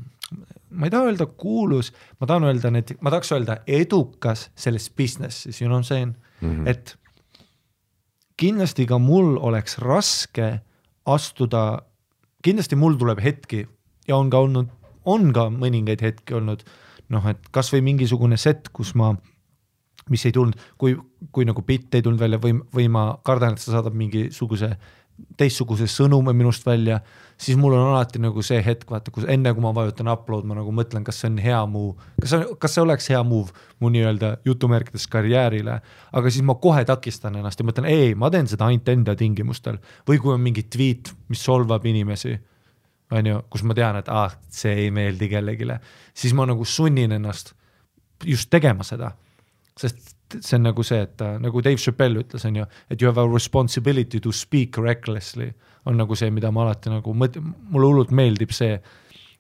[0.71, 5.61] ma ei taha öelda kuulus, ma tahan öelda need, ma tahaks öelda edukas selles business'is,
[5.61, 6.69] you know what I m saying mm, -hmm.
[6.69, 6.97] et
[8.37, 10.61] kindlasti ka mul oleks raske
[11.07, 11.81] astuda,
[12.45, 13.65] kindlasti mul tuleb hetki
[14.09, 14.71] ja on ka olnud,
[15.09, 16.65] on ka mõningaid hetki olnud
[17.11, 19.13] noh, et kasvõi mingisugune set, kus ma,
[20.11, 20.97] mis ei tulnud, kui,
[21.35, 24.71] kui nagu bitt ei tulnud välja või, või ma kardan, et see saadab mingisuguse
[25.41, 27.01] teistsuguse sõnumi minust välja,
[27.41, 30.59] siis mul on alati nagu see hetk, vaata, kus enne kui ma vajutan upload, ma
[30.59, 33.91] nagu mõtlen, kas see on hea move, kas see, kas see oleks hea move mu
[33.95, 35.79] nii-öelda jutumärkides karjäärile,
[36.21, 39.81] aga siis ma kohe takistan ennast ja mõtlen, ei, ma teen seda ainult enda tingimustel.
[40.09, 42.37] Või kui on mingi tweet, mis solvab inimesi
[43.17, 45.67] on ju, kus ma tean, et ah, see ei meeldi kellelegi,
[46.15, 47.55] siis ma nagu sunnin ennast
[48.29, 49.15] just tegema seda.
[49.81, 53.21] sest see on nagu see, et nagu Dave Chappelle ütles, on ju, et you have
[53.21, 55.51] a responsibility to speak recklessly
[55.89, 58.77] on nagu see, mida ma alati nagu mõt-, mulle hullult meeldib see,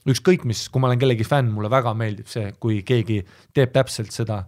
[0.08, 3.20] ükskõik mis, kui ma olen kellegi fänn, mulle väga meeldib see, kui keegi
[3.56, 4.40] teeb täpselt seda,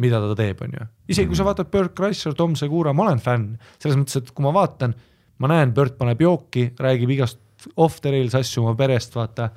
[0.00, 0.88] mida ta teeb, on ju.
[1.14, 4.46] isegi kui sa vaatad Bert Kreischer, Tom Segura, ma olen fänn, selles mõttes, et kui
[4.46, 4.94] ma vaatan,
[5.42, 7.40] ma näen, Bert paneb jooki, räägib igast
[7.76, 9.50] off the rails asju oma perest, vaata,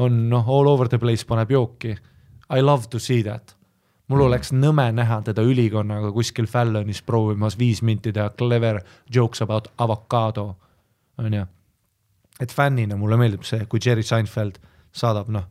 [0.00, 1.94] on noh, all over the place paneb jooki.
[2.50, 3.54] I love to see that.
[4.10, 8.80] Mul oleks nõme näha teda ülikonnaga kuskil Fallonis proovimas viis minti teha clever
[9.14, 10.56] jokes about avocado,
[11.18, 11.46] on ju.
[12.40, 14.58] et fännina mulle meeldib see, kui Jerry Seinfeld
[14.92, 15.46] saadab noh,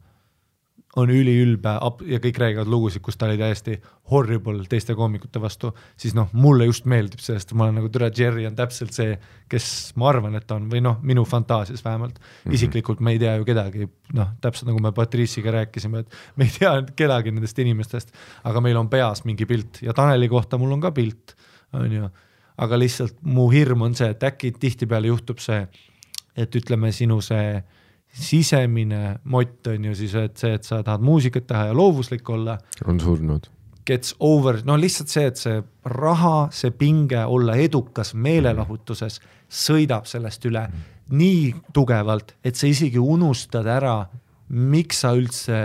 [0.97, 1.75] on üliülbe
[2.09, 3.75] ja kõik räägivad lugusid, kus ta oli täiesti
[4.09, 5.69] horrible teiste koomikute vastu,
[5.99, 9.13] siis noh, mulle just meeldib see, sest ma olen nagu türa Jerry on täpselt see,
[9.51, 9.67] kes
[10.01, 12.25] ma arvan, et ta on või noh, minu fantaasias vähemalt mm.
[12.25, 12.57] -hmm.
[12.57, 16.55] isiklikult me ei tea ju kedagi, noh, täpselt nagu me Patriciga rääkisime, et me ei
[16.57, 20.81] tea kedagi nendest inimestest, aga meil on peas mingi pilt ja Taneli kohta mul on
[20.81, 21.35] ka pilt,
[21.73, 22.09] on ju.
[22.57, 25.67] aga lihtsalt mu hirm on see, et äkki tihtipeale juhtub see,
[26.35, 27.61] et ütleme, sinu see
[28.14, 32.57] sisemine mott on ju siis, et see, et sa tahad muusikat teha ja loovuslik olla,
[32.88, 33.49] on surnud.
[33.86, 40.45] gets over, no lihtsalt see, et see raha, see pinge olla edukas meelelahutuses sõidab sellest
[40.45, 40.68] üle
[41.10, 44.03] nii tugevalt, et sa isegi unustad ära,
[44.49, 45.62] miks sa üldse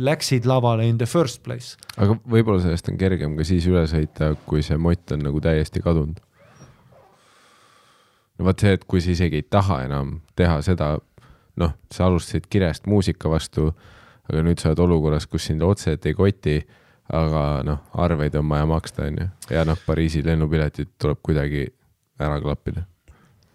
[0.00, 1.76] läksid lavale in the first place.
[1.96, 5.82] aga võib-olla sellest on kergem ka siis üle sõita, kui see mott on nagu täiesti
[5.84, 6.20] kadunud.
[8.38, 10.96] no vot see, et kui sa isegi ei taha enam teha seda,
[11.60, 13.70] noh, sa alustasid kirest muusika vastu,
[14.30, 16.60] aga nüüd sa oled olukorras, kus sind otseselt ei koti,
[17.12, 19.26] aga noh, arveid on vaja maksta, onju.
[19.50, 21.66] ja noh, Pariisi lennupiletid tuleb kuidagi
[22.20, 22.86] ära klappida.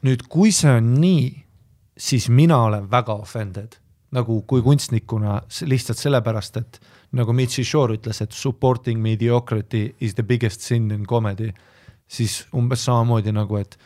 [0.05, 1.25] nüüd, kui see on nii,
[1.97, 3.79] siis mina olen väga offended
[4.15, 6.79] nagu kui kunstnikuna lihtsalt sellepärast, et
[7.15, 11.51] nagu Mitzi Shore ütles, et supporting mediocrity is the biggest sin in comedy,
[12.07, 13.77] siis umbes samamoodi nagu, et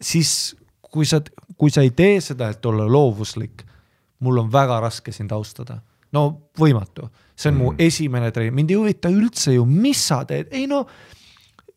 [0.00, 0.54] siis
[0.90, 1.20] kui sa,
[1.56, 3.64] kui sa ei tee seda, et olla loovuslik,
[4.24, 5.80] mul on väga raske sind austada.
[6.12, 6.22] no
[6.56, 7.60] võimatu, see on mm.
[7.60, 10.86] mu esimene treen, mind ei huvita üldse ju, mis sa teed, ei no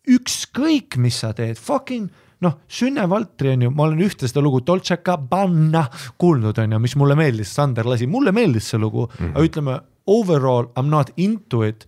[0.07, 2.07] ükskõik, mis sa teed, fucking
[2.41, 5.83] noh, Sünne Valtri on ju, ma olen ühte seda lugu Dolce Gabbana
[6.21, 9.35] kuulnud, on ju, mis mulle meeldis, Sander lasi, mulle meeldis see lugu mm, -hmm.
[9.35, 11.85] aga ütleme overall I m not into it.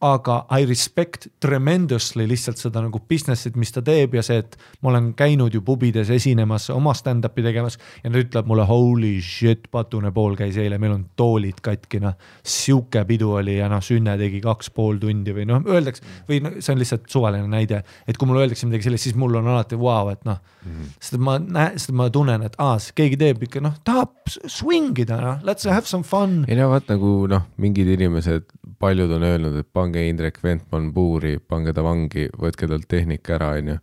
[0.00, 4.92] Aga I respect tremendously lihtsalt seda nagu business'it, mis ta teeb ja see, et ma
[4.92, 10.10] olen käinud ju pubides esinemas, oma stand-up'i tegemas ja ta ütleb mulle holy shit, Patune
[10.14, 12.16] pool käis eile, meil on toolid katki, noh.
[12.42, 16.56] sihuke pidu oli ja noh, Sünne tegi kaks pool tundi või noh, öeldakse või noh,
[16.60, 19.78] see on lihtsalt suvaline näide, et kui mulle öeldakse midagi sellist, siis mul on alati
[19.78, 23.16] vau wow,, et noh mm -hmm., sest ma näen, sest ma tunnen, et aa, keegi
[23.20, 26.44] teeb ikka noh, tahab swing ida, noh, let's have some fun.
[26.48, 28.46] ei no vaat nagu noh, mingid inimesed,
[28.78, 33.48] paljud on öelnud, et pange Indrek Ventman puuri, pange ta vangi, võtke talt tehnika ära,
[33.58, 33.76] onju.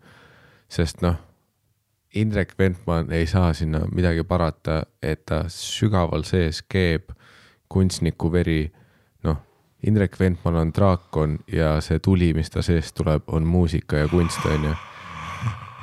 [0.70, 1.16] sest noh,
[2.16, 7.12] Indrek Ventman ei saa sinna midagi parata, et ta sügaval sees keeb
[7.70, 8.72] kunstniku veri.
[9.24, 9.38] noh,
[9.84, 14.46] Indrek Ventman on draakon ja see tuli, mis ta seest tuleb, on muusika ja kunst,
[14.46, 14.74] onju.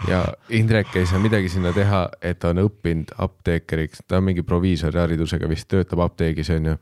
[0.09, 4.43] ja Indrek ei saa midagi sinna teha, et ta on õppinud apteekriks, ta on mingi
[4.43, 6.77] proviisoriharidusega vist, töötab apteegis, onju.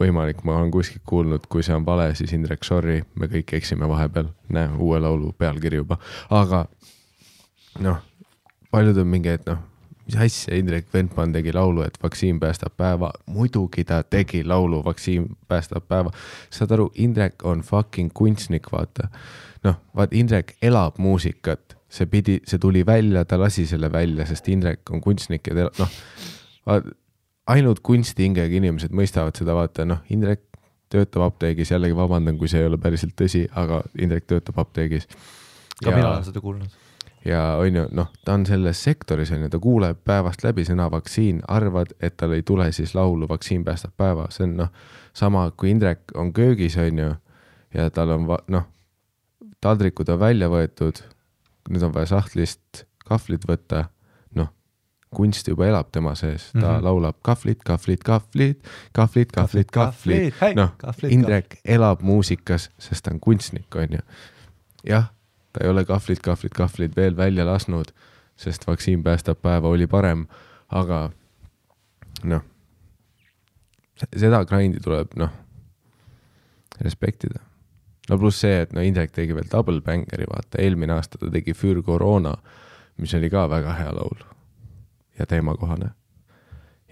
[0.00, 3.88] Võimalik, ma olen kuskilt kuulnud, kui see on vale, siis Indrek, sorry, me kõik eksime
[3.88, 5.98] vahepeal, näe, uue laulu pealkiri juba,
[6.30, 6.66] aga
[7.84, 8.02] noh,
[8.70, 9.62] paljud on mingi, et noh,
[10.06, 13.10] mis asja, Indrek Ventman tegi laulu, et vaktsiin päästab päeva.
[13.26, 16.10] muidugi ta tegi laulu Vaktsiin päästab päeva.
[16.50, 19.08] saad aru, Indrek on fucking kunstnik, vaata.
[19.64, 24.48] noh, vaat Indrek elab muusikat, see pidi, see tuli välja, ta lasi selle välja, sest
[24.48, 25.90] Indrek on kunstnik ja ta, noh,
[27.46, 30.42] ainult kunstihingega inimesed mõistavad seda, vaata noh, Indrek
[30.92, 35.08] töötab apteegis, jällegi vabandan, kui see ei ole päriselt tõsi, aga Indrek töötab apteegis.
[35.82, 35.96] ka ja...
[35.96, 36.82] mina olen seda kuulnud
[37.26, 40.86] ja on ju, noh, ta on selles sektoris on ju, ta kuuleb päevast läbi sõna
[40.92, 44.70] vaktsiin, arvad, et tal ei tule siis laulu Vaktsiin päästab päeva, see on noh,
[45.16, 47.10] sama kui Indrek on köögis, on ju,
[47.74, 48.68] ja tal on noh,
[49.60, 51.02] taldrikud on välja võetud,
[51.70, 53.86] nüüd on vaja sahtlist kahvlit võtta,
[55.14, 56.84] kunst juba elab tema sees, ta mm -hmm.
[56.84, 60.70] laulab kahvlit, kahvlit, kahvlit, kahvlit, kahvlit, kahvlit, noh,
[61.08, 63.98] Indrek elab muusikas, sest ta on kunstnik, on ju.
[64.84, 65.12] jah
[65.52, 67.84] ta ei ole kahvlit, kahvlit, kahvlit veel välja lasknud,
[68.36, 70.26] sest vaktsiin päästab päeva oli parem,
[70.68, 71.10] aga
[72.24, 72.42] noh,
[74.16, 75.30] seda grind'i tuleb noh,
[76.80, 77.40] respektida.
[78.10, 81.54] no pluss see, et no Indrek tegi veel Double Bangeri, vaata, eelmine aasta ta tegi
[81.54, 82.36] Für Corona,
[82.96, 84.35] mis oli ka väga hea laul
[85.18, 85.90] ja teemakohane.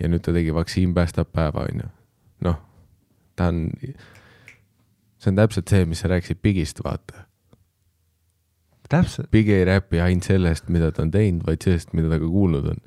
[0.01, 1.91] ja nüüd ta tegi Vaktsiin päästab päeva, onju.
[2.45, 2.59] noh,
[3.37, 3.71] ta on,
[5.19, 7.25] see on täpselt see, mis sa rääkisid Bigist, vaata
[8.89, 9.31] täpselt.
[9.31, 12.69] Big ei räpi ainult sellest, mida ta on teinud, vaid sellest, mida ta ka kuulnud
[12.75, 12.83] on.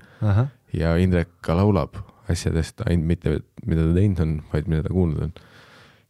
[0.74, 1.98] ja Indrek ka laulab
[2.32, 5.34] asjadest ainult mitte, mida ta teinud on, vaid mida ta kuulnud on.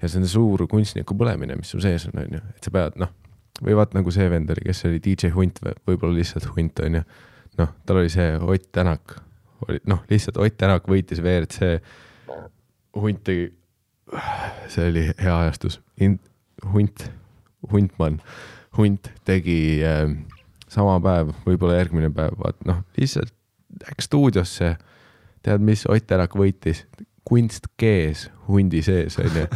[0.01, 2.99] ja see on suur kunstniku põlemine, mis sul sees on, on ju, et sa pead,
[3.01, 3.13] noh,
[3.63, 6.99] või vaat nagu see vend oli, kes oli DJ Hunt või võib-olla lihtsalt Hunt, on
[6.99, 7.07] ju.
[7.57, 9.17] Noh, tal oli see Ott Tänak,
[9.67, 11.77] oli noh, lihtsalt Ott Tänak võitis WRC.
[12.97, 13.51] Hunt tegi,
[14.71, 15.81] see oli hea ajastus,
[16.73, 17.11] Hunt,
[17.71, 18.21] Huntmann
[18.77, 20.05] hunt tegi äh,
[20.69, 23.33] sama päev, võib-olla järgmine päev, vaat noh, lihtsalt
[23.83, 24.75] läks stuudiosse.
[25.45, 26.85] tead, mis Ott Tänak võitis?
[27.27, 29.47] kunst kees hundi sees onju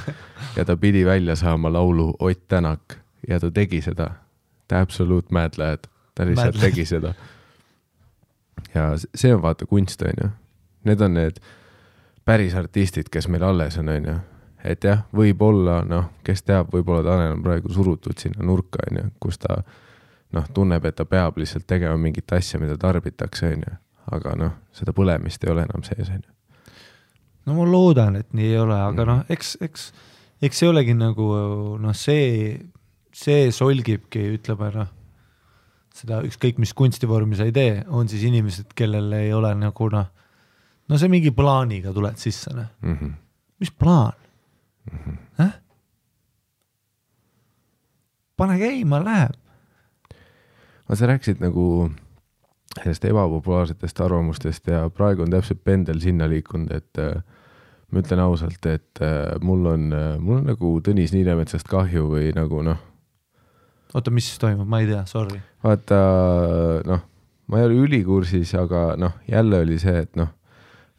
[0.58, 2.98] ja ta pidi välja saama laulu Ott Tänak
[3.28, 4.12] ja ta tegi seda.
[4.68, 7.14] The Absolute Mad Lad, ta lihtsalt Mad tegi seda.
[8.76, 10.30] Ja see on vaata kunst onju,
[10.88, 11.40] need on need
[12.26, 14.20] päris artistid, kes meil alles on onju
[14.64, 19.40] et jah, võib-olla noh, kes teab, võib-olla Tanel on praegu surutud sinna nurka, onju, kus
[19.42, 19.62] ta
[20.36, 23.80] noh, tunneb, et ta peab lihtsalt tegema mingit asja, mida tarbitakse, onju.
[24.12, 26.70] aga noh, seda põlemist ei ole enam sees, onju.
[27.48, 29.34] no ma loodan, et nii ei ole, aga noh, mhm.
[29.34, 29.92] eks, eks,
[30.42, 31.32] eks see olegi nagu
[31.82, 32.58] noh, see,
[33.14, 34.98] see solgibki, ütleme noh,
[36.02, 40.08] seda ükskõik mis kunstivormi sa ei tee, on siis inimesed, kellel ei ole nagu noh,
[40.90, 43.20] no see mingi plaaniga tuled sisse, noh mm -hmm..
[43.60, 44.14] mis plaan?
[44.92, 45.00] mm.
[45.00, 45.18] -hmm.
[45.46, 45.54] Äh?
[48.38, 49.36] pane käima, läheb.
[50.86, 51.92] aga sa rääkisid nagu
[52.84, 57.24] sellest ebapopulaarsetest arvamustest ja praegu on täpselt pendel sinna liikunud, et äh,
[57.92, 62.32] ma ütlen ausalt, et äh, mul on äh,, mul on nagu Tõnis Niinemetsast kahju või
[62.36, 62.80] nagu noh.
[63.94, 65.40] Oota, mis toimub, ma ei tea, sorry.
[65.64, 66.02] vaata
[66.88, 67.08] noh,
[67.52, 70.32] ma ei ole ülikursis, aga noh, jälle oli see, et noh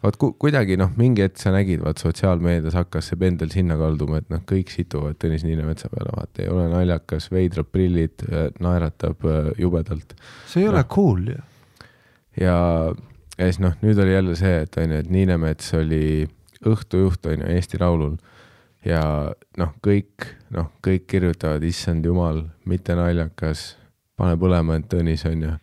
[0.02, 4.18] vot ku, kuidagi noh, mingi hetk sa nägid, vaat sotsiaalmeedias hakkas see pendel sinna kalduma,
[4.22, 9.22] et noh, kõik situvad Tõnis Niinemetsa peale, vaata ei ole naljakas, veidrad prillid, äh, naeratab
[9.28, 10.16] äh, jubedalt.
[10.50, 10.74] see ei no.
[10.74, 11.38] ole cool ju.
[12.40, 12.56] ja,
[13.38, 16.04] ja siis noh, nüüd oli jälle see, et onju, et Niinemets oli
[16.66, 18.18] õhtujuht onju Eesti Laulul
[18.86, 19.02] ja
[19.58, 23.72] noh, kõik, noh, kõik kirjutavad, issand jumal, mitte naljakas,
[24.18, 25.56] pane põlema end Tõnis onju,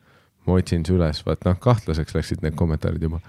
[0.48, 3.22] ma otsin su üles, vaat noh, kahtlaseks läksid need kommentaarid juba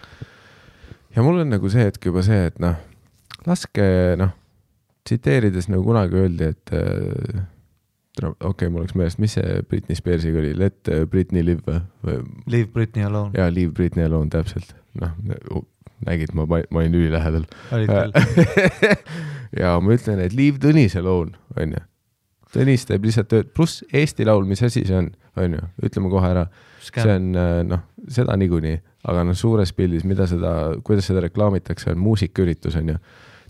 [1.16, 2.76] ja mul on nagu see hetk juba see, et noh,
[3.48, 3.86] laske
[4.20, 4.34] noh,
[5.08, 7.40] tsiteerides nagu kunagi öeldi, et äh,
[8.20, 12.20] okei okay,, mul läks meelest, mis see Britney Spearsiga oli, Let Britney live või?
[12.46, 13.34] Leave Britney alone.
[13.38, 15.16] jaa, Leave Britney alone, täpselt, noh,
[16.06, 17.48] nägid, ma, ma olin ülilähedal.
[17.76, 18.14] olid küll
[19.58, 21.82] ja ma ütlen, et Leave Tõnis alone, onju.
[22.50, 26.48] Tõnis teeb lihtsalt tööd, pluss Eesti Laul, mis asi see on, onju, ütleme kohe ära.
[26.82, 30.52] see on äh, noh, seda niikuinii aga noh, suures pildis, mida seda,
[30.84, 33.00] kuidas seda reklaamitakse, on muusikaüritus, on ju.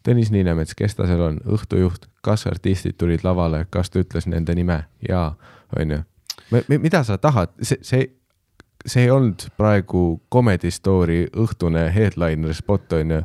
[0.06, 4.54] Tõnis Niinemets, kes ta seal on, õhtujuht, kas artistid tulid lavale, kas ta ütles nende
[4.56, 4.84] nime?
[5.04, 5.34] jaa,
[5.76, 6.00] on ju.
[6.70, 8.06] mida sa tahad, see, see,
[8.86, 13.22] see ei olnud praegu Comedy Story õhtune headliner spot, on ju.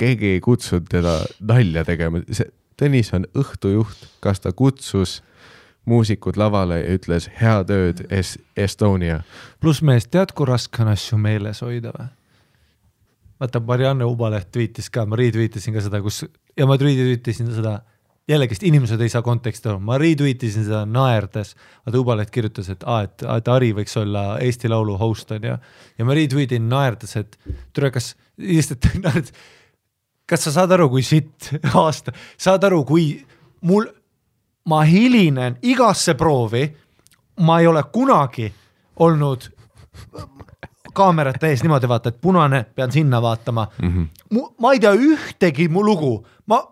[0.00, 5.20] Keegi ei kutsunud teda nalja tegema, see Tõnis on õhtujuht, kas ta kutsus
[5.86, 9.20] muusikud lavale ja ütles head ööd es Estonia.
[9.60, 12.08] pluss mees, tead, kui raske on asju meeles hoida või?
[13.40, 16.24] vaata, Marianne Ubaleht tweetis ka, ma retweet isin ka seda, kus
[16.56, 17.78] ja ma retweet isin seda
[18.28, 21.54] jällegist inimesed ei saa konteksti aru, ma retweet isin seda naerdes,
[21.84, 25.58] vaata Ubaleht kirjutas, et aa, et, et Ari võiks olla Eesti Laulu host on ju,
[25.98, 27.36] ja ma retweet in naerdes, et
[27.76, 29.36] tule, kas lihtsalt naerdes,
[30.26, 31.50] kas sa saad aru, kui sitt
[31.80, 33.08] aasta, saad aru, kui
[33.68, 33.88] mul,
[34.70, 36.64] ma hilinen igasse proovi,
[37.44, 38.48] ma ei ole kunagi
[39.04, 39.50] olnud
[40.94, 43.90] kaamerate ees niimoodi vaata, et punane, pean sinna vaatama mm.
[43.90, 44.48] -hmm.
[44.60, 46.62] ma ei tea ühtegi mu lugu, ma,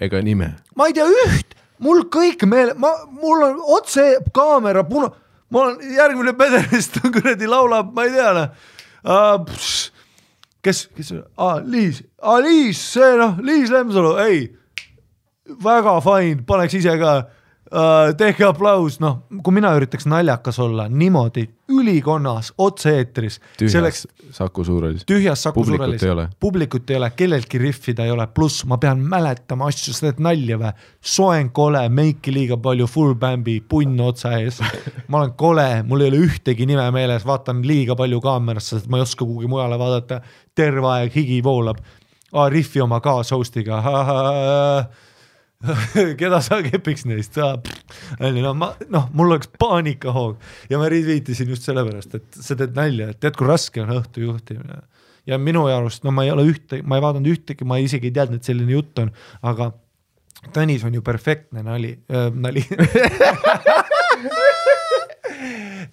[0.00, 0.54] ega nime.
[0.76, 5.12] ma ei tea üht, mul kõik meele, ma, mul on otse kaamera puna-,
[5.50, 8.48] ma olen järgmine Pederist kuradi laulab, ma ei tea noh
[9.04, 9.91] uh,.
[10.62, 12.02] kes, kes ah,, Liis.
[12.22, 14.42] Ah,, Liis, see noh, Liis Lemsalu, ei,
[15.62, 17.14] väga fine, paneks ise ka
[18.18, 24.02] tehke aplaus, noh, kui mina üritaks naljakas olla niimoodi ülikonnas otse-eetris, tühjas
[24.32, 25.06] Saku Suurhallis.
[25.08, 26.02] tühjas Saku Suurhallis
[26.40, 30.58] publikut ei ole, kelleltki riffida ei ole, pluss ma pean mäletama asju, sa teed nalja
[30.60, 30.72] või?
[31.14, 34.60] soeng kole, meiki liiga palju, full bämbi, punn otsa ees.
[35.08, 39.00] ma olen kole, mul ei ole ühtegi nime meeles, vaatan liiga palju kaamerasse, sest ma
[39.00, 40.20] ei oska kuhugi mujale vaadata.
[40.54, 41.80] terve aeg higi voolab.
[42.52, 43.80] riffi oma kaas-host'iga.
[46.20, 51.68] keda sa kepiks neist, onju, no ma, noh, mul oleks paanikahoog ja ma retweetisin just
[51.68, 54.82] sellepärast, et sa teed nalja, et tead, kui raske on õhtu juhtimine.
[55.26, 58.16] ja minu arust, no ma ei ole ühte, ma ei vaadanud ühtegi, ma isegi ei
[58.18, 59.72] teadnud, et selline jutt on, aga
[60.50, 62.64] Tõnis on ju perfektne nali äh,, nali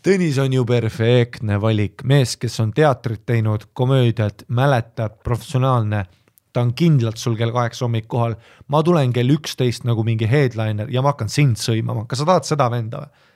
[0.05, 6.05] Tõnis on ju perfektne valik, mees, kes on teatrit teinud, komöödiat, mäletab, professionaalne.
[6.53, 8.35] Ta on kindlalt sul kell kaheksa hommik kohal,
[8.67, 12.49] ma tulen kell üksteist nagu mingi headliner ja ma hakkan sind sõimama, kas sa tahad
[12.49, 13.27] seda venda või?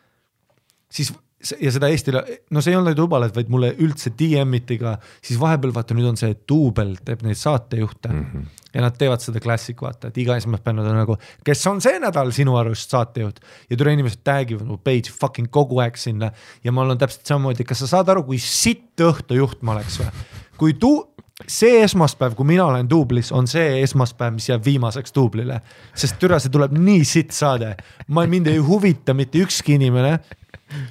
[0.94, 1.14] siis
[1.60, 2.22] ja seda Eestile,
[2.54, 6.08] no see ei olnud Ubaleht, vaid mulle üldse DM iti ka, siis vahepeal vaata nüüd
[6.14, 8.62] on see duubel teeb neid saatejuhte mm -hmm.
[8.76, 12.00] ja nad teevad seda klassik, vaata, et iga esmaspäev nad on nagu, kes on see
[12.00, 16.32] nädal sinu arust saatejuht ja tule inimesed tag ivad mu page fucking kogu aeg sinna
[16.64, 20.12] ja ma olen täpselt samamoodi, kas sa saad aru, kui sitt õhtujuht ma oleks või?
[20.58, 21.13] kui tu-,
[21.48, 25.60] see esmaspäev, kui mina olen duublis, on see esmaspäev, mis jääb viimaseks duublile,
[25.98, 27.74] sest türa, see tuleb nii sitt saade,
[28.08, 30.18] ma, mind ei huvita mitte ükski inimene.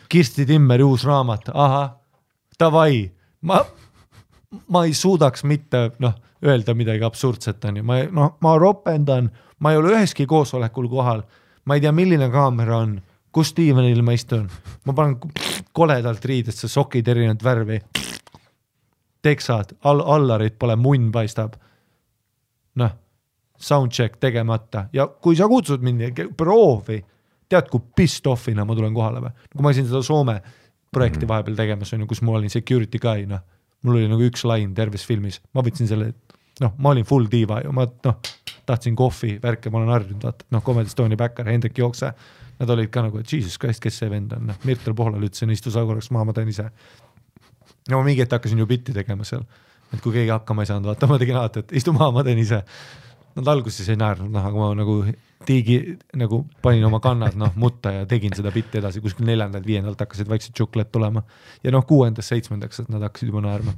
[0.08, 1.88] Kirsti Timmeri uus raamat, ahah,
[2.60, 3.08] davai,
[3.48, 3.62] ma,
[4.70, 6.14] ma ei suudaks mitte noh,
[6.44, 11.24] öelda midagi absurdset, onju, ma noh, ma ropendan, ma ei ole üheski koosolekul kohal,
[11.66, 12.94] ma ei tea, milline kaamera on,
[13.34, 14.46] kus diivanil ma istun,
[14.86, 15.18] ma panen
[15.74, 17.80] koledalt riidesse sokid erinevat värvi,
[19.22, 21.54] teksad all, allarid pole, munn paistab.
[22.74, 22.92] noh,
[23.62, 24.86] soundcheck tegemata.
[24.92, 27.02] Ja kui sa kutsud mind proovi
[27.52, 29.32] tead, kui pissed off'ina ma tulen kohale või?
[29.52, 30.38] kui ma käisin seda Soome
[30.92, 33.40] projekti vahepeal tegemas, on ju, kus ma olin security guy, noh,
[33.86, 36.10] mul oli nagu üks lain terves filmis, ma võtsin selle,
[36.60, 38.18] noh, ma olin full diiva ju, ma noh,
[38.68, 42.12] tahtsin kohvi, värke, ma olen harjunud, vaata, noh, Comedy Estonia backer, Hendrik Jookse,
[42.58, 45.52] nad olid ka nagu, et jesus christ, kes see vend on, noh, Mirtel Pohlal ütlesin,
[45.54, 46.68] istu sa korraks maha, ma teen ise.
[47.90, 49.44] No ma mingi hetk hakkasin ju bitti tegema seal,
[49.92, 52.40] et kui keegi hakkama ei saanud, vaata, ma tegin alati, et istu maha, ma teen
[52.42, 52.62] ise.
[53.32, 54.96] Nad alguses ei naernud, noh, aga ma nagu
[55.46, 60.28] tiigi nagu panin oma kannad noh mutta ja tegin seda bitti edasi, kuskil neljandalt-viiendalt hakkasid
[60.30, 61.22] vaikselt tšukled tulema.
[61.64, 63.74] ja noh, kuuendast-seitsmendaks, nad hakkasid juba naerma.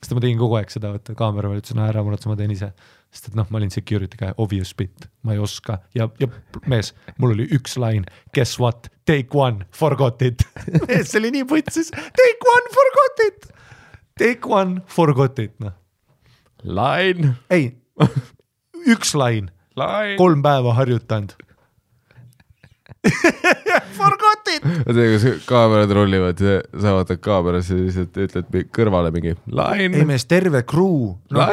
[0.00, 2.54] sest ma tegin kogu aeg seda, et kaamera peal ütles, no ära muretse, ma teen
[2.56, 2.72] ise.
[3.16, 5.80] Sest et noh, ma olin security guy, obvious bit, ma ei oska.
[5.96, 6.28] Ja, ja
[6.68, 8.06] mees, mul oli üks lain,
[8.36, 10.44] guess what, take one, forgot it.
[10.88, 13.50] mees, see oli nii putsis, take one, forgot it.
[14.20, 15.74] Take one, forgot it, noh.
[16.64, 17.72] lain, ei,
[18.86, 20.16] üks lain lain.
[20.18, 21.36] kolm päeva harjutanud.
[23.96, 24.64] Forgot it.
[24.86, 30.06] oota, kas kaamerad rollivad ja sa vaatad kaamerasse ja lihtsalt ütled kõrvale mingi lain ei,
[30.08, 31.46] mees, terve crew no,,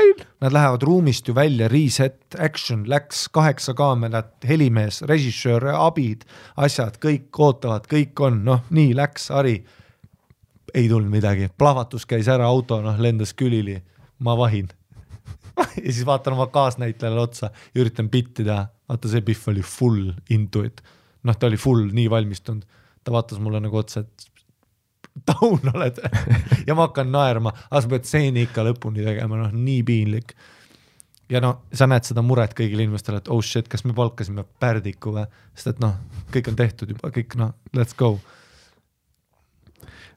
[0.43, 6.28] nad lähevad ruumist ju välja, reset, action, läks kaheksa kaamerat, helimees, režissöör, abid,
[6.60, 9.58] asjad, kõik ootavad, kõik on, noh, nii läks, Hari.
[10.74, 13.78] ei tulnud midagi, plahvatus käis ära, auto noh lendas külili,
[14.20, 14.72] ma vahin.
[15.86, 20.12] ja siis vaatan oma kaasnäitlejale otsa ja üritan bitti teha, vaata see Pihv oli full
[20.34, 20.82] into it,
[21.24, 22.65] noh, ta oli full nii valmistunud,
[23.03, 24.30] ta vaatas mulle nagu otsa, et
[25.26, 26.01] taun oled.
[26.67, 30.36] Ja ma hakkan naerma, aga sa pead stseeni ikka lõpuni tegema, noh nii piinlik.
[31.32, 35.13] ja no sa näed seda muret kõigil inimestel, et oh shit, kas me palkasime Pärdiku
[35.15, 35.95] või, sest et noh,
[36.34, 38.17] kõik on tehtud juba, kõik noh, let's go.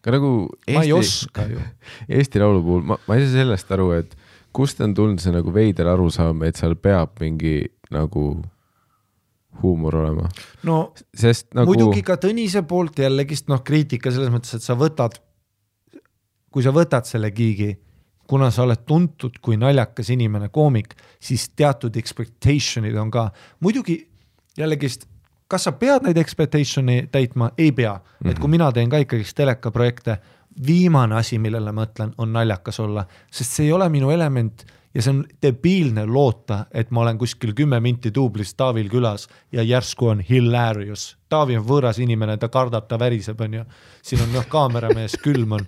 [0.03, 0.33] aga nagu
[0.75, 1.63] ma ei Eesti, oska ju,
[2.19, 4.17] Eesti Laulu puhul ma, ma ei saa sellest aru, et
[4.57, 7.59] kust on tulnud see nagu veider arusaam, et seal peab mingi
[7.95, 8.29] nagu
[9.63, 10.29] huumor olema,
[10.69, 15.19] no sest nagu muidugi ka Tõnise poolt jällegist noh, kriitika selles mõttes, et sa võtad,
[16.53, 17.73] kui sa võtad selle giigi,
[18.27, 23.29] kuna sa oled tuntud kui naljakas inimene, koomik, siis teatud expectation'id on ka,
[23.63, 24.01] muidugi
[24.59, 25.07] jällegist,
[25.49, 27.95] kas sa pead neid expectation'i täitma, ei pea.
[27.95, 28.31] Mm, -hmm.
[28.31, 30.19] et kui mina teen ka ikkagist telekaprojekte,
[30.67, 34.65] viimane asi, millele ma mõtlen, on naljakas olla, sest see ei ole minu element
[34.97, 39.65] ja see on debiilne loota, et ma olen kuskil kümme minti duublis Taavil külas ja
[39.67, 41.11] järsku on hilarious.
[41.29, 43.65] Taavi on võõras inimene, ta kardab, ta väriseb, onju.
[44.03, 45.67] siin on noh, kaameramees, külm on.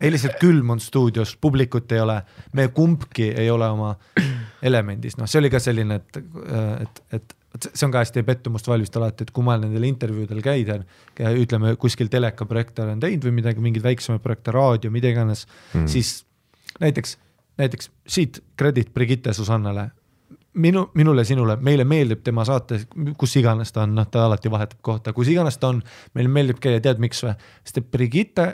[0.00, 2.18] ei lihtsalt külm on stuudios, publikut ei ole,
[2.52, 3.94] me kumbki ei ole oma
[4.62, 6.20] elemendis, noh, see oli ka selline, et,
[6.84, 10.84] et, et see on ka hästi pettumust valmistav alati, et kui ma nendel intervjuudel käidan,
[11.16, 16.18] ütleme kuskil telekaprojekte olen teinud või midagi, mingeid väiksemaid projekte, raadio, mida iganes mm., siis
[16.82, 17.16] näiteks,
[17.56, 19.90] näiteks siit kredit Brigitte Susannale.
[20.54, 22.86] minu, minule, sinule, meile meeldib tema saates,
[23.18, 25.80] kus iganes ta on, noh, ta alati vahetab kohta, kus iganes ta on,
[26.14, 27.34] meile meeldib käia, tead miks või?
[27.64, 28.46] sest et Brigitte,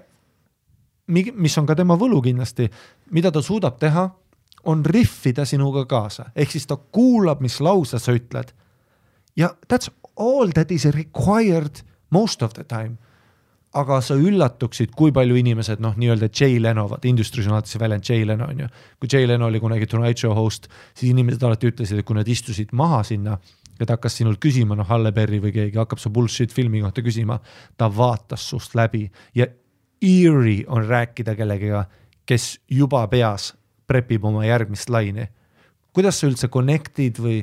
[1.12, 2.70] mis on ka tema võlu kindlasti,
[3.10, 4.06] mida ta suudab teha,
[4.64, 8.52] on rihvida sinuga kaasa, ehk siis ta kuulab, mis lause sa ütled.
[9.36, 12.96] ja that's all that is required most of the time
[13.78, 17.80] aga sa üllatuksid, kui palju inimesed noh, nii-öelda Jay Leno, vaata industry's on alati see
[17.82, 18.68] väljend Jay Leno on ju.
[18.98, 22.28] kui Jay Leno oli kunagi Tonight Show host, siis inimesed alati ütlesid, et kui nad
[22.28, 23.36] istusid maha sinna
[23.80, 27.04] ja ta hakkas sinult küsima, noh, Halle Berry või keegi hakkab su bullshit filmi kohta
[27.06, 27.38] küsima,
[27.78, 29.06] ta vaatas sust läbi
[29.38, 29.46] ja
[30.02, 31.84] eerie on rääkida kellegiga,
[32.26, 33.52] kes juba peas
[33.86, 35.28] prepib oma järgmist laine.
[35.92, 37.40] kuidas sa üldse connect'id või,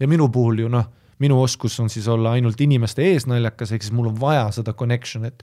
[0.00, 0.90] ja minu puhul ju noh
[1.22, 4.74] minu oskus on siis olla ainult inimeste ees naljakas, ehk siis mul on vaja seda
[4.74, 5.42] connection'it.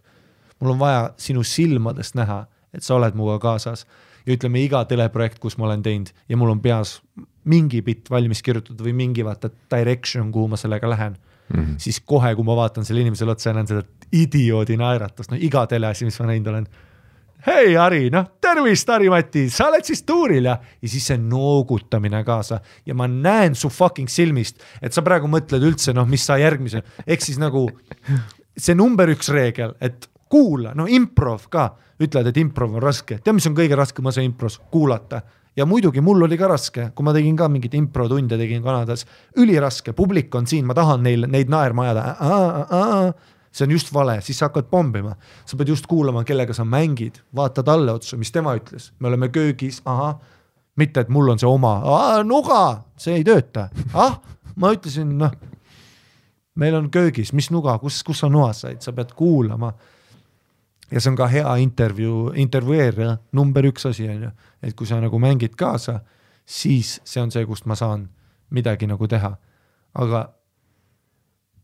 [0.59, 3.85] mul on vaja sinu silmadest näha, et sa oled minuga kaasas
[4.25, 6.99] ja ütleme iga teleprojekt, kus ma olen teinud ja mul on peas
[7.49, 11.77] mingi bitt valmis kirjutatud või mingi vaata direction, kuhu ma sellega lähen mm, -hmm.
[11.77, 16.05] siis kohe, kui ma vaatan selle inimesele otsa näen seda idioodi naeratust, no iga teleasi,
[16.05, 16.67] mis ma näinud olen
[17.47, 22.59] hei Hari, noh tervist, Hari-Mati, sa oled siis tuuril ja, ja siis see noogutamine kaasa.
[22.87, 26.83] Ja ma näen su fucking silmist, et sa praegu mõtled üldse noh, mis sa järgmise,
[27.05, 27.67] ehk siis nagu
[28.59, 33.35] see number üks reegel, et kuula, no improv ka, ütled, et improv on raske, tead,
[33.35, 35.23] mis on kõige raskem osa impros, kuulata.
[35.57, 39.03] Ja muidugi mul oli ka raske, kui ma tegin ka mingeid improtunde tegin Kanadas,
[39.41, 42.05] üliraske, publik on siin, ma tahan neil neid naerma ajada
[43.59, 47.19] see on just vale, siis sa hakkad pommima, sa pead just kuulama, kellega sa mängid,
[47.35, 50.15] vaata talle otsa, mis tema ütles, me oleme köögis, ahah,
[50.79, 51.79] mitte et mul on see oma,
[52.27, 52.63] nuga,
[52.99, 54.19] see ei tööta, ah,
[54.55, 55.35] ma ütlesin, noh,
[56.59, 59.73] meil on köögis, mis nuga, kus, kus sa noa said, sa pead kuulama.
[60.89, 64.31] ja see on ka hea intervjuu, intervjueerija number üks asi on ju,
[64.63, 65.99] et kui sa nagu mängid kaasa,
[66.45, 68.07] siis see on see, kust ma saan
[68.49, 69.35] midagi nagu teha,
[69.93, 70.23] aga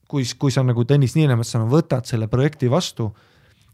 [0.07, 3.09] kui, kui sa nagu Tõnis Niinemets, sa võtad selle projekti vastu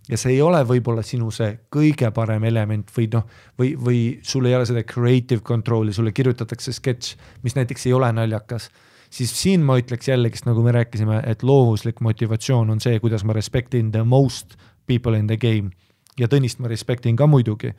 [0.09, 3.27] ja see ei ole võib-olla sinu see kõige parem element või noh,
[3.59, 7.13] või, või sul ei ole seda creative control'i, sulle kirjutatakse sketš,
[7.45, 8.69] mis näiteks ei ole naljakas,
[9.11, 13.35] siis siin ma ütleks jällegist, nagu me rääkisime, et loovuslik motivatsioon on see, kuidas ma
[13.37, 14.57] respect in the most
[14.87, 15.71] people in the game.
[16.19, 17.71] Ja Tõnist ma respect in ka muidugi,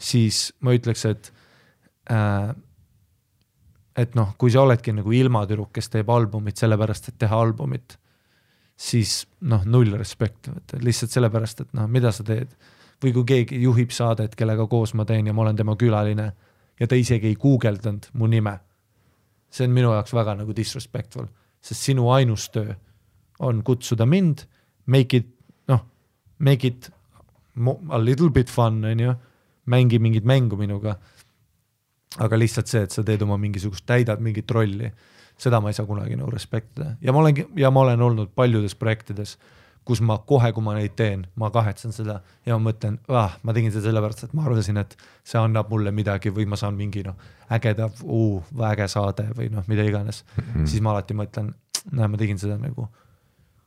[0.00, 1.32] siis ma ütleks, et
[2.12, 2.50] äh,
[4.00, 7.96] et noh, kui sa oledki nagu ilmatüdruk, kes teeb albumit sellepärast, et teha albumit,
[8.80, 10.48] siis noh, null respekt,
[10.80, 12.54] lihtsalt sellepärast, et noh, mida sa teed.
[13.00, 16.26] või kui keegi juhib saadet, kellega koos ma teen ja ma olen tema külaline
[16.80, 18.58] ja ta isegi ei guugeldanud mu nime.
[19.50, 21.26] see on minu jaoks väga nagu disrespectful,
[21.60, 22.74] sest sinu ainus töö
[23.40, 24.44] on kutsuda mind,
[24.86, 25.26] make it,
[25.68, 25.80] noh,
[26.38, 26.90] make it
[27.90, 29.14] a little bit fun, on ju,
[29.66, 30.98] mängi mingit mängu minuga
[32.18, 34.90] aga lihtsalt see, et sa teed oma mingisugust, täidad mingit rolli,
[35.40, 38.74] seda ma ei saa kunagi nagu respektida ja ma olengi ja ma olen olnud paljudes
[38.76, 39.36] projektides,
[39.86, 43.54] kus ma kohe, kui ma neid teen, ma kahetsen seda ja ma mõtlen ah,, ma
[43.56, 47.04] tegin seda sellepärast, et ma arvasin, et see annab mulle midagi või ma saan mingi
[47.06, 47.16] noh,
[47.50, 47.88] ägeda,
[48.70, 50.66] äge saade või noh, mida iganes mm, -hmm.
[50.66, 51.54] siis ma alati mõtlen,
[51.90, 52.90] näe, ma tegin seda nagu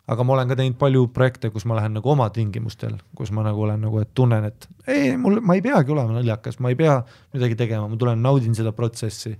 [0.08, 3.46] aga ma olen ka teinud palju projekte, kus ma lähen nagu oma tingimustel, kus ma
[3.46, 6.80] nagu olen nagu, et tunnen, et ei, mul, ma ei peagi olema naljakas, ma ei
[6.80, 6.98] pea
[7.36, 9.36] midagi tegema, ma tulen naudin seda protsessi.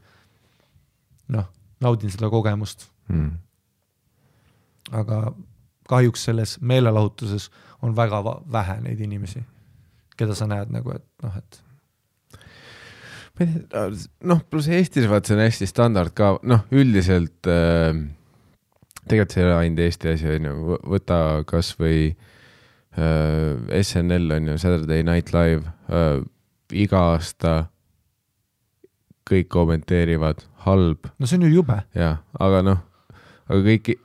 [1.34, 1.50] noh,
[1.84, 3.30] naudin seda kogemust mm..
[5.00, 5.20] aga
[5.90, 7.50] kahjuks selles meelelahutuses
[7.84, 9.44] on väga vähe neid inimesi,
[10.20, 11.62] keda sa näed nagu, et noh, et
[13.34, 13.86] ma ei tea,
[14.32, 17.92] noh, pluss Eestis vaat see on hästi standard ka, noh, üldiselt äh,
[19.08, 21.18] tegelikult see ei ole ainult Eesti asi, on ju, võta
[21.50, 26.24] kasvõi äh, SNL on ju, Saturday Night Live äh,,
[26.74, 27.54] iga aasta
[29.30, 31.78] kõik kommenteerivad halb no see on ju jube.
[31.98, 32.82] ja, aga noh,
[33.48, 33.98] aga kõiki,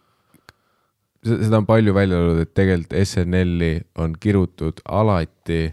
[1.27, 3.73] seda on palju välja öeldud, et tegelikult SNL-i
[4.03, 5.69] on kirutud alati,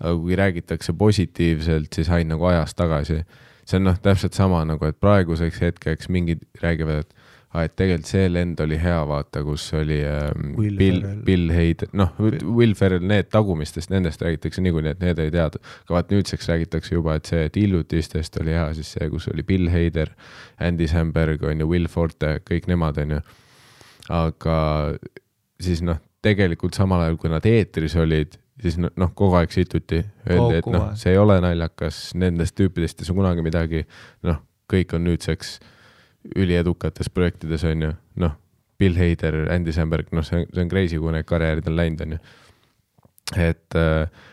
[0.00, 3.22] aga kui räägitakse positiivselt, siis ainult nagu ajas tagasi.
[3.64, 7.23] see on noh, täpselt sama nagu, et praeguseks hetkeks mingid räägivad, et
[7.62, 12.10] et tegelikult see lend oli hea, vaata, kus oli ähm, Will Bill Bill Hader, noh,
[12.18, 15.60] Will Ferrell, need tagumistest, nendest räägitakse niikuinii, et need ei teada.
[15.84, 19.44] aga vaat nüüdseks räägitakse juba, et see, et hiljutistest oli hea siis see, kus oli
[19.46, 20.10] Bill Hader,
[20.58, 23.20] Andy Samberg on ju, Will Forte, kõik nemad on ju.
[24.14, 24.56] aga
[25.62, 30.00] siis noh, tegelikult samal ajal, kui nad eetris olid, siis noh- kogu aeg situti,
[30.30, 33.84] öeldi, et noh see ei ole naljakas, nendest tüüpidest ei saa kunagi midagi,
[34.26, 35.58] noh, kõik on nüüdseks
[36.36, 38.32] üliedukates projektides on ju, noh,
[38.78, 42.00] Bill Hader, Andy Samberg, noh, see on, see on crazy, kuhu need karjäärid on läinud,
[42.06, 42.18] on ju.
[43.40, 43.76] et,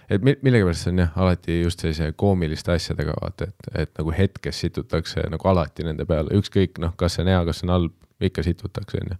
[0.09, 4.11] et mi- millegipärast see on jah, alati just sellise koomiliste asjadega vaata, et, et nagu
[4.17, 7.75] hetkes situtakse nagu alati nende peale, ükskõik noh, kas see on hea, kas see on
[7.77, 9.19] halb, ikka situtakse, on ju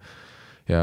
[0.71, 0.81] ja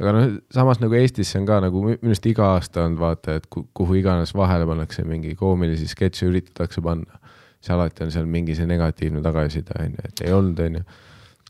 [0.00, 2.94] aga noh, samas nagu Eestis see on ka nagu mi- minu arust iga aasta on
[3.00, 7.18] vaata, et ku- kuhu iganes vahele pannakse mingi koomilisi sketše üritatakse panna,
[7.58, 10.84] siis alati on seal mingi see negatiivne tagasiside on ju, et ei olnud, on ju.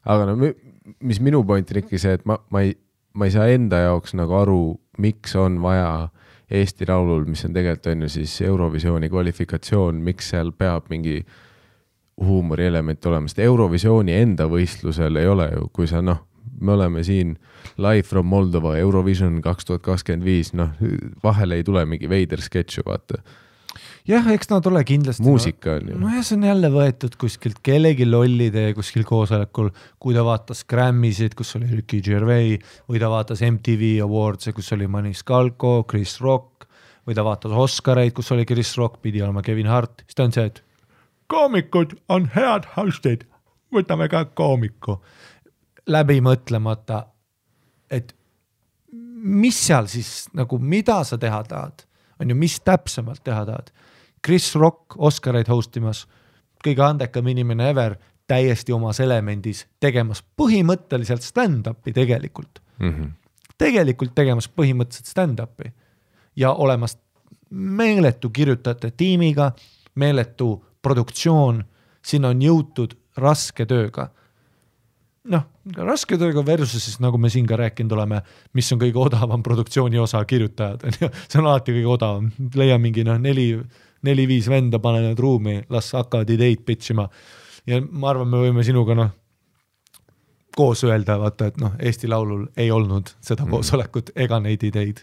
[0.06, 0.54] Aga no mi-
[1.02, 2.74] mis minu point on ikkagi see, et ma, ma ei,
[3.14, 4.60] ma ei saa enda jaoks nagu aru,
[5.02, 6.08] miks on vaja
[6.50, 11.18] Eesti Laulul, mis on tegelikult on ju siis Eurovisiooni kvalifikatsioon, miks seal peab mingi
[12.22, 16.22] huumorielement olema, sest Eurovisiooni enda võistlusel ei ole ju, kui sa noh,
[16.60, 17.34] me oleme siin
[17.82, 20.70] live from Moldova Eurovision kaks tuhat kakskümmend viis, noh
[21.24, 23.20] vahele ei tule mingi veider sketš ju vaata,
[24.08, 25.24] jah, eks nad ole kindlasti.
[25.26, 25.98] muusika on ju.
[26.00, 29.70] nojah, see on jälle võetud kuskilt kellegi lollide kuskil koosolekul,
[30.02, 34.88] kui ta vaatas Grammy'sid, kus oli Ricky Gervais või ta vaatas MTV Awards'e, kus oli
[34.90, 36.68] Maniscalco, Chris Rock
[37.06, 40.34] või ta vaatas Oscareid, kus oli Chris Rock, pidi olema Kevin Hart, siis ta on
[40.34, 40.62] see, et
[41.30, 43.26] koomikud on head host'id,
[43.74, 45.00] võtame ka koomiku.
[45.86, 47.04] läbi mõtlemata,
[47.90, 48.10] et
[49.22, 51.84] mis seal siis nagu, mida sa teha tahad,
[52.20, 53.70] on ju, mis täpsemalt teha tahad.
[54.26, 56.04] Chris Rock Oscareid host imas,
[56.64, 57.96] kõige andekam inimene ever,
[58.26, 63.10] täiesti omas elemendis, tegemas põhimõtteliselt stand-up'i tegelikult, Mm -hmm.
[63.58, 65.72] tegelikult tegemas põhimõtteliselt stand-up'i.
[66.36, 66.98] Ja olemas
[67.50, 69.52] meeletu kirjutajate tiimiga,
[69.94, 71.64] meeletu produktsioon,
[72.04, 74.10] sinna on jõutud raske tööga.
[75.24, 75.42] Noh,
[75.76, 78.20] raske tööga versus siis nagu me siin ka rääkinud oleme,
[78.54, 82.78] mis on kõige odavam produktsiooni osa, kirjutajad on ju, see on alati kõige odavam, leia
[82.78, 83.48] mingi noh, neli,
[84.06, 87.08] neli-viis venda, pane nad ruumi, las hakkavad ideid pitch ima.
[87.66, 89.10] ja ma arvan, me võime sinuga noh,
[90.56, 93.50] koos öelda, vaata, et noh, Eesti Laulul ei olnud seda Mhm.
[93.52, 95.02] koosolekut ega neid ideid.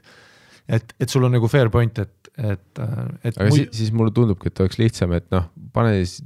[0.67, 2.79] et, et sul on nagu fair point, et, et,
[3.23, 6.21] et aga siis, siis mulle tundubki, et oleks lihtsam, et noh, pane siis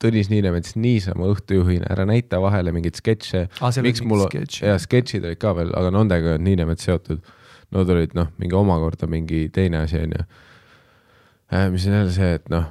[0.00, 3.74] Tõnis Niinemets niisama õhtujuhina, ära näita vahele mingeid sketše ah,.
[3.84, 4.68] miks mul mingid, sketšid.
[4.68, 7.20] ja sketšid olid ka veel, aga nendega on Niinemets seotud.
[7.70, 10.24] Nad olid noh, mingi omakorda mingi teine asi onju.
[11.70, 12.64] Mis on jälle see, et noh,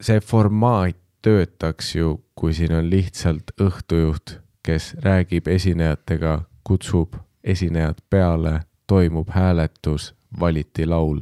[0.00, 8.60] see formaat töötaks ju, kui siin on lihtsalt õhtujuht, kes räägib esinejatega, kutsub esinejad peale,
[8.86, 11.20] toimub hääletus, valiti laul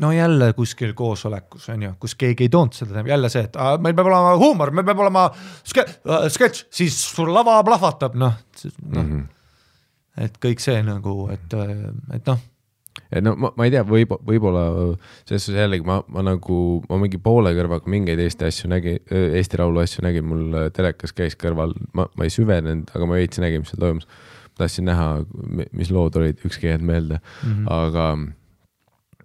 [0.00, 3.94] no jälle kuskil koosolekus on ju, kus keegi ei toonud seda, jälle see, et meil
[3.96, 5.24] peab olema huumor, meil peab olema
[5.64, 9.08] ske- äh, sketš, siis sul lava plahvatab, noh no, mm.
[9.10, 9.24] -hmm.
[10.26, 11.56] et kõik see nagu, et,
[12.14, 12.44] et noh,
[13.10, 14.64] et no ma, ma ei tea, võib, võib-olla
[15.28, 19.60] selles suhtes jällegi ma, ma nagu, ma mingi poole kõrvaga mingeid Eesti asju nägin, Eesti
[19.60, 23.64] Laulu asju nägin, mul telekas käis kõrval, ma, ma ei süvenenud, aga ma veits nägin,
[23.64, 24.08] mis seal toimus.
[24.56, 25.08] tahtsin näha,
[25.76, 27.52] mis lood olid, ükski ei jäänud meelde mm.
[27.52, 27.66] -hmm.
[27.68, 28.06] aga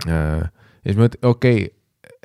[0.07, 0.49] äh,
[0.83, 1.69] ja siis ma mõtlen, okei okay,,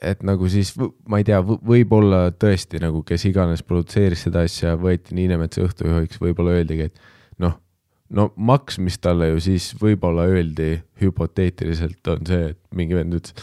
[0.02, 0.74] et nagu siis
[1.08, 6.56] ma ei tea, võib-olla tõesti nagu kes iganes produtseeris seda asja, võeti Niinemetsa õhtujuhiks, võib-olla
[6.58, 7.00] öeldigi, et
[8.14, 13.34] no maks, mis talle ju siis võib-olla öeldi hüpoteetiliselt on see, et mingi vend ütles,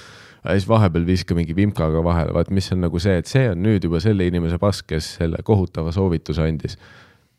[0.43, 3.83] siis vahepeal viska mingi vimkaga vahele, vaat mis on nagu see, et see on nüüd
[3.87, 6.77] juba selle inimese pask, kes selle kohutava soovituse andis.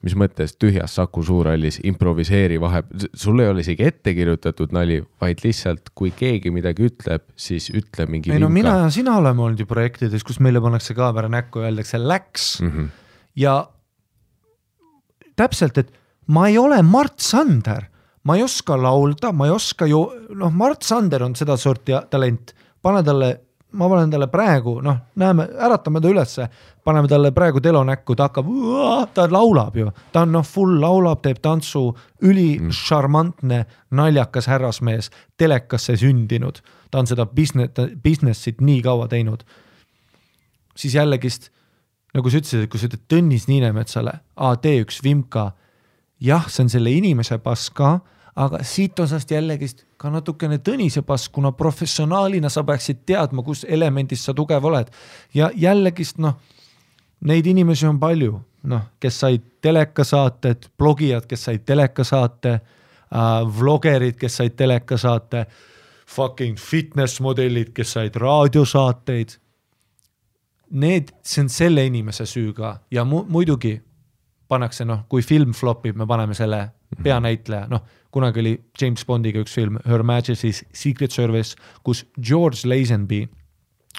[0.04, 5.40] mis mõttes tühjas Saku Suurhallis improviseeri vahepeal, sul ei ole isegi ette kirjutatud nali, vaid
[5.40, 9.46] lihtsalt kui keegi midagi ütleb, siis ütle mingi ei no mina vimka ja sina oleme
[9.46, 12.70] olnud ju projektides, kus meile pannakse kaamera näkku ja öeldakse läks mm.
[12.74, 12.90] -hmm.
[13.40, 13.54] ja
[15.40, 17.88] täpselt, et ma ei ole Mart Sander,
[18.24, 20.04] ma ei oska laulda, ma ei oska ju,
[20.38, 23.30] noh, Mart Sander on sedasorti talent, pane talle,
[23.74, 26.48] ma panen talle praegu, noh, näeme, äratame ta ülesse,
[26.84, 28.50] paneme talle praegu telo näkku, ta hakkab,
[29.16, 31.88] ta laulab ju, ta on noh, full laulab, teeb tantsu,
[32.24, 33.64] ülišarmantne,
[33.98, 35.10] naljakas härrasmees,
[35.40, 37.74] telekasse sündinud, ta on seda business,
[38.04, 39.44] business'it nii kaua teinud.
[40.78, 41.50] Siis jällegist
[42.14, 44.20] nagu sa ütlesid, et kui sa ütled Tõnis Niinemetsale,
[44.62, 45.50] tee üks vimka,
[46.20, 47.98] jah, see on selle inimese pass ka,
[48.36, 54.24] aga siit osast jällegist ka natukene Tõnise pass, kuna professionaalina sa peaksid teadma, kus elemendis
[54.24, 54.90] sa tugev oled.
[55.34, 56.38] ja jällegist noh,
[57.20, 64.36] neid inimesi on palju, noh, kes said telekasaated, blogijad, kes said telekasaate äh,, vlogerid, kes
[64.36, 65.46] said telekasaate,
[66.06, 69.38] fucking fitness modellid, kes said raadiosaateid
[70.74, 72.78] need, see on selle inimese süü ka.
[72.90, 73.78] Ja mu, muidugi
[74.54, 77.02] pannakse noh, kui film flop ib, me paneme selle mhm.
[77.04, 83.24] peanäitleja, noh, kunagi oli James Bondiga üks film Her Majesty's Secret Service, kus George Lazenby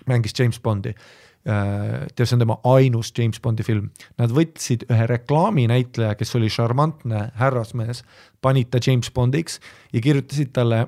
[0.07, 3.89] mängis James Bondi äh, tead, see on tema ainus James Bondi film.
[4.19, 8.03] Nad võtsid ühe reklaaminäitleja, kes oli šarmantne härrasmees,
[8.43, 9.59] panid ta James Bondiks
[9.93, 10.85] ja kirjutasid talle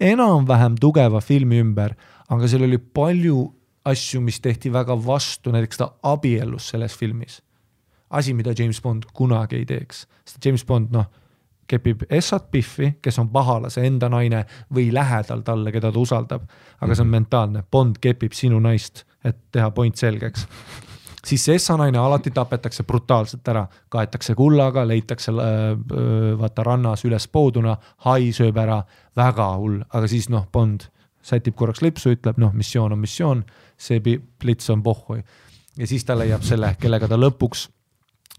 [0.00, 1.94] enam-vähem tugeva filmi ümber,
[2.30, 3.48] aga seal oli palju
[3.88, 7.40] asju, mis tehti väga vastu, näiteks ta abiellus selles filmis.
[8.10, 11.06] Asi, mida James Bond kunagi ei teeks, sest James Bond noh,
[11.68, 14.44] kepib Essat Biffi, kes on pahalase enda naine
[14.74, 16.48] või lähedal talle, keda ta usaldab.
[16.80, 17.16] aga see on mhm.
[17.16, 20.46] mentaalne, Bond kepib sinu naist, et teha point selgeks.
[21.26, 27.04] Siis see Essa naine alati tapetakse brutaalselt ära, kaetakse kullaga, leitakse äh, äh, vaata rannas
[27.04, 27.76] üles pooduna,
[28.06, 28.78] hai sööb ära,
[29.16, 30.86] väga hull, aga siis noh, Bond
[31.22, 33.42] sätib korraks lipsu, ütleb noh, missioon on missioon,
[33.76, 34.00] see
[34.40, 35.20] plits on pohhui.
[35.76, 37.68] ja siis ta leiab selle, kellega ta lõpuks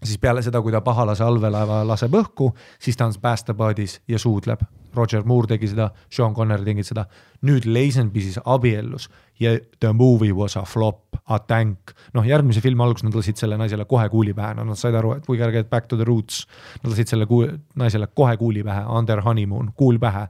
[0.04, 2.50] siis peale seda, kui ta pahalase allveelaeva laseb õhku,
[2.80, 4.62] siis ta on päästepaadis ja suudleb.
[4.94, 7.04] Roger Moore tegi seda, Sean Connery tegi seda.
[7.46, 9.08] nüüd Lazenby siis abiellus
[9.40, 11.92] ja the movie was a flop, a tank.
[12.14, 15.14] noh, järgmise filmi alguses nad lasid selle naisele kohe kuuli pähe, no nad said aru,
[15.16, 16.46] et we gotta get back to the roots.
[16.82, 20.26] Nad lasid selle kuul, naisele kohe kuuli pähe, under honeymoon, kuul pähe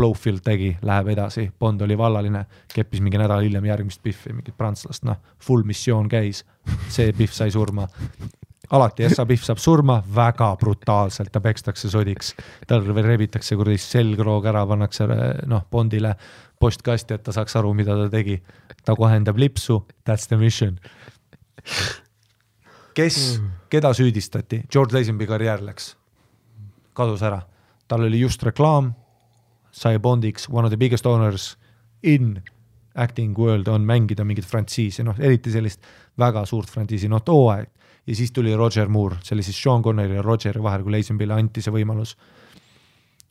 [0.00, 5.04] Blowfield tegi, läheb edasi, Bond oli vallaline, keppis mingi nädal hiljem järgmist Biffi, mingit prantslast,
[5.04, 6.40] noh, full missioon käis,
[6.88, 7.84] see Biff sai surma.
[8.70, 12.34] Alati Essa Biff saab surma väga brutaalselt, ta pekstakse sodiks,
[12.70, 15.08] tal rebitakse kuradi selgroog ära, pannakse
[15.50, 16.14] noh, Bondile
[16.60, 18.40] postkasti, et ta saaks aru, mida ta tegi.
[18.84, 20.78] ta kohendab lipsu, that's the mission.
[22.94, 25.94] kes, keda süüdistati, George Lazenby karjäär läks,
[26.96, 27.42] kadus ära,
[27.88, 28.94] tal oli just reklaam
[29.70, 31.56] sai Bondiks one of the biggest honors
[32.02, 32.42] in
[32.94, 35.84] acting world on mängida mingit frantsiisi, noh eriti sellist
[36.18, 37.68] väga suurt frantsiisi, noh too aeg.
[38.06, 41.34] ja siis tuli Roger Moore, see oli siis Sean Connery ja Rogeri vahel, kui Lazenbyle
[41.34, 42.16] anti see võimalus.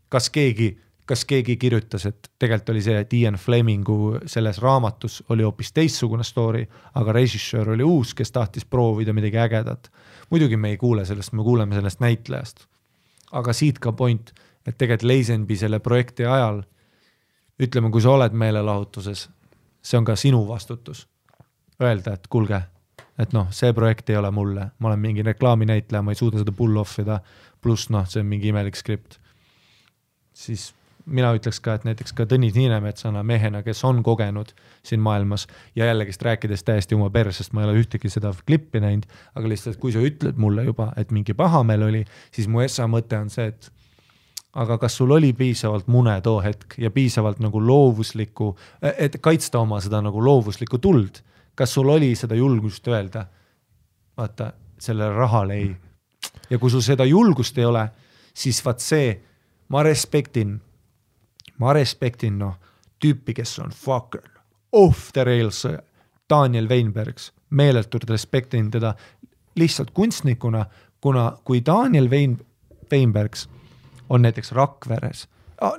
[0.10, 5.44] kas keegi, kas keegi kirjutas, et tegelikult oli see, et Ian Flemingu selles raamatus oli
[5.44, 9.92] hoopis teistsugune story, aga režissöör oli uus, kes tahtis proovida midagi ägedat.
[10.30, 12.68] muidugi me ei kuule sellest, me kuuleme sellest näitlejast.
[13.32, 14.34] aga siit ka point
[14.70, 16.62] et tegelikult Lazenby selle projekti ajal,
[17.60, 19.28] ütleme, kui sa oled meelelahutuses,
[19.82, 21.08] see on ka sinu vastutus.
[21.82, 22.62] Öelda, et kuulge,
[23.20, 26.52] et noh, see projekt ei ole mulle, ma olen mingi reklaaminäitleja, ma ei suuda seda
[26.56, 27.22] pull off ida,
[27.64, 29.20] pluss noh, see on mingi imelik skript.
[30.40, 30.74] siis
[31.10, 34.52] mina ütleks ka, et näiteks ka Tõnis Niinemetsana mehena, kes on kogenud
[34.86, 39.08] siin maailmas ja jällegist rääkides täiesti oma persest, ma ei ole ühtegi seda klippi näinud,
[39.36, 42.04] aga lihtsalt, kui sa ütled mulle juba, et mingi pahameel oli,
[42.36, 43.72] siis mu essa mõte on see, et
[44.54, 49.82] aga kas sul oli piisavalt mune too hetk ja piisavalt nagu loovuslikku, et kaitsta oma
[49.82, 51.22] seda nagu loovuslikku tuld,
[51.56, 53.26] kas sul oli seda julgust öelda?
[54.18, 55.76] vaata, sellele rahale ei.
[56.50, 57.86] ja kui sul seda julgust ei ole,
[58.34, 59.14] siis vaat see,
[59.70, 60.58] ma respektin,
[61.58, 62.58] ma respektin noh,
[63.00, 64.26] tüüpi, kes on fucker,
[64.72, 65.64] off the rails,
[66.30, 68.92] Daniel Weinbergs, meeletult respektin teda
[69.56, 70.66] lihtsalt kunstnikuna,
[71.02, 72.42] kuna kui Daniel Wein-,
[72.92, 73.48] Weinbergs
[74.10, 75.28] on näiteks Rakveres
[75.62, 75.74] ah,.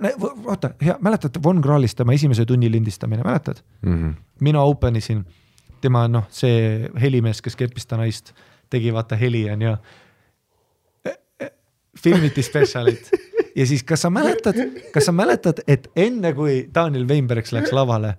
[0.44, 3.94] oota, hea, mäletad Von Krahlis tema esimese tunni lindistamine, mäletad mm?
[3.94, 4.14] -hmm.
[4.40, 5.24] mina open isin,
[5.80, 8.32] tema noh, see helimees, kes keppis ta naist,
[8.70, 9.76] tegi vaata heli on ju.
[11.04, 11.50] E, e,
[12.02, 13.10] filmiti spetsialit
[13.56, 14.54] ja siis, kas sa mäletad,
[14.92, 18.16] kas sa mäletad, et enne kui Daniel Weinbergs läks lavale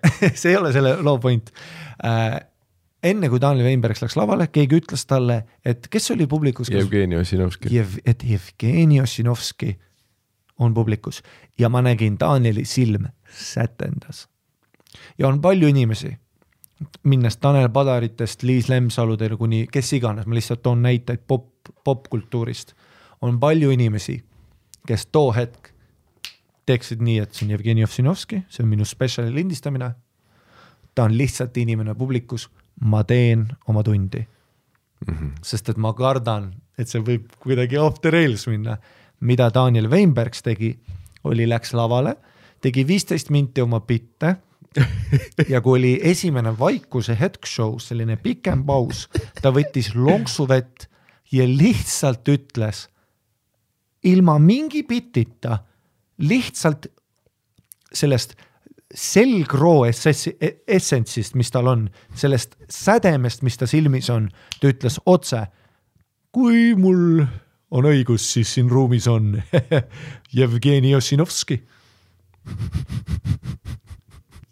[0.34, 1.50] see ei ole selle loo point
[2.04, 2.40] äh,
[3.02, 6.70] enne kui Daniel Weinbergs läks lavale, keegi ütles talle, et kes oli publikus.
[6.72, 7.96] Jevgeni Ossinovski Jev,.
[8.04, 9.76] et Jevgeni Ossinovski
[10.60, 11.22] on publikus
[11.58, 14.28] ja ma nägin Danieli silm sätendas.
[15.18, 16.16] ja on palju inimesi,
[17.02, 21.48] minnes Tanel Padaritest, Liis Lemsaludele kuni kes iganes, ma lihtsalt toon näiteid pop,
[21.84, 22.74] popkultuurist.
[23.22, 24.24] on palju inimesi,
[24.86, 25.72] kes too hetk
[26.66, 29.94] teeksid nii, et see on Jevgeni Ossinovski, see on minu spetsiali lindistamine.
[30.94, 32.50] ta on lihtsalt inimene publikus
[32.80, 35.14] ma teen oma tundi mm.
[35.14, 35.30] -hmm.
[35.42, 38.78] sest et ma kardan, et see võib kuidagi off the rails minna.
[39.20, 40.78] mida Daniel Weinbergs tegi,
[41.24, 42.16] oli, läks lavale,
[42.60, 44.36] tegi viisteist minti oma bitte
[45.52, 49.08] ja kui oli esimene vaikuse hetk show's, selline pikem paus,
[49.42, 50.86] ta võttis lonksu vett
[51.32, 52.86] ja lihtsalt ütles
[54.02, 55.58] ilma mingi bitita,
[56.18, 56.86] lihtsalt
[57.92, 58.36] sellest
[58.94, 60.36] selgroo essentsi,
[60.66, 64.28] essentsist, mis tal on, sellest sädemest, mis ta silmis on,
[64.60, 65.46] ta ütles otse.
[66.32, 67.24] kui mul
[67.70, 69.42] on õigus, siis siin ruumis on
[70.38, 71.62] Jevgeni Ossinovski.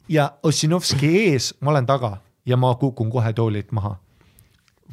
[0.09, 2.16] ja Ossinovski ees ma olen taga
[2.47, 3.97] ja ma kukun kohe toolilt maha.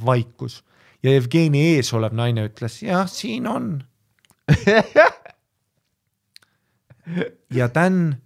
[0.06, 0.64] vaikus
[1.04, 3.84] ja Jevgeni ees olev naine ütles, jah, siin on
[7.58, 8.25] ja Dan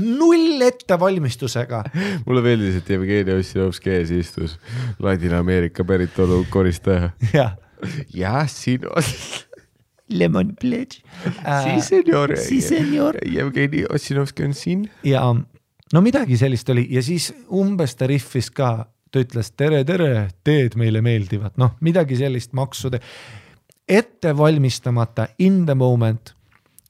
[0.00, 1.82] null ettevalmistusega.
[2.26, 4.58] mulle meeldis, et Jevgeni Ossinovski ees istus
[5.02, 7.10] Ladina-Ameerika päritolu koristaja.
[7.32, 7.56] jah.
[8.14, 9.12] jah, siin on.
[10.08, 11.64] Lemon pledge uh,.
[11.64, 12.36] Si senor.
[12.38, 13.18] Si senor.
[13.26, 14.90] Jevgeni Ossinovski on siin.
[15.04, 15.24] ja
[15.92, 20.78] no midagi sellist oli ja siis umbes ta rihvis ka, ta ütles tere, tere, teed
[20.78, 23.00] meile meeldivad, noh, midagi sellist maksude
[23.88, 26.35] ette valmistamata in the moment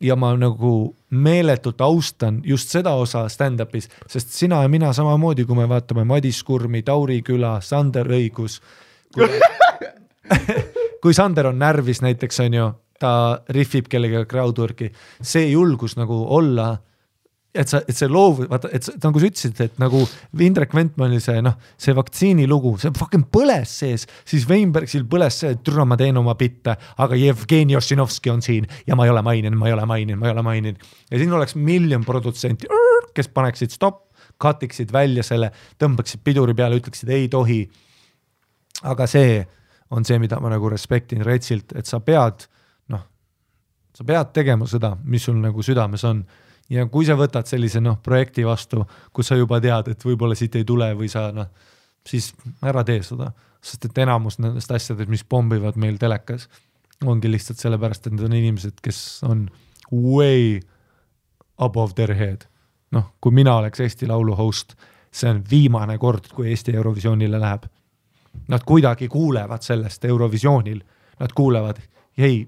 [0.01, 5.57] ja ma nagu meeletult austan just seda osa stand-up'is, sest sina ja mina samamoodi, kui
[5.57, 8.61] me vaatame Madis Kurmi, Tauri küla, Sander Õigus.
[11.03, 12.67] kui Sander on närvis näiteks on ju,
[13.01, 13.13] ta
[13.53, 14.91] rihvib kellegagi crowdwork'i,
[15.23, 16.75] see julgus nagu olla
[17.59, 20.03] et sa, et see loov, vaata, et nagu sa ütlesid, et nagu
[20.47, 25.55] Indrek Ventmanil see noh, see vaktsiini lugu, see fucking põles sees, siis Weinbergsil põles see,
[25.57, 29.25] et türa, ma teen oma bitte, aga Jevgeni Ossinovski on siin ja ma ei ole
[29.27, 30.89] maininud, ma ei ole maininud, ma ei ole maininud.
[31.11, 32.71] ja siin oleks miljon produtsenti,
[33.17, 34.05] kes paneksid stopp,
[34.43, 35.51] cut iksid välja selle,
[35.81, 37.65] tõmbaksid piduri peale, ütleksid ei tohi.
[38.85, 39.41] aga see
[39.91, 42.45] on see, mida ma nagu respektin Retsilt, et sa pead,
[42.93, 43.07] noh,
[43.95, 46.25] sa pead tegema seda, mis sul nagu südames on
[46.71, 48.85] ja kui sa võtad sellise noh, projekti vastu,
[49.15, 51.51] kus sa juba tead, et võib-olla siit ei tule või sa noh,
[52.07, 52.33] siis
[52.65, 53.31] ära tee seda,
[53.63, 56.49] sest et enamus nendest asjadest, mis pommivad meil telekas,
[57.05, 59.47] ongi lihtsalt sellepärast, et need on inimesed, kes on
[59.93, 60.61] way
[61.59, 62.47] above their head.
[62.95, 64.77] noh, kui mina oleks Eesti Laulu host,
[65.11, 67.65] see on viimane kord, kui Eesti Eurovisioonile läheb.
[68.49, 70.79] Nad kuidagi kuulevad sellest Eurovisioonil,
[71.19, 71.81] nad kuulevad,
[72.17, 72.45] ei,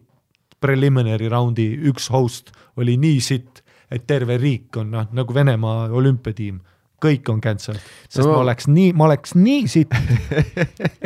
[0.61, 6.61] preliminary round'i üks host oli nii sitt et terve riik on noh, nagu Venemaa olümpiatiim,
[7.03, 7.79] kõik on cancel,
[8.09, 8.33] sest no.
[8.33, 9.95] ma oleks nii, ma oleks nii sitt,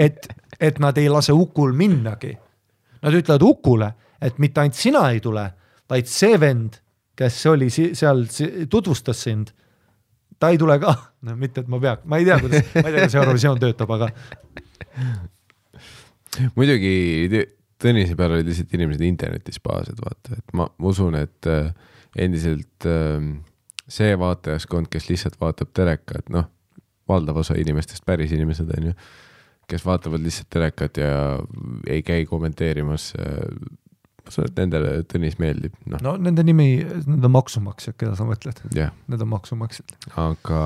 [0.07, 0.29] et,
[0.59, 2.33] et nad ei lase Ukul minnagi.
[3.03, 3.91] Nad ütlevad Ukule,
[4.23, 5.45] et mitte ainult sina ei tule,
[5.91, 6.79] vaid see vend,
[7.19, 8.25] kes oli seal,
[8.71, 9.53] tutvustas sind,
[10.41, 10.95] ta ei tule ka,
[11.29, 13.97] no mitte, et ma pea, ma ei tea, kuidas, ma ei tea, kuidas Eurovisioon töötab,
[13.99, 14.13] aga.
[16.57, 16.95] muidugi
[17.83, 21.73] Tõnise peal olid lihtsalt inimesed internetis pahased, vaata, et ma, ma usun, et äh,
[22.19, 23.43] endiselt ähm,
[23.89, 26.49] see vaatajaskond, kes lihtsalt vaatab telekat, noh,
[27.09, 28.97] valdav osa inimestest, päris inimesed on ju,
[29.71, 31.13] kes vaatavad lihtsalt telekat ja
[31.89, 33.13] ei käi kommenteerimas.
[33.19, 33.71] Äh,
[34.23, 35.99] ma usun, et nendele Tõnis meeldib no..
[36.05, 36.77] no nende nimi,
[37.09, 38.93] need on maksumaksjad, keda sa mõtled yeah..
[39.11, 39.97] Need on maksumaksjad.
[40.15, 40.61] aga,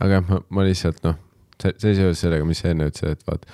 [0.00, 1.20] aga jah, ma, ma lihtsalt noh,
[1.62, 3.46] see, seoses sellega, mis sa enne ütlesid, et vaat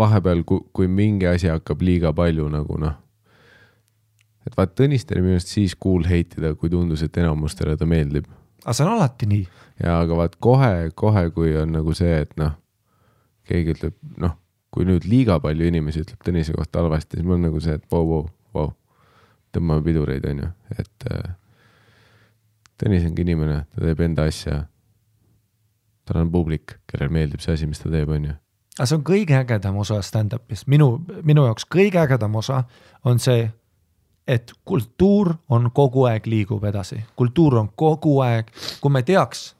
[0.00, 2.96] vahepeal, kui, kui mingi asi hakkab liiga palju nagu noh
[4.48, 8.28] et vaat Tõnist oli minu arust siis cool heitida, kui tundus, et enamustele ta meeldib.
[8.64, 9.44] aga see on alati nii.
[9.84, 12.56] ja aga vaat kohe, kohe, kui on nagu see, et noh,
[13.48, 14.36] keegi ütleb, noh,
[14.74, 17.84] kui nüüd liiga palju inimesi ütleb Tõnise kohta halvasti, siis mul on nagu see, et
[17.92, 18.24] vau, vau,
[18.56, 18.72] vau,
[19.54, 21.30] tõmbame pidureid, onju, et äh,
[22.78, 24.66] Tõnis ongi inimene, ta teeb enda asja.
[26.06, 28.36] tal on publik, kellele meeldib see asi, mis ta teeb, onju
[28.78, 30.92] aga see on kõige ägedam osa stand-up'ist, minu,
[31.26, 32.62] minu jaoks kõige ägedam osa
[33.04, 33.48] on see,
[34.28, 38.50] et kultuur on kogu aeg liigub edasi, kultuur on kogu aeg,
[38.80, 39.54] kui me teaks,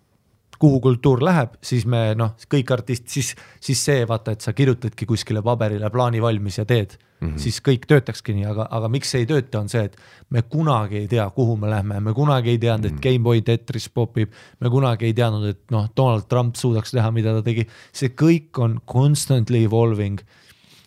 [0.59, 5.07] kuhu kultuur läheb, siis me noh, kõik artistid, siis, siis see vaata, et sa kirjutadki
[5.07, 7.39] kuskile paberile plaani valmis ja teed mm, -hmm.
[7.39, 9.97] siis kõik töötakski nii, aga, aga miks see ei tööta, on see, et
[10.31, 13.03] me kunagi ei tea, kuhu me lähme, me kunagi ei teadnud, et mhm.
[13.03, 17.43] GameBoy Tetris popib, me kunagi ei teadnud, et noh, Donald Trump suudaks teha, mida ta
[17.43, 20.21] tegi, see kõik on constantly evolving.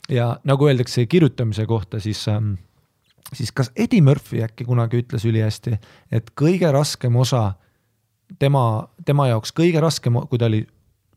[0.09, 2.53] ja nagu öeldakse kirjutamise kohta, siis ähm,
[3.33, 5.77] siis kas Eddie Murphy äkki kunagi ütles ülihästi,
[6.11, 7.53] et kõige raskem osa
[8.39, 10.61] tema, tema jaoks kõige raskem, kui ta oli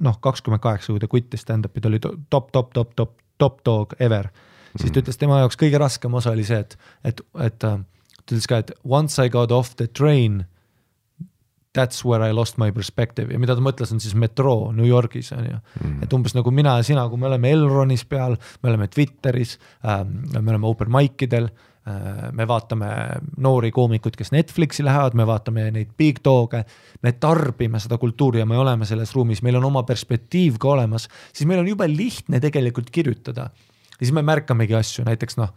[0.04, 3.94] noh, kakskümmend kaheksa, kui ta quit'is stand-up'i, ta oli top, top, top, top, top dog
[3.98, 4.30] ever.
[4.74, 5.04] siis ta mhm.
[5.04, 7.78] ütles, tema jaoks kõige raskem osa oli see, et, et, et äh,
[8.24, 10.44] ta ütles ka, et once I got off the train,
[11.74, 15.32] that's where I lost my perspective ja mida ta mõtles, on siis metroo New Yorgis
[15.34, 16.02] on ju Mm.
[16.02, 20.04] et umbes nagu mina ja sina, kui me oleme Elronis peal, me oleme Twitteris äh,,
[20.06, 21.48] me oleme open mic idel
[22.32, 22.86] me vaatame
[23.44, 26.62] noori koomikuid, kes Netflixi lähevad, me vaatame neid big dog'e,
[27.02, 31.08] me tarbime seda kultuuri ja me oleme selles ruumis, meil on oma perspektiiv ka olemas,
[31.32, 33.50] siis meil on jube lihtne tegelikult kirjutada.
[33.50, 35.52] ja siis me märkamegi asju, näiteks noh,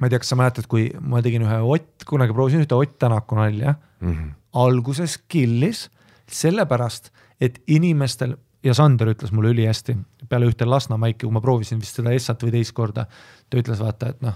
[0.00, 2.98] ma ei tea, kas sa mäletad, kui ma tegin ühe Ott, kunagi proovisin ühte Ott
[2.98, 4.28] Tänaku nalja Mhm.
[4.52, 5.88] alguses killis
[6.28, 7.10] sellepärast,
[7.40, 9.96] et inimestel ja Sander ütles mulle ülihästi
[10.28, 13.06] peale ühte Lasna maiki, kui ma proovisin vist seda Essat või teist korda.
[13.50, 14.34] ta ütles vaata, et noh,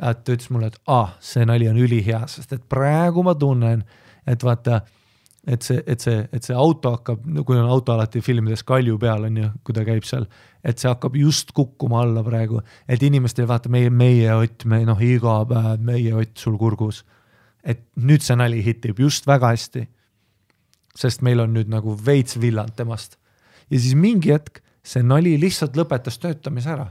[0.00, 3.82] et ta ütles mulle, et aa, see nali on ülihea, sest et praegu ma tunnen,
[4.26, 4.80] et vaata,
[5.46, 9.28] et see, et see, et see auto hakkab, kui on auto alati filmides kalju peal
[9.28, 10.26] on ju, kui ta käib seal,
[10.64, 15.00] et see hakkab just kukkuma alla praegu, et inimestel vaata meie, meie Ott, me noh,
[15.00, 17.04] iga päev meie Ott sul kurgus
[17.64, 19.86] et nüüd see nali hitib just väga hästi.
[21.00, 23.16] sest meil on nüüd nagu veits villand temast.
[23.70, 26.90] ja siis mingi hetk see nali lihtsalt lõpetas töötamise ära.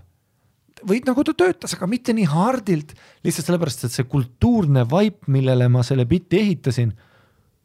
[0.87, 2.93] Või nagu ta töötas, aga mitte nii hardilt,
[3.25, 6.93] lihtsalt sellepärast, et see kultuurne vaip, millele ma selle biti ehitasin,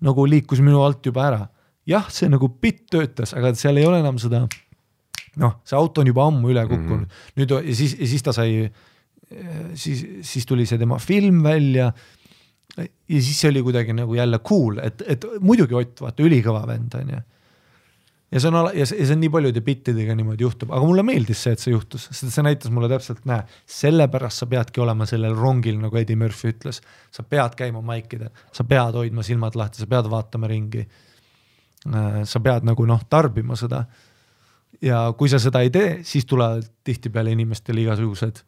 [0.04, 1.42] nagu liikus minu alt juba ära.
[1.86, 4.46] jah, see nagu bitt töötas, aga seal ei ole enam seda,
[5.36, 7.40] noh, see auto on juba ammu üle kukkunud mm, -hmm.
[7.40, 8.70] nüüd ja siis, ja siis ta sai,
[9.74, 11.92] siis, siis tuli see tema film välja
[13.08, 16.94] ja siis see oli kuidagi nagu jälle cool, et, et muidugi Ott, vaata ülikõva vend
[16.98, 17.20] on ju.
[18.34, 20.86] Ja see on ala- ja see, ja see on nii paljude bittidega niimoodi juhtub, aga
[20.86, 24.82] mulle meeldis see, et see juhtus, sest see näitas mulle täpselt, näe, sellepärast sa peadki
[24.82, 26.80] olema sellel rongil, nagu Eddie Murphy ütles.
[27.14, 30.86] sa pead käima maikidel, sa pead hoidma silmad lahti, sa pead vaatama ringi.
[32.24, 33.84] sa pead nagu noh, tarbima seda.
[34.82, 38.42] ja kui sa seda ei tee, siis tulevad tihtipeale inimestele igasugused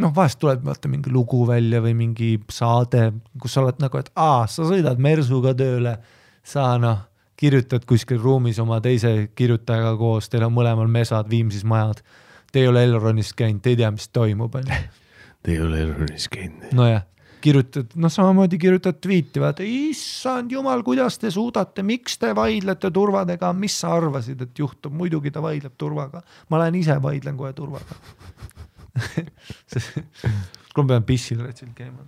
[0.00, 4.10] noh, vahest tuleb vaata mingi lugu välja või mingi saade, kus sa oled nagu, et
[4.16, 5.98] aa, sa sõidad mersuga tööle,
[6.42, 7.09] sa noh,
[7.40, 12.02] kirjutad kuskil ruumis oma teise kirjutajaga koos, teil on mõlemal mesad Viimsis majad.
[12.52, 14.80] Te ei ole Elronis käinud, te ei tea, mis toimub, onju.
[15.42, 16.68] Te ei ole Elronis käinud.
[16.76, 17.06] nojah,
[17.40, 23.54] kirjutad, noh, samamoodi kirjutad tweet'i, vaata, issand jumal, kuidas te suudate, miks te vaidlete turvadega,
[23.56, 26.20] mis sa arvasid, et juhtub, muidugi ta vaidleb turvaga,
[26.52, 27.96] ma lähen ise vaidlen kohe turvaga
[30.74, 32.04] kuule, ma pean pissil retsilt käima.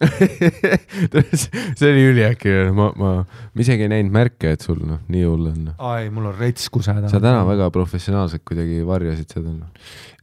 [1.78, 5.50] see oli üliäkki, ma, ma, ma isegi ei näinud märke, et sul noh, nii hull
[5.50, 5.66] on.
[5.76, 7.10] aa ei, mul on rets häda.
[7.12, 9.68] sa täna väga professionaalselt kuidagi varjasid seda noh.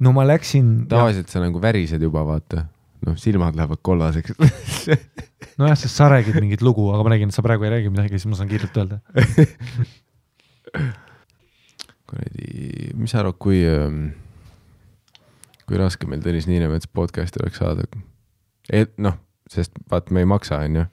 [0.01, 0.87] no ma läksin.
[0.89, 2.65] tavaliselt sa nagu värised juba, vaata.
[3.05, 4.33] noh, silmad lähevad kollaseks
[5.61, 8.17] nojah, sest sa räägid mingit lugu, aga ma nägin, et sa praegu ei räägi midagi,
[8.17, 8.97] siis ma saan kiirelt öelda.
[12.07, 12.47] kuradi,
[12.97, 14.09] mis sa arvad, kui ähm,
[15.67, 17.85] kui raske meil Tõnis Niinemets podcast'i oleks saada.
[18.71, 19.17] et noh,
[19.51, 20.85] sest vaat me ei maksa, onju.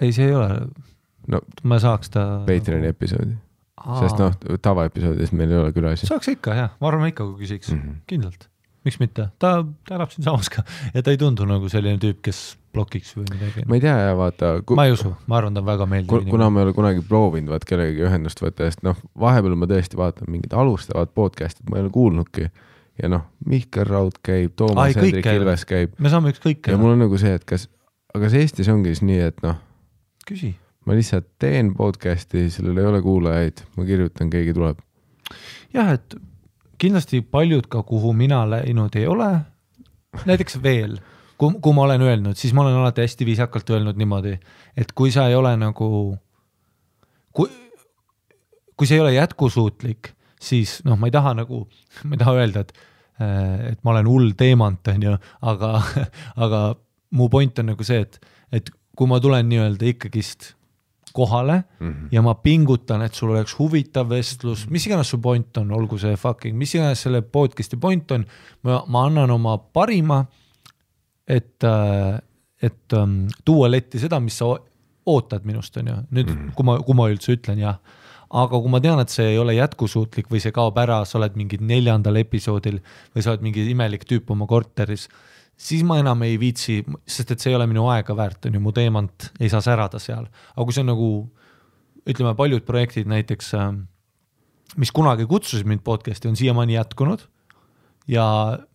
[0.00, 0.68] ei, see ei ole.
[1.32, 2.26] no ma saaks ta.
[2.46, 3.36] Patreoni episoodi,
[4.00, 6.08] sest noh, tavaepisoodides meil ei ole külalisi.
[6.10, 7.82] saaks ikka jah, ma arvan ikka, kui küsiks mm.
[7.82, 8.00] -hmm.
[8.10, 8.48] kindlalt.
[8.84, 9.54] miks mitte, ta,
[9.88, 10.64] ta elab siinsamas ka
[10.94, 12.42] ja ta ei tundu nagu selline tüüp, kes
[12.72, 13.64] blokiks või midagi.
[13.68, 16.10] ma ei tea ja vaata ku, ma ei usu, ma arvan, ta on väga meeldiv
[16.10, 19.68] ku, kuna ma ei ole kunagi proovinud vaat kellegagi ühendust võtta, sest noh, vahepeal ma
[19.70, 22.48] tõesti vaatan mingid alustavad podcast'id, ma ei ole kuulnudki.
[23.02, 25.30] Ja noh, Mihkel Raud käib, Ai, Toomas kõik Hendrik.
[25.40, 27.68] Ilves käib me saame ükskõik ja mul on nagu see, et kas,
[28.14, 29.58] aga kas Eestis ongi siis nii, et noh,
[30.28, 30.54] küsi.
[30.86, 34.82] ma lihtsalt teen podcast'i, sellel ei ole kuulajaid, ma kirjutan, keegi tuleb.
[35.74, 36.18] jah, et
[36.82, 39.30] kindlasti paljud ka, kuhu mina läinud ei ole,
[40.28, 40.98] näiteks veel,
[41.38, 44.36] kui, kui ma olen öelnud, siis ma olen alati hästi viisakalt öelnud niimoodi,
[44.78, 45.90] et kui sa ei ole nagu,
[47.34, 47.50] kui,
[48.76, 51.64] kui see ei ole jätkusuutlik, siis noh, ma ei taha nagu,
[52.04, 52.74] ma ei taha öelda, et
[53.70, 55.14] et ma olen hull teemant, on ju,
[55.52, 55.70] aga,
[56.46, 56.62] aga
[57.18, 58.18] mu point on nagu see, et,
[58.52, 60.52] et kui ma tulen nii-öelda ikkagist
[61.12, 62.08] kohale mm -hmm.
[62.12, 66.16] ja ma pingutan, et sul oleks huvitav vestlus, mis iganes su point on, olgu see
[66.16, 68.26] fucking, mis iganes selle podcast'i point on,
[68.62, 70.24] ma, ma annan oma parima,
[71.28, 71.64] et,
[72.62, 74.56] et um, tuua letti seda, mis sa
[75.06, 76.54] ootad minust, on ju, nüüd mm -hmm.
[76.54, 77.78] kui ma, kui ma üldse ütlen jah
[78.32, 81.36] aga kui ma tean, et see ei ole jätkusuutlik või see kaob ära, sa oled
[81.36, 82.80] mingi neljandal episoodil
[83.12, 85.08] või sa oled mingi imelik tüüp oma korteris,
[85.60, 88.62] siis ma enam ei viitsi, sest et see ei ole minu aega väärt, on ju,
[88.64, 90.30] mu teemant ei saa särada seal.
[90.54, 91.10] aga kui see on nagu,
[92.08, 93.52] ütleme, paljud projektid näiteks,
[94.80, 97.28] mis kunagi kutsusid mind podcast'i, on siiamaani jätkunud
[98.10, 98.24] ja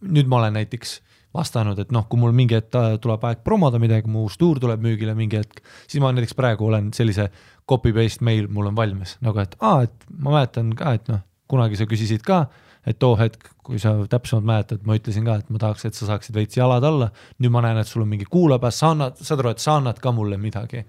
[0.05, 0.99] nüüd ma olen näiteks
[1.35, 4.81] vastanud, et noh, kui mul mingi hetk tuleb aeg promoda midagi, mu uus tuur tuleb
[4.83, 7.27] müügile mingi hetk, siis ma näiteks praegu olen sellise
[7.69, 11.21] copy-paste meil mul on valmis nagu, et aa, et ma mäletan ka, et noh,
[11.51, 12.45] kunagi sa küsisid ka,
[12.87, 16.07] et too hetk, kui sa täpsemalt mäletad, ma ütlesin ka, et ma tahaks, et sa
[16.07, 17.09] saaksid veits jalad alla.
[17.43, 19.99] nüüd ma näen, et sul on mingi kuulapäev, sa annad, saad aru, et sa annad
[19.99, 20.85] ka mulle midagi.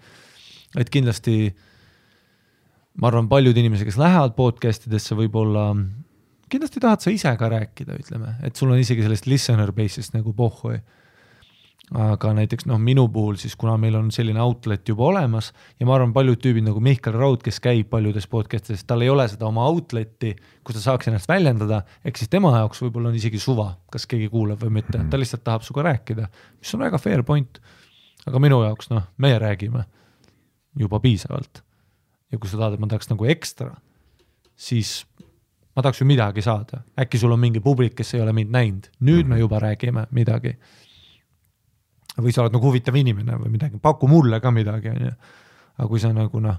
[0.79, 1.55] et kindlasti
[2.99, 5.73] ma arvan, paljud inimesed, kes lähevad podcast idesse, võib-olla
[6.51, 10.33] kindlasti tahad sa ise ka rääkida, ütleme, et sul on isegi sellest listener base'ist nagu
[10.37, 10.79] pohhui
[11.97, 15.51] aga näiteks noh, minu puhul siis, kuna meil on selline outlet juba olemas
[15.81, 19.09] ja ma arvan, paljud tüübid nagu Mihkel Raud, kes käib paljudes podcast ides, tal ei
[19.09, 20.35] ole seda oma outlet'i,
[20.67, 24.29] kus ta saaks ennast väljendada, ehk siis tema jaoks võib-olla on isegi suva, kas keegi
[24.33, 26.29] kuulab või mitte, ta lihtsalt tahab sinuga rääkida,
[26.61, 27.61] mis on väga fair point.
[28.29, 29.87] aga minu jaoks noh, meie räägime
[30.77, 31.63] juba piisavalt.
[32.33, 33.73] ja kui sa tahad, et ma tahaks nagu ekstra,
[34.57, 35.07] siis
[35.79, 38.87] ma tahaks ju midagi saada, äkki sul on mingi publik, kes ei ole mind näinud,
[39.07, 40.57] nüüd me juba räägime midagi.
[42.19, 45.13] Või sa oled nagu huvitav inimene või midagi, paku mulle ka midagi, on ju.
[45.79, 46.57] aga kui sa nagu noh,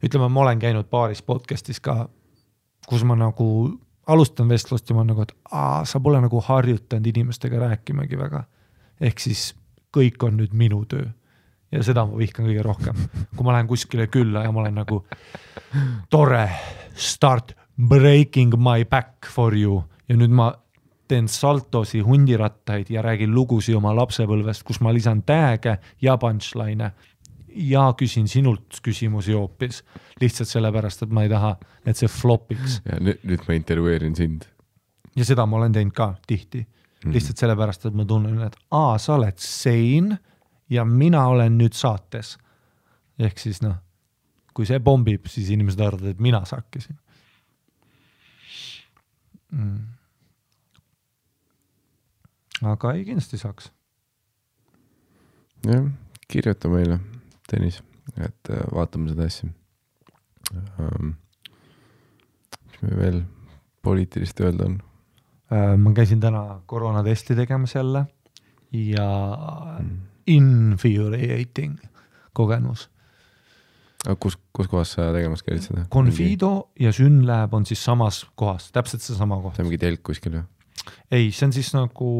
[0.00, 2.06] ütleme, ma olen käinud paaris podcast'is ka,
[2.88, 3.50] kus ma nagu
[4.08, 8.44] alustan vestlust ja ma nagu, et aa, sa pole nagu harjutanud inimestega rääkimagi väga.
[9.00, 9.52] ehk siis
[9.92, 11.04] kõik on nüüd minu töö.
[11.72, 12.96] Ja seda ma vihkan kõige rohkem,
[13.36, 15.04] kui ma lähen kuskile külla ja ma olen nagu
[16.08, 16.48] tore,
[16.96, 20.50] start breaking my back for you ja nüüd ma
[21.08, 26.90] teen saltosi, hundirattaid ja räägin lugusid oma lapsepõlvest, kus ma lisan tag'e ja punchline'e
[27.64, 29.80] ja küsin sinult küsimusi hoopis,
[30.20, 31.54] lihtsalt sellepärast, et ma ei taha,
[31.86, 32.80] et see flopiks.
[32.84, 34.44] ja nüüd, nüüd ma intervjueerin sind.
[35.16, 38.98] ja seda ma olen teinud ka tihti mm, lihtsalt sellepärast, et ma tunnen, et aa,
[39.00, 40.12] sa oled sein
[40.70, 42.36] ja mina olen nüüd saates.
[43.18, 43.80] ehk siis noh,
[44.52, 46.98] kui see pommib, siis inimesed arvavad, et mina sakkisin
[49.52, 49.98] mm
[52.66, 53.70] aga ei, kindlasti saaks.
[55.66, 55.86] jah,
[56.30, 56.98] kirjuta meile,
[57.48, 57.80] Tõnis,
[58.20, 59.48] et äh, vaatame seda asja
[60.78, 61.14] um,.
[62.68, 63.18] mis meil veel
[63.84, 65.76] poliitilist öelda on uh,?
[65.80, 68.04] ma käisin täna koroonatesti tegemas jälle
[68.72, 69.08] ja
[69.80, 69.96] mm.
[70.26, 71.78] infuriating
[72.32, 72.90] kogemus.
[74.20, 75.86] Kus, kus kohas sa tegemas käid seda?
[75.92, 76.86] Confido mingi...
[76.86, 79.56] ja Synlab on siis samas kohas, täpselt seesama koht.
[79.56, 80.44] see on mingi telk kuskil või?
[81.10, 82.10] ei, see on siis nagu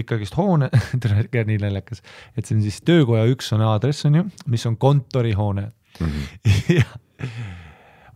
[0.00, 0.70] ikkagist hoone
[1.50, 2.02] nii naljakas,
[2.36, 6.06] et see on siis töökoja üks on aadress on ju, mis on kontorihoone mm.
[6.06, 6.48] -hmm.
[6.78, 7.28] ja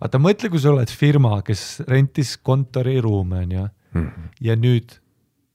[0.01, 4.29] vaata, mõtle, kui sa oled firma, kes rentis kontoriruume on ju mm, -hmm.
[4.41, 4.97] ja nüüd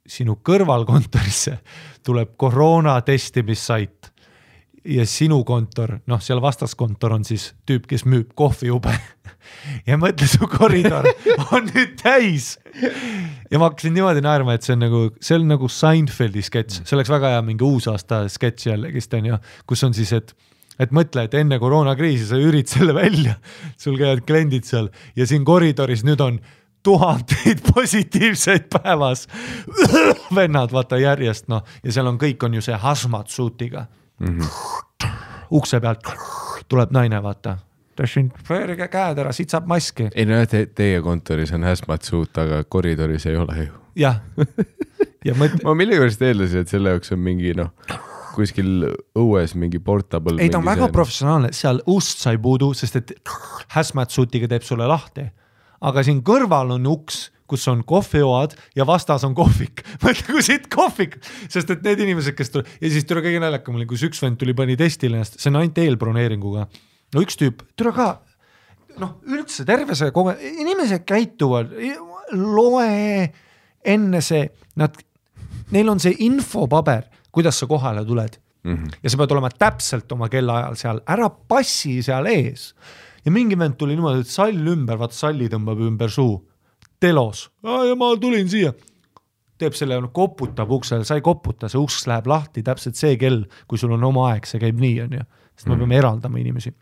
[0.06, 1.58] sinu kõrvalkontorisse
[2.06, 4.12] tuleb koroona testimissait
[4.86, 8.94] ja sinu kontor, noh, seal vastaskontor on siis tüüp, kes müüb kohvijube
[9.90, 11.08] ja mõtle, su koridor
[11.52, 12.56] on nüüd täis.
[13.50, 16.98] ja ma hakkasin niimoodi naerma, et see on nagu, see on nagu Seinfeldi sketš, see
[16.98, 19.40] oleks väga hea mingi uusaasta sketš jällegist on ju,
[19.70, 20.36] kus on siis, et
[20.82, 23.38] et mõtle, et enne koroonakriisi sa ürid selle välja,
[23.80, 26.40] sul käivad kliendid seal ja siin koridoris nüüd on
[26.86, 29.26] tuhandeid positiivseid päevas.
[30.38, 33.88] vennad, vaata järjest noh, ja seal on, kõik on ju see hazmat suit'iga
[34.20, 34.40] mm.
[34.40, 35.10] -hmm.
[35.52, 36.12] ukse pealt
[36.68, 37.58] tuleb naine, vaata.
[37.98, 40.10] desinfeerige käed ära, siit saab maski.
[40.16, 43.72] ei no te, teie kontoris on hazmat suit, aga koridoris ei ole ju.
[43.96, 44.20] jah,
[45.26, 45.62] ja mõt-.
[45.64, 47.72] ma millegipärast eeldasin, et selle jaoks on mingi noh
[48.36, 50.42] kuskil õues mingi portable.
[50.44, 53.14] ei, ta on väga professionaalne, seal ust sa ei puudu, sest et
[53.76, 55.30] hazmat suit'iga teeb sulle lahti.
[55.82, 59.84] aga siin kõrval on uks kus on kohvioad ja vastas on kohvik.
[60.04, 61.18] mõtle, kui siit kohvik,
[61.52, 64.40] sest et need inimesed, kes tulevad ja siis tule kõige naljakam oli, kus üks vend
[64.42, 66.68] tuli, pani testile ennast, see on ainult eelbroneeringuga.
[67.16, 68.10] no üks tüüp, tule ka,
[69.02, 70.36] noh, üldse terve see kogu,
[70.66, 71.74] inimesed käituvad,
[72.36, 72.88] loe
[73.86, 74.48] enne see,
[74.82, 74.98] nad,
[75.76, 77.06] neil on see infopaber,
[77.36, 78.74] kuidas sa kohale tuled mm.
[78.76, 78.98] -hmm.
[79.04, 82.74] ja sa pead olema täpselt oma kellaajal seal, ära passi seal ees.
[83.26, 86.42] ja mingi vend tuli niimoodi, et sall ümber, vaata salli tõmbab ümber suu
[87.00, 88.74] telos, ja ma tulin siia.
[89.58, 93.80] teeb selle, koputab uksele, sa ei koputa, see uks läheb lahti täpselt see kell, kui
[93.80, 95.28] sul on oma aeg, see käib nii, on ju.
[95.56, 95.86] sest me mm.
[95.86, 96.74] peame eraldama inimesi.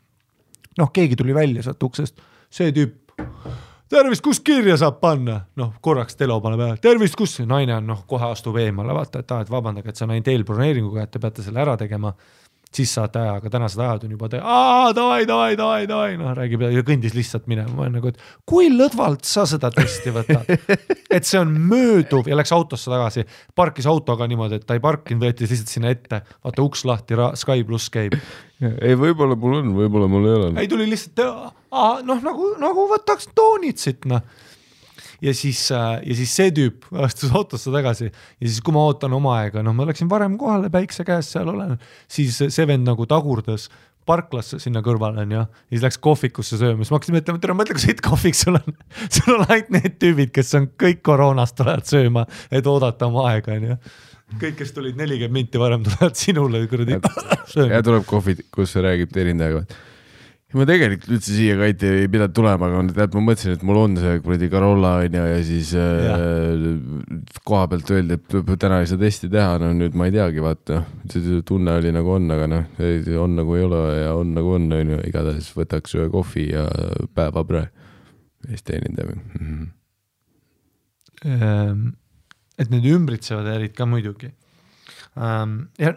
[0.78, 2.20] noh, keegi tuli välja sealt uksest,
[2.50, 2.98] see tüüp
[3.94, 5.40] tervist, kus kirja saab panna?
[5.60, 9.34] noh, korraks telo paneb ära, tervist, kus, naine on noh, kohe astub eemale, vaata, et
[9.34, 12.14] aa, et vabandage, et see on ainult eelbroneeringuga, et te peate selle ära tegema
[12.76, 16.64] siis saate aja, aga tänased ajad on juba, aa davai, davai, davai, davai, noh räägib
[16.66, 20.50] ja kõndis lihtsalt minema, ma olen nagu, et kui lõdvalt sa seda testi võtad.
[21.16, 23.26] et see on mööduv ja läks autosse tagasi,
[23.56, 27.64] parkis autoga niimoodi, et ta ei parkinud, võeti lihtsalt sinna ette, vaata uks lahti, Sky
[27.66, 28.16] pluss käib.
[28.60, 30.50] ei, võib-olla mul on, võib-olla mul ei ole.
[30.62, 31.22] ei, tuli lihtsalt,
[32.08, 34.24] noh nagu, nagu võtaks toonid siit noh
[35.24, 39.14] ja siis, äh, ja siis see tüüp astus autosse tagasi ja siis, kui ma ootan
[39.16, 41.78] oma aega, noh, ma läksin varem kohale, päikse käes seal olen,
[42.10, 43.70] siis see vend nagu tagurdas
[44.04, 47.56] parklasse sinna kõrvale onju, ja siis läks kohvikusse sööma, siis ma hakkasin mõtlema, et tere,
[47.56, 48.74] mõtle, kui siit kohvik sul on.
[49.14, 53.56] sul on ainult need tüübid, kes on kõik koroonast tulevad sööma, et oodata oma aega
[53.56, 53.78] onju.
[54.42, 59.64] kõik, kes tulid nelikümmend minti varem, tulevad sinule kuradi ja tuleb kohvi, kus räägib teenindajaga.
[60.54, 63.96] Ma tegelikult üldse siia kanti ei pidanud tulema, aga tead, ma mõtlesin, et mul on
[63.98, 66.64] see kuradi Carola onju ja siis äh,
[67.46, 70.82] koha pealt öeldi, et täna ei saa testi teha, no nüüd ma ei teagi, vaata.
[71.48, 72.82] tunne oli nagu on, aga noh,
[73.24, 76.68] on nagu ei ole ja on nagu on onju, igatahes võtaks ühe kohvi ja
[77.14, 77.68] päevabre.
[78.44, 79.40] ja siis teenindame mm.
[79.40, 79.72] -hmm.
[81.24, 81.94] Ehm,
[82.60, 84.28] et need ümbritsevad ärid ka muidugi.
[85.16, 85.94] ja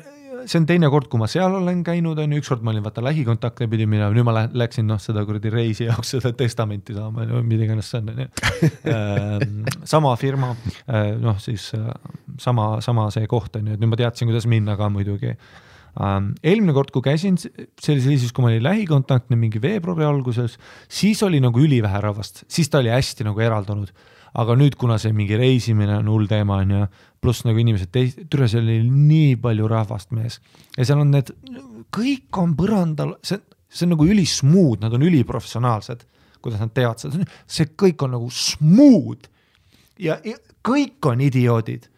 [0.47, 3.03] see on teine kord, kui ma seal olen käinud, on ju, ükskord ma olin vaata
[3.05, 7.27] lähikontakte pidi minema, nüüd ma lä- läksin noh, seda kuradi reisi jaoks seda testamenti saama,
[7.43, 8.27] mida iganes see on, on ju.
[9.93, 10.53] sama firma,
[11.21, 11.87] noh siis äh,
[12.41, 15.35] sama, sama see koht on ju, et nüüd ma teadsin, kuidas minna ka muidugi
[15.97, 20.57] eelmine kord, kui käisin, see oli siis, kui ma olin lähikontaktne mingi veebruari alguses,
[20.89, 23.91] siis oli nagu ülivähe rahvast, siis ta oli hästi nagu eraldunud.
[24.37, 26.81] aga nüüd, kuna see mingi reisimine on hull teema on ju,
[27.22, 30.39] pluss nagu inimesed teis-, türa seal oli nii palju rahvast mees
[30.77, 31.34] ja seal on need,
[31.95, 36.06] kõik on põrandal, see, see on nagu ülismuud, nad on üliprofessionaalsed,
[36.44, 39.30] kuidas nad teevad seda, see kõik on nagu smooth
[39.99, 41.89] ja, ja kõik on idioodid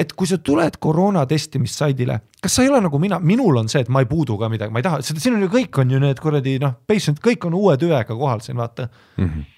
[0.00, 3.82] et kui sa tuled koroona testimissaidile, kas sa ei ole nagu mina, minul on see,
[3.84, 6.02] et ma ei puudu ka midagi, ma ei taha, siin on ju kõik on ju
[6.02, 8.88] need kuradi noh, patient, kõik on uue tüvega kohal siin vaata.
[9.18, 9.48] Mm -hmm.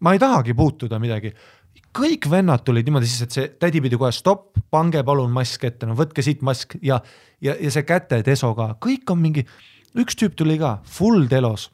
[0.00, 1.32] ma ei tahagi puutuda midagi.
[1.96, 5.88] Kõik vennad tulid niimoodi siis, et see tädi pidi kohe stopp, pange palun mask ette,
[5.88, 7.00] no võtke siit mask ja,
[7.40, 9.46] ja, ja see käte deso ka, kõik on mingi,
[9.96, 11.70] üks tüüp tuli ka full telos.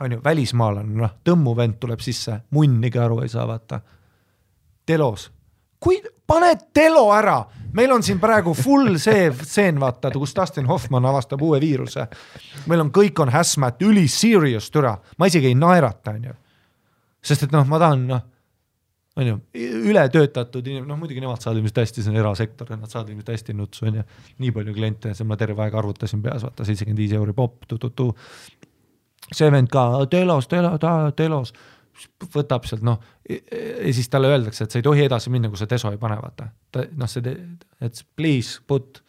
[0.00, 3.80] on ju, välismaalane, noh, Tõmmu vend tuleb sisse, munnigi aru ei saa, vaata.
[4.86, 5.30] telos,
[5.78, 11.04] kui pane telo ära, meil on siin praegu full see stseen, vaata, kus Dustin Hoffman
[11.04, 12.06] avastab uue viiruse.
[12.66, 16.34] meil on, kõik on hazmat, üli serious türa, ma isegi ei naerata, on ju.
[17.22, 18.22] sest et noh, ma tahan noh,
[19.16, 19.36] on ju,
[19.90, 23.54] ületöötatud inimene, noh muidugi nemad saavad ilmselt hästi, see on erasektor nad saavad ilmselt hästi
[23.54, 24.06] nutsu, on ju.
[24.42, 28.08] nii palju kliente, see ma terve aeg arvutasin peas, vaata seitsekümmend viis euri popp, tu-tu-tu.
[29.30, 30.82] see vend ka, telos, telos,
[31.16, 31.54] telos,
[32.34, 32.98] võtab sealt noh,
[33.30, 36.18] ja siis talle öeldakse, et sa ei tohi edasi minna, kui sa deso ei pane,
[36.20, 36.50] vaata.
[36.74, 37.38] ta noh, see,
[37.80, 39.04] et please put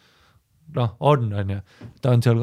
[0.74, 1.60] noh, on, on ju,
[2.02, 2.42] ta on seal,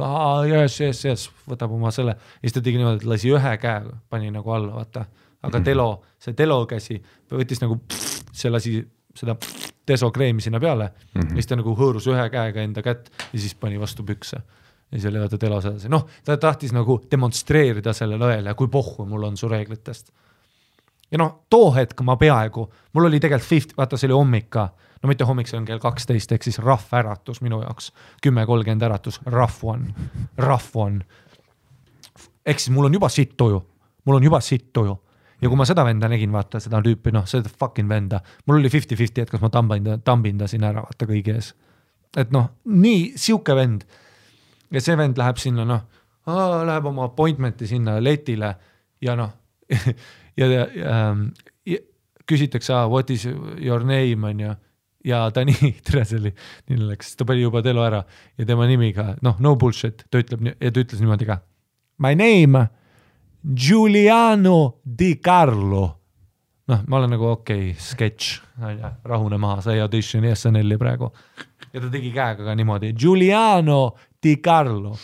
[0.52, 3.94] jess, jess, jess, võtab oma selle ja siis ta tegi niimoodi, et lasi ühe käe,
[4.12, 5.08] pani nagu alla, vaata.
[5.44, 5.90] Aga Telo,
[6.20, 6.98] see Telo käsi
[7.32, 7.80] võttis nagu,
[8.32, 8.78] see lasi
[9.14, 9.36] seda
[9.88, 11.30] desokreemi sinna peale mm, -hmm.
[11.30, 14.38] ja siis ta nagu hõõrus ühe käega enda kätt ja siis pani vastu pükse.
[14.92, 19.06] ja siis oli vaata Telos edasi, noh, ta tahtis nagu demonstreerida sellele õele, kui pohhu
[19.06, 20.12] mul on su reeglitest.
[21.12, 24.70] ja noh, too hetk ma peaaegu, mul oli tegelikult fifty, vaata, see oli hommik ka
[25.04, 27.92] no mitte hommik, see on kell kaksteist ehk siis rough äratus minu jaoks,
[28.22, 29.94] kümme kolmkümmend äratus, rough one,
[30.38, 31.06] rough one.
[32.46, 33.64] ehk siis mul on juba sitt tuju,
[34.06, 35.03] mul on juba sitt tuju
[35.44, 38.72] ja kui ma seda venda nägin, vaata seda tüüpi, noh, seda fucking venda, mul oli
[38.72, 41.54] fifty-fifty, et kas ma tambin ta, tambin ta sinna ära, vaata kõigi ees.
[42.18, 43.86] et noh, nii sihuke vend
[44.74, 45.86] ja see vend läheb sinna, noh,
[46.28, 48.54] läheb oma appointment'i sinna letile
[49.04, 49.34] ja noh
[50.40, 51.00] ja, ja, ja,
[51.68, 51.80] ja
[52.30, 54.54] küsitakse, what is your name on ju
[55.04, 56.32] ja ta nii, tere, see oli,
[56.72, 58.04] nii läks, ta pani juba telo ära
[58.40, 61.42] ja tema nimi ka, noh, no bullshit, ta ütleb ja ta ütles niimoodi ka.
[62.02, 62.68] My name
[63.44, 66.00] Giuliano Di Carlo.
[66.66, 68.42] noh, ma olen nagu okei okay,, sketš,
[69.04, 71.12] rahune maha, sa ei auditioni SNL-i praegu.
[71.74, 74.96] ja ta tegi käega ka niimoodi, Giuliano Di Carlo.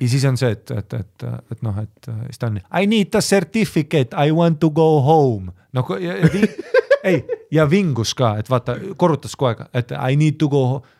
[0.00, 3.18] ja siis on see, et, et, et, et noh, et siis ta on, I need
[3.18, 5.50] a certificate, I want to go home.
[5.72, 6.30] noh, ja, ja
[7.10, 10.94] ei, ja vingus ka, et vaata, korrutas kogu aeg, et I need to go home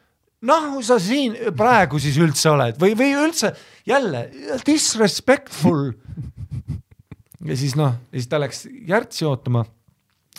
[0.47, 3.53] noh, sa siin praegu siis üldse oled või, või üldse
[3.89, 4.27] jälle
[4.66, 5.93] disrespectful.
[7.45, 9.65] ja siis noh, ja siis ta läks Järtsi ootama.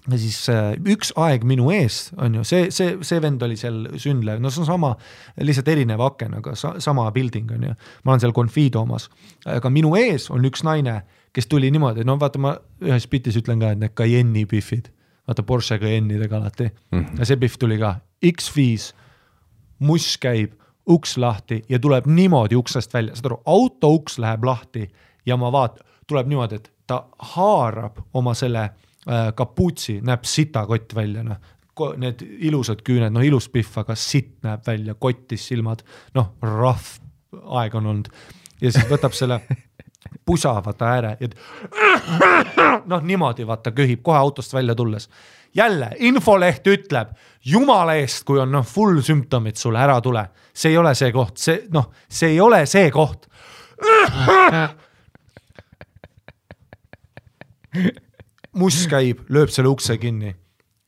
[0.06, 3.86] ja siis äh, üks aeg minu ees on ju see, see, see vend oli seal
[4.02, 4.96] Synlev, no see on sama,
[5.42, 7.78] lihtsalt erineva aknaga sa,, sama building on ju.
[8.04, 9.10] ma olen seal Confido omas,
[9.46, 11.02] aga minu ees on üks naine,
[11.36, 12.54] kes tuli niimoodi, no vaata, ma
[12.84, 14.92] ühes bitis ütlen ka, et need Cayenne'i pihvid,
[15.26, 17.20] vaata Porsche Cayennidega alati mm, -hmm.
[17.20, 18.94] ja see pihv tuli ka X5
[19.80, 20.54] muss käib,
[20.90, 24.86] uks lahti ja tuleb niimoodi uksest välja, saad aru, auto uks läheb lahti
[25.26, 27.00] ja ma vaatan, tuleb niimoodi, et ta
[27.34, 31.52] haarab oma selle äh, kapuutsi, näeb sitakott välja, noh.
[32.00, 35.82] Need ilusad küüned, no ilus pihv, aga sitt näeb välja, kottis silmad,
[36.16, 36.94] noh, rahv
[37.60, 38.08] aeg on olnud
[38.62, 39.40] ja siis võtab selle
[40.28, 41.30] pusa vaata ääre ja
[42.92, 45.10] noh, niimoodi vaata köhib kohe autost välja tulles.
[45.56, 47.14] Jälle infoleht ütleb
[47.46, 51.38] jumala eest, kui on noh, full sümptomid sul, ära tule, see ei ole see koht,
[51.38, 53.28] see noh, see ei ole see koht.
[58.56, 60.32] muss käib, lööb selle ukse kinni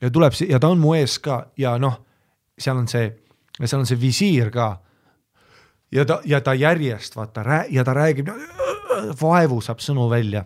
[0.02, 1.98] ja tuleb ja ta on mu ees ka ja noh,
[2.58, 3.10] seal on see,
[3.64, 4.78] seal on see visiir ka.
[5.92, 8.30] ja ta, ja ta järjest vaata rää- ja ta räägib,
[9.22, 10.46] vaevu saab sõnu välja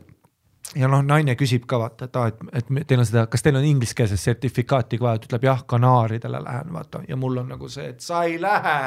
[0.75, 3.57] ja noh, naine küsib ka vaata, et aa, et, et teil on seda, kas teil
[3.59, 7.01] on ingliskeelset sertifikaati ka vaja, ta ütleb jah, Kanaaridele lähen vaata.
[7.09, 8.77] Ja mul on nagu see, et sa ei lähe.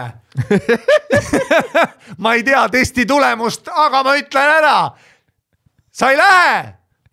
[2.23, 4.78] Ma ei tea testi tulemust, aga ma ütlen ära.
[5.93, 6.56] sa ei lähe!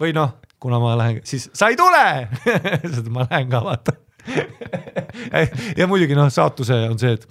[0.01, 2.05] Või noh, kuna ma lähen, siis sa ei tule!
[2.95, 3.97] Sest ma lähen ka vaata.
[5.77, 7.25] Ja muidugi noh, saatuse on see, et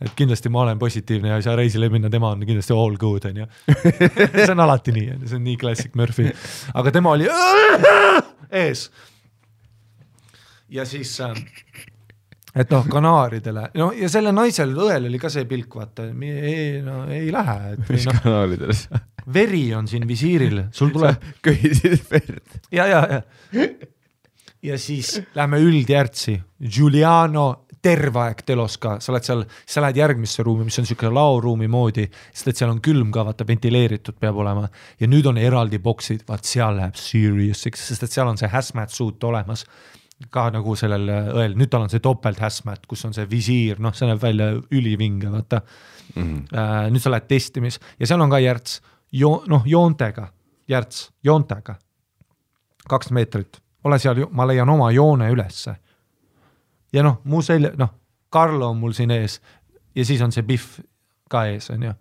[0.00, 3.24] et kindlasti ma olen positiivne ja ei saa reisile minna, tema on kindlasti all good
[3.30, 3.48] on ju.
[4.36, 6.30] see on alati nii, on ju, see on nii klassik Murphy,
[6.74, 7.28] aga tema oli
[8.64, 8.88] ees.
[10.68, 11.34] ja siis äh,
[12.56, 17.04] et noh, Kanaaridele, no ja sellel naisel, õel oli ka see pilk, vaata, ei, no
[17.12, 22.58] ei lähe, mis noh, kanaalidel sa veri on siin visiiril, sul tuleb köhisid verd?
[22.74, 23.66] ja, ja, ja.
[24.62, 30.44] ja siis lähme üldjärtsi, Giuliano terve aeg telos ka, sa oled seal, sa lähed järgmisse
[30.46, 34.42] ruumi, mis on siuke laoruumi moodi, sest et seal on külm ka, vaata ventileeritud peab
[34.42, 34.66] olema
[35.00, 38.94] ja nüüd on eraldi boksid, vaat seal läheb serious'iks, sest et seal on see hazmat
[38.94, 39.64] suit olemas
[40.32, 43.92] ka nagu sellel õel, nüüd tal on see topelt hazmat, kus on see visiir, noh,
[43.94, 45.60] see näeb välja ülivinge, vaata
[46.14, 46.44] Mhm.
[46.54, 48.80] äh, nüüd sa lähed testimis ja seal on ka järts,
[49.12, 50.28] jo-, noh, joontega,
[50.68, 51.76] järts, joontega.
[52.88, 55.72] kaks meetrit, ole seal, ma leian oma joone ülesse.
[56.92, 57.92] Ja noh, mu selja, noh,
[58.32, 59.40] Carlo on mul siin ees
[59.96, 60.80] ja siis on see Pihv
[61.30, 61.92] ka ees, on ju.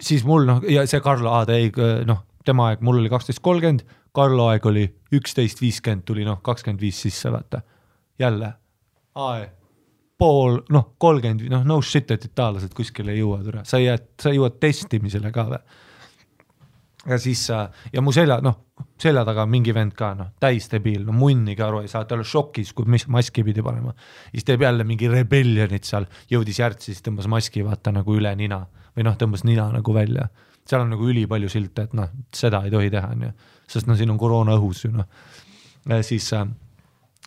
[0.00, 1.72] siis mul noh, ja see Carlo, aa ta ei,
[2.06, 3.84] noh, tema aeg, mul oli kaksteist kolmkümmend,
[4.14, 7.62] Carlo aeg oli üksteist viiskümmend tuli noh, kakskümmend viis sisse, vaata.
[8.18, 8.52] jälle,
[9.14, 9.44] aa
[10.18, 14.32] pool, noh, kolmkümmend, noh, no shit, et itaallased kuskile ei jõua, türa, sa jääd, sa
[14.34, 15.58] jõuad testimisele ka või?
[17.06, 18.56] Ja siis äh, ja mu selja, noh,
[19.00, 22.16] selja taga on mingi vend ka, noh, täis debiil, no munnigi aru ei saa, ta
[22.16, 23.94] oli šokis, kui mis maski pidi panema.
[24.30, 28.64] siis teeb jälle mingi rebellionit seal, jõudis järtsi, siis tõmbas maski vaata nagu üle nina
[28.96, 30.28] või noh, tõmbas nina nagu välja.
[30.66, 33.32] seal on nagu ülipalju silte, et noh, seda ei tohi teha, onju,
[33.68, 35.08] sest no siin on koroona õhus ju noh.
[36.02, 36.46] siis äh,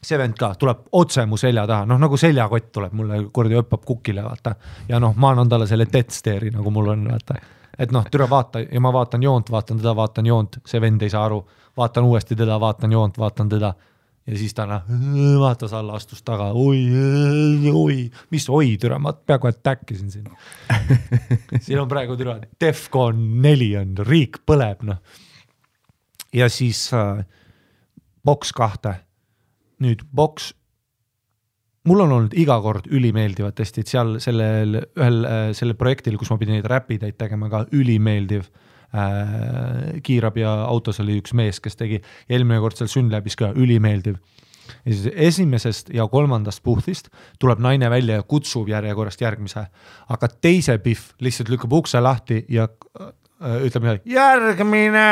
[0.01, 3.85] see vend ka tuleb otse mu selja taha, noh nagu seljakott tuleb mulle kuradi hüppab
[3.85, 4.55] kukile, vaata.
[4.89, 7.39] ja noh, ma annan talle selle death stare'i nagu mul on, vaata.
[7.79, 11.13] Et noh, türa vaata ja ma vaatan joont, vaatan teda, vaatan joont, see vend ei
[11.13, 11.43] saa aru.
[11.77, 13.73] vaatan uuesti teda, vaatan joont, vaatan teda.
[14.27, 14.83] ja siis ta noh,
[15.39, 16.81] vaatas alla, astus taga, oi,
[17.73, 20.27] oi, mis oi, türa, ma peaaegu attack isin siin.
[21.61, 25.01] siin on praegu türa, Defcon neli on, riik põleb, noh.
[26.33, 27.23] ja siis äh,
[28.25, 28.97] boks kahte
[29.83, 30.51] nüüd boks,
[31.87, 36.39] mul on olnud iga kord ülimeeldivad testid seal sellel ühel äh, sellel projektil, kus ma
[36.41, 38.47] pidin neid räpidaid tegema ka ülimeeldiv
[38.95, 39.99] äh,.
[40.03, 44.19] kiirabi ja autos oli üks mees, kes tegi, eelmine kord seal Synlabis ka ülimeeldiv.
[44.83, 49.67] ja siis esimesest ja kolmandast puhvist tuleb naine välja ja kutsub järjekorrast järgmise,
[50.09, 52.67] aga teise Pihv lihtsalt lükkab ukse lahti ja
[52.99, 55.09] äh, ütleb midagi, järgmine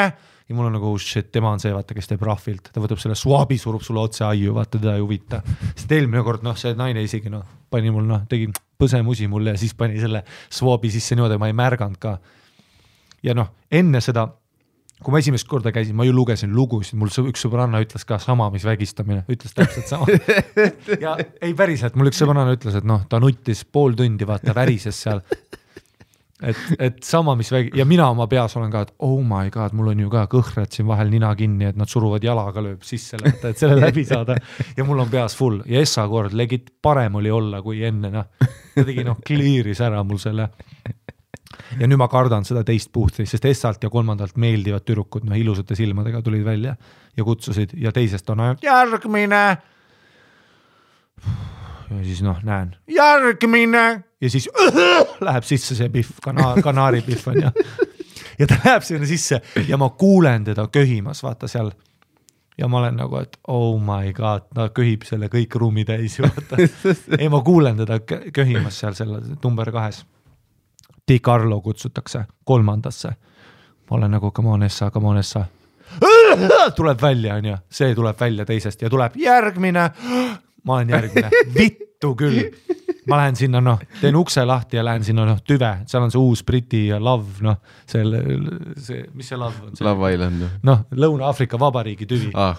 [0.49, 3.01] ja mul on nagu oh shit, tema on see, vaata, kes teeb rahvilt, ta võtab
[3.01, 5.41] selle swabi, surub sulle otse aiu, vaata teda ei huvita.
[5.73, 9.59] sest eelmine kord noh, see naine isegi noh, pani mul noh, tegi põsemusi mulle ja
[9.61, 10.21] siis pani selle
[10.53, 12.17] swabi sisse niimoodi, ma ei märganud ka.
[13.25, 14.27] ja noh, enne seda,
[15.01, 18.51] kui ma esimest korda käisin, ma ju lugesin lugusid, mul üks sõbranna ütles ka sama,
[18.53, 20.05] mis vägistamine, ütles täpselt sama.
[21.03, 25.01] ja ei päriselt, mul üks sõbranna ütles, et noh, ta nuttis pool tundi, vaata värises
[25.07, 25.25] seal
[26.43, 29.75] et, et sama, mis vägi- ja mina oma peas olen ka, et oh my god,
[29.77, 33.19] mul on ju ka kõhred siin vahel nina kinni, et nad suruvad jalaga, lööb sisse,
[33.23, 34.35] et selle läbi saada.
[34.77, 38.27] ja mul on peas full ja Essa kord legit parem oli olla kui enne, noh.
[38.75, 40.49] ta tegi noh, clear'is ära mul selle.
[41.79, 45.75] ja nüüd ma kardan seda teist puhti, sest Essalt ja kolmandalt meeldivad tüdrukud, noh ilusate
[45.75, 46.75] silmadega tulid välja
[47.15, 49.43] ja kutsusid ja teisest on ainult järgmine
[51.89, 54.49] ja siis noh, näen järgmine ja siis
[55.27, 57.51] läheb sisse see pihv, kana-, kanaaripihv on ju.
[58.39, 61.71] ja ta läheb sinna sisse ja ma kuulen teda köhimas, vaata seal.
[62.57, 66.23] ja ma olen nagu, et oh my god, ta köhib selle kõik ruumi täis ju
[66.25, 66.57] vaata.
[67.19, 70.05] ei, ma kuulen teda kö- köhimas seal selle number kahes.
[71.07, 73.13] Di Carlo kutsutakse kolmandasse.
[73.89, 75.45] ma olen nagu come on Essa, come on Essa
[76.75, 79.89] tuleb välja, onju, see tuleb välja teisest ja tuleb järgmine.
[80.65, 82.41] Ma olen järgmine, vittu küll.
[83.09, 86.21] ma lähen sinna, noh, teen ukse lahti ja lähen sinna, noh, tüve, seal on see
[86.21, 87.59] uus Briti love, noh,
[87.89, 88.23] selle,
[88.81, 89.77] see, mis see love on?
[89.85, 92.57] Love Island noh, Lõuna-Aafrika Vabariigi tüvi ah.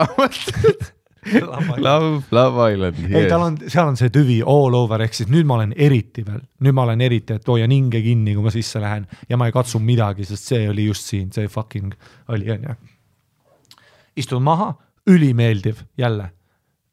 [1.22, 5.28] Love Love, Love Island ei, tal on, seal on see tüvi all over, ehk siis
[5.30, 8.54] nüüd ma olen eriti veel, nüüd ma olen eriti, et hoian hinge kinni, kui ma
[8.54, 11.92] sisse lähen ja ma ei katsu midagi, sest see oli just siin, see fucking
[12.32, 12.78] oli onju.
[14.16, 14.72] istun maha,
[15.06, 16.32] ülimeeldiv jälle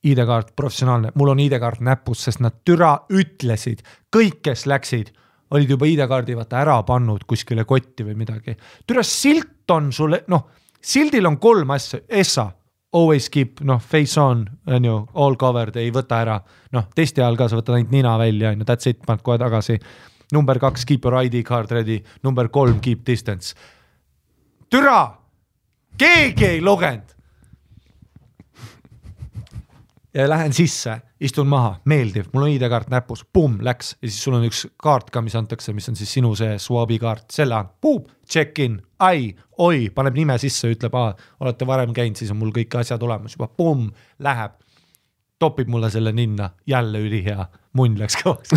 [0.04, 3.82] ID-kaart professionaalne, mul on ID-kaart näpus, sest nad türa ütlesid,
[4.16, 5.12] kõik, kes läksid,
[5.52, 8.56] olid juba ID-kaardi vaata ära pannud kuskile kotti või midagi.
[8.88, 10.48] türa silt on sulle, noh,
[10.82, 12.48] sildil on kolm asja, ESSA,
[12.94, 16.40] always keep, noh, face on, on ju, all covered, ei võta ära.
[16.72, 19.38] noh, testi ajal ka sa võtad ainult nina välja, on ju, that's it, paned kohe
[19.38, 19.80] tagasi.
[20.32, 23.56] number kaks, keep your ID card ready, number kolm, keep distance.
[24.70, 25.18] türa,
[25.98, 27.19] keegi ei lugenud
[30.14, 33.94] ja lähen sisse, istun maha, meeldiv, mul on ID-kaart näpus, pumm, läks.
[34.02, 37.00] Ja siis sul on üks kaart ka, mis antakse, mis on siis sinu see swab'i
[37.02, 39.30] kaart, selle on, puum, check in, ai,
[39.62, 40.98] oi, paneb nime sisse, ütleb,
[41.40, 43.38] olete varem käinud, siis on mul kõik asjad olemas.
[43.38, 43.92] Juba, pumm,
[44.26, 44.58] läheb.
[45.40, 47.46] topib mulle selle ninna, jälle ülihea,
[47.80, 48.50] munn läks kõvaks.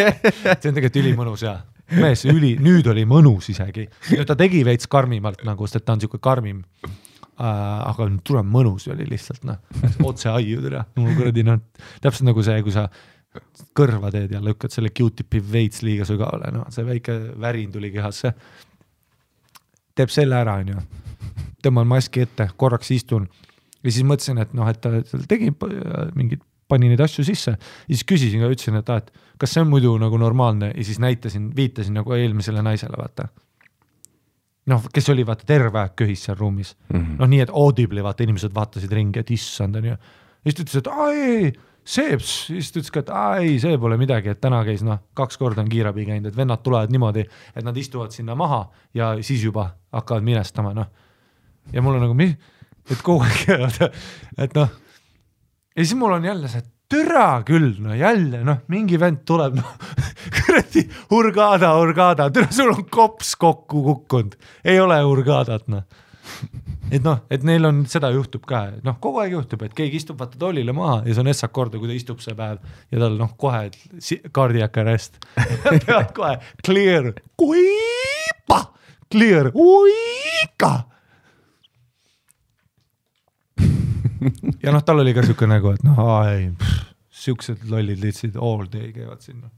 [0.62, 1.58] See on tegelikult ülimõnus ja
[1.92, 3.84] mees, üli, nüüd oli mõnus isegi,
[4.26, 6.62] ta tegi veits karmimalt nagu, sest et ta on sihuke karmim.
[7.40, 9.58] Aga tule mõnus oli lihtsalt noh,
[10.08, 11.60] otse aiu tere, mul kuradi noh,
[12.04, 12.86] täpselt nagu see, kui sa
[13.76, 18.34] kõrva teed ja lükkad selle Q-tipi veits liiga sügavale, noh, see väike värin tuli kehasse.
[19.96, 20.82] teeb selle ära, onju.
[21.64, 23.28] tõmban maski ette, korraks istun.
[23.82, 24.90] Ja siis mõtlesin, et noh, et ta
[25.28, 25.50] tegi
[26.14, 27.56] mingeid, pani neid asju sisse.
[27.56, 29.10] Ja siis küsisin ka, ütlesin, et aa, et
[29.40, 30.72] kas see on muidu nagu normaalne?
[30.76, 33.28] Ja siis näitasin, viitasin nagu eelmisele naisele, vaata
[34.70, 38.02] noh, kes oli vaata terve aeg köhis seal ruumis mm -hmm., noh, nii et audibly
[38.04, 39.96] vaata inimesed vaatasid ringi, et issand onju.
[39.96, 41.52] ja siis ta ütles, et aa ei,
[41.84, 45.02] see, siis ta ütles ka, et aa ei, see pole midagi, et täna käis noh,
[45.18, 47.26] kaks korda on kiirabi käinud, et vennad tulevad niimoodi,
[47.56, 48.64] et nad istuvad sinna maha
[48.94, 50.86] ja siis juba hakkavad minestama, noh.
[51.72, 52.30] ja mul on nagu,
[52.90, 53.82] et kogu aeg,
[54.46, 54.70] et noh.
[55.76, 59.56] ja siis mul on jälle see, et türa küll, no jälle noh, mingi vend tuleb,
[59.56, 59.72] noh
[60.36, 65.86] kuradi Hurgada, Hurgada, türa sul on kops kokku kukkunud, ei ole Hurgadat noh.
[66.92, 70.20] et noh, et neil on, seda juhtub ka, noh, kogu aeg juhtub, et keegi istub
[70.20, 72.60] vaata toolile maha ja see on essak korda, kui ta istub see päev
[72.92, 73.64] ja tal noh, kohe
[74.28, 75.20] cardiac arrest
[75.86, 78.64] tead kohe clear, kuipa,
[79.12, 80.74] clear, uika
[84.64, 86.50] ja noh, tal oli ka siuke nägu, et noh, ei,
[87.22, 89.50] siuksed lollid litsid all day käivad sinna.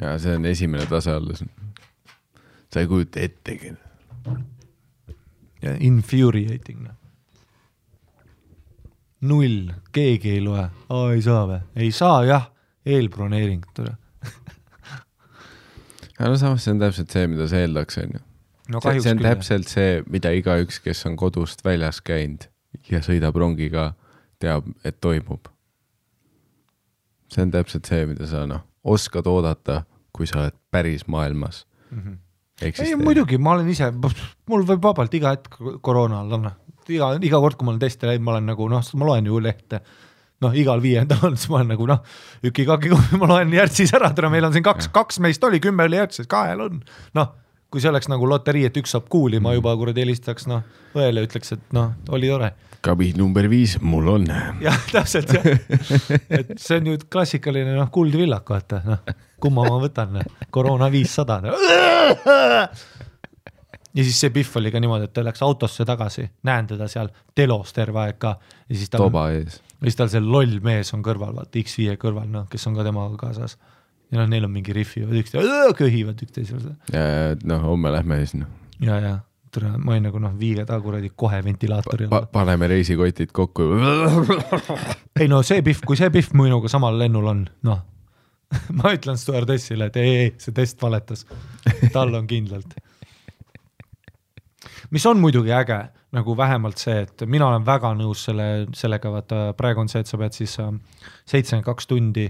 [0.00, 1.44] ja see on esimene tase alles.
[2.72, 3.74] sa ei kujuta ettegi.
[5.80, 6.96] infuriating noh.
[9.26, 10.68] null, keegi ei loe,
[11.14, 11.60] ei saa või?
[11.76, 12.50] ei saa jah,
[12.86, 13.96] eelbroneering, tule
[16.18, 18.20] aga no samas see on täpselt see, mida sa eeldaks, onju.
[18.20, 22.46] see, on küll, täpselt see, mida igaüks, kes on kodust väljas käinud
[22.90, 23.90] ja sõidab rongiga,
[24.42, 25.48] teab, et toimub.
[27.32, 29.82] see on täpselt see, mida sa noh, oskad oodata,
[30.14, 32.00] kui sa oled päris maailmas mm.
[32.02, 32.84] -hmm.
[32.86, 33.90] ei muidugi, ma olen ise,
[34.46, 36.56] mul võib vabalt iga hetk koroona olla, noh,
[36.88, 39.40] iga, iga kord, kui ma olen testi läinud, ma olen nagu noh, ma loen ju
[39.42, 39.82] lehte
[40.40, 42.04] noh, igal viiendal on, siis ma olen nagu noh,
[42.44, 45.96] üki-kaki, ma loen Järtsis ära, tere, meil on siin kaks, kaks meist oli, kümme oli
[45.96, 46.80] Järtsis, kahel on,
[47.16, 47.34] noh
[47.70, 50.62] kui see oleks nagu loterii, et üks saab kuuli, ma juba kuradi helistaks noh
[50.96, 52.52] õele, ütleks, et noh, oli tore
[52.84, 54.26] kabiin number viis, mul on.
[54.62, 55.46] jah, täpselt jah,
[56.38, 59.02] et see on ju klassikaline noh, kuldvillak, vaata noh,
[59.42, 60.46] kumma ma võtan, noh.
[60.54, 61.54] koroona viissada no..
[63.96, 67.12] ja siis see Pihv oli ka niimoodi, et ta läks autosse tagasi, näen teda seal
[67.36, 69.06] telos terve aeg ka ja siis tal.
[69.06, 69.60] toba ees.
[69.78, 72.86] ja siis tal see loll mees on kõrval, vaata X5 kõrval, noh, kes on ka
[72.86, 73.58] temaga kaasas.
[74.10, 76.76] ja noh, neil on mingi rifivad üksteise, köhivad üksteisele.
[77.44, 78.52] noh, homme lähme siis noh.
[78.80, 79.16] ja, ja
[79.56, 82.40] tere, ma olin nagu noh, viige ta kuradi kohe ventilaatori alla pa.
[82.40, 83.68] paneme reisikotid kokku
[85.20, 87.84] ei no see Pihv, kui see Pihv minuga samal lennul on, noh
[88.78, 91.24] ma ütlen stjuardessile, et ei, ei, see test valetas.
[91.92, 92.76] tal on kindlalt.
[94.94, 95.80] mis on muidugi äge,
[96.14, 100.10] nagu vähemalt see, et mina olen väga nõus selle, sellega, vaata praegu on see, et
[100.10, 100.70] sa pead siis äh,
[101.26, 102.28] seitsekümmend kaks tundi,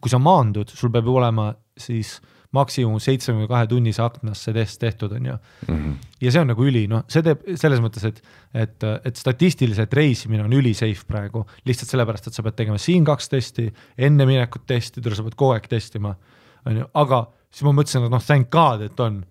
[0.00, 4.80] kui sa maandud, sul peab olema siis äh, maksimum seitsmekümne kahe tunnise aknas see test
[4.82, 5.76] tehtud, on ju mm.
[5.76, 5.94] -hmm.
[6.20, 8.22] ja see on nagu üli, noh, see teeb selles mõttes, et,
[8.54, 13.04] et, et statistiliselt reisimine on üli safe praegu, lihtsalt sellepärast, et sa pead tegema siin
[13.04, 13.68] kaks testi,
[13.98, 16.14] enne minekut testida, sa pead kogu aeg testima,
[16.66, 19.22] on ju, aga siis ma mõtlesin, et noh, thank god, et on,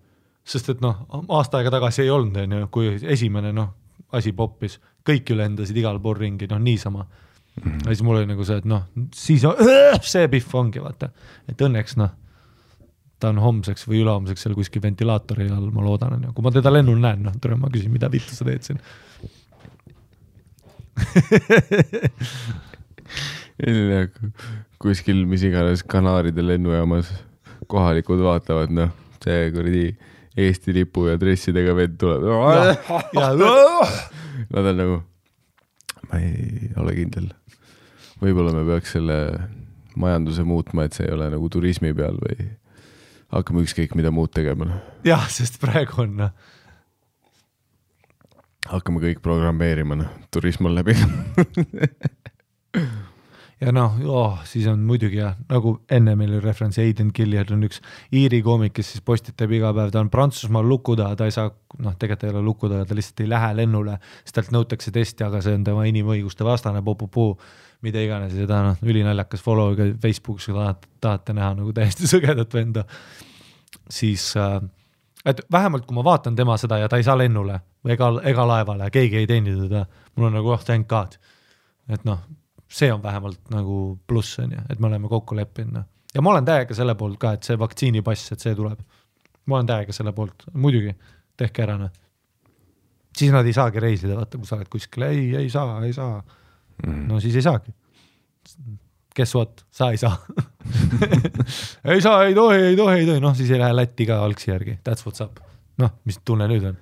[0.46, 3.72] sest et noh, aasta aega tagasi ei olnud, on ju, kui esimene noh,
[4.16, 7.62] asi poppis, kõik ju lendasid igal pool ringi, noh, niisama mm.
[7.62, 7.80] -hmm.
[7.84, 9.56] ja siis mul oli nagu see, et noh, siis on,
[10.14, 11.10] see pihv ongi vaata,
[11.48, 12.14] et õnneks noh
[13.20, 16.72] ta on homseks või ülehomseks seal kuskil ventilaatori all, ma loodan, onju, kui ma teda
[16.72, 18.80] lennul näen, noh, tule ma küsin, mida vittu sa teed siin
[24.82, 27.10] kuskil mis iganes Kanaaride lennujaamas
[27.70, 28.92] kohalikud vaatavad, noh,
[29.24, 29.86] see kuradi
[30.36, 32.22] Eesti lipu ja dressidega vend tuleb.
[34.52, 34.98] Nad on nagu,
[36.10, 37.30] ma ei ole kindel.
[38.20, 39.16] võib-olla me peaks selle
[39.96, 42.36] majanduse muutma, et see ei ole nagu turismi peal või
[43.36, 44.80] hakkame ükskõik mida muud tegema.
[45.06, 46.30] jah, sest praegu on noh,
[48.70, 50.96] hakkame kõik programmeerima, noh, turism on läbi.
[53.62, 57.64] ja noh oh,, siis on muidugi jah, nagu enne meil oli referents, Aiden Gilliard on
[57.68, 57.80] üks
[58.14, 61.52] Iiri koomik, kes siis postitab iga päev, ta on Prantsusmaal luku taga, ta ei saa,
[61.80, 65.24] noh, tegelikult ei ole luku taga, ta lihtsalt ei lähe lennule, siis talt nõutakse testi,
[65.26, 67.30] aga see on tema inimõiguste vastane pupupuu,
[67.84, 72.08] mida iganes ja seda noh, ülinaljakas follow iga Facebookis, kui tahate, tahate näha nagu täiesti
[72.14, 72.86] sõgedat venda,
[73.92, 74.60] siis äh,
[75.26, 77.58] et vähemalt kui ma vaatan tema seda ja ta ei saa lennule
[77.88, 79.84] ega, ega laevale, keegi ei teeni teda,
[80.16, 81.18] mul on nagu oh thank god,
[81.92, 82.22] et noh,
[82.68, 85.86] see on vähemalt nagu pluss on ju, et me oleme kokku leppinud noh.
[86.14, 88.80] ja ma olen täiega selle poolt ka, et see vaktsiinipass, et see tuleb.
[89.46, 90.94] ma olen täiega selle poolt, muidugi,
[91.36, 91.92] tehke ära noh.
[93.16, 96.20] siis nad ei saagi reisida, vaata, kui sa oled kuskil, ei, ei saa, ei saa,
[96.84, 97.74] no siis ei saagi.
[99.16, 100.12] Guess what, sa ei saa
[101.92, 104.50] ei saa, ei tohi, ei tohi, ei tohi, noh siis ei lähe Lätti ka algsi
[104.50, 105.40] järgi, that's what's up.
[105.80, 106.76] noh, mis tunne nüüd on?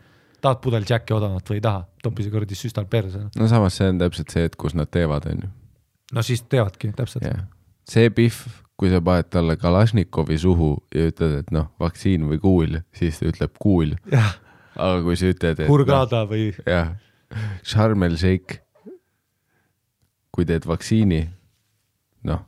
[0.44, 3.22] tahad pudel Jacki odavamat või ei taha, topi see kuradi süstal perse.
[3.38, 5.50] no samas see on täpselt see, et kus nad teevad, on ju.
[6.16, 7.24] no siis teevadki täpselt.
[7.28, 7.46] jah,
[7.88, 8.42] see Pihv,
[8.80, 13.30] kui sa paned talle Kalašnikovi suhu ja ütled, et noh, vaktsiin või kuul, siis ta
[13.30, 14.34] ütleb kuul, jah,
[14.74, 16.94] aga kui sa ütled, et noh, Hurghada või jah,
[17.64, 18.60] Sharm el Sheikh,
[20.34, 21.20] kui teed vaktsiini,
[22.26, 22.40] noh,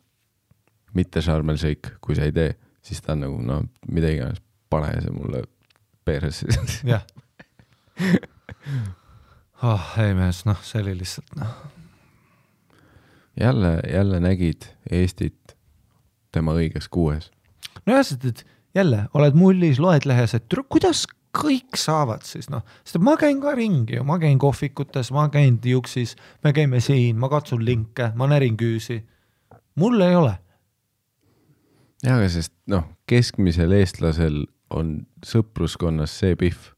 [0.97, 3.61] mitte Sharm el Sheikh, kui sa ei tee, siis ta on nagu no
[3.93, 4.43] mida iganes,
[4.73, 5.45] pane see mulle
[6.07, 6.49] perse.
[6.91, 7.05] jah
[9.63, 9.93] oh,.
[10.03, 11.55] ei mees, noh, see oli lihtsalt noh,
[13.41, 15.57] jälle, jälle nägid Eestit
[16.35, 17.31] tema õiges kuues.
[17.87, 18.45] nojah, sest et
[18.77, 21.07] jälle oled mullis, loed lehes, et kuidas
[21.37, 25.61] kõik saavad siis noh, sest ma käin ka ringi ju, ma käin kohvikutes, ma käin
[25.63, 29.03] Diuksis, me käime siin, ma katsun linke, ma närin küüsi.
[29.77, 30.35] mul ei ole,
[32.05, 34.45] jaa, aga sest noh, keskmisel eestlasel
[34.75, 36.73] on sõpruskonnas see Pihv.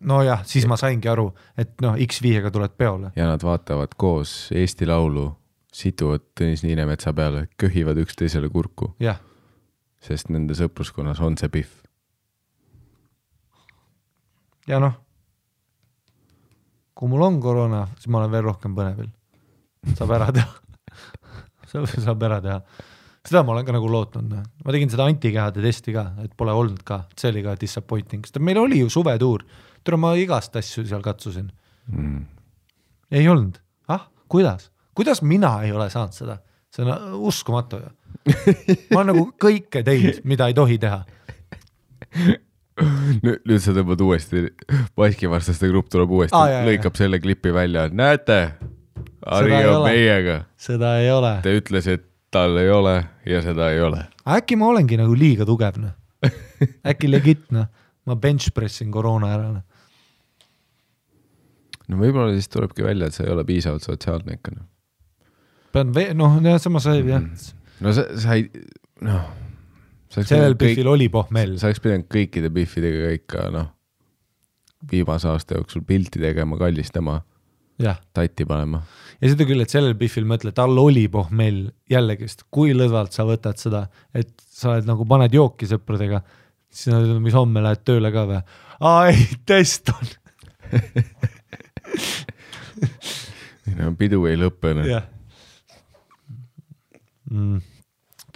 [0.00, 1.28] Nojah, siis ma saingi aru,
[1.60, 5.28] et noh, X5-ga tuled peole, ja nad vaatavad koos Eesti Laulu,
[5.76, 9.20] situvad Tõnis Niinemetsa peale, köhivad üksteisele kurku, jah,
[10.00, 11.89] sest nende sõpruskonnas on see Pihv.
[14.70, 14.94] Ja noh,
[16.94, 19.10] kui mul on koroona, siis ma olen veel rohkem põnevil,
[19.96, 20.50] saab ära teha.
[21.70, 22.56] Saab, ära teha.
[23.22, 26.50] seda ma olen ka nagu lootnud, noh, ma tegin seda antikehade testi ka, et pole
[26.56, 29.44] olnud ka, see oli ka disappointing, sest meil oli ju suvetuur,
[29.86, 31.50] tule ma igast asju seal katsusin,
[31.90, 32.24] Mm.
[33.16, 33.56] ei olnud,
[33.90, 36.36] ah, kuidas, kuidas mina ei ole saanud seda,
[36.70, 37.88] see on äh, uskumatu ju.
[38.92, 41.00] ma olen nagu kõike teinud, mida ei tohi teha,
[43.24, 44.44] nüüd, nüüd sa tõmbad uuesti,
[44.98, 48.38] maskivastaste grupp tuleb uuesti ah,, lõikab selle klipi välja, näete,
[49.30, 51.34] ei on meiega, seda ei ole.
[51.44, 52.96] ta ütles, et tal ei ole
[53.26, 54.04] ja seda ei ole.
[54.36, 55.96] äkki ma olengi nagu liiga tugev noh,
[56.90, 57.68] äkki legit noh,
[58.06, 59.64] ma bench pressin koroona ära noh.
[61.90, 64.66] no võib-olla siis tulebki välja, et sa ei ole piisavalt sotsiaalne ikka noh.
[65.74, 67.28] pean noh, samas jah,
[67.80, 68.48] no sa, sa ei,
[69.06, 69.49] noh.
[70.10, 73.68] Sellel Biffil oli pohmell, sa oleks pidanud kõikide Biffidega ikka noh,
[74.90, 77.20] viimase aasta jooksul pilti tegema, kallistama,
[78.16, 78.82] tatti panema.
[79.20, 81.60] ja seda küll, et sellel Biffil mõtle, tal oli pohmell
[81.90, 86.18] jällegist, kui lõdvalt sa võtad seda, et sa oled nagu paned jooki sõpradega,
[86.70, 88.42] siis nad ütlevad, mis homme lähed tööle ka või?
[88.80, 90.06] aa ei, test on,
[93.78, 94.86] no pidu ei lõppe noh.
[94.88, 95.04] jah
[97.30, 97.58] mm..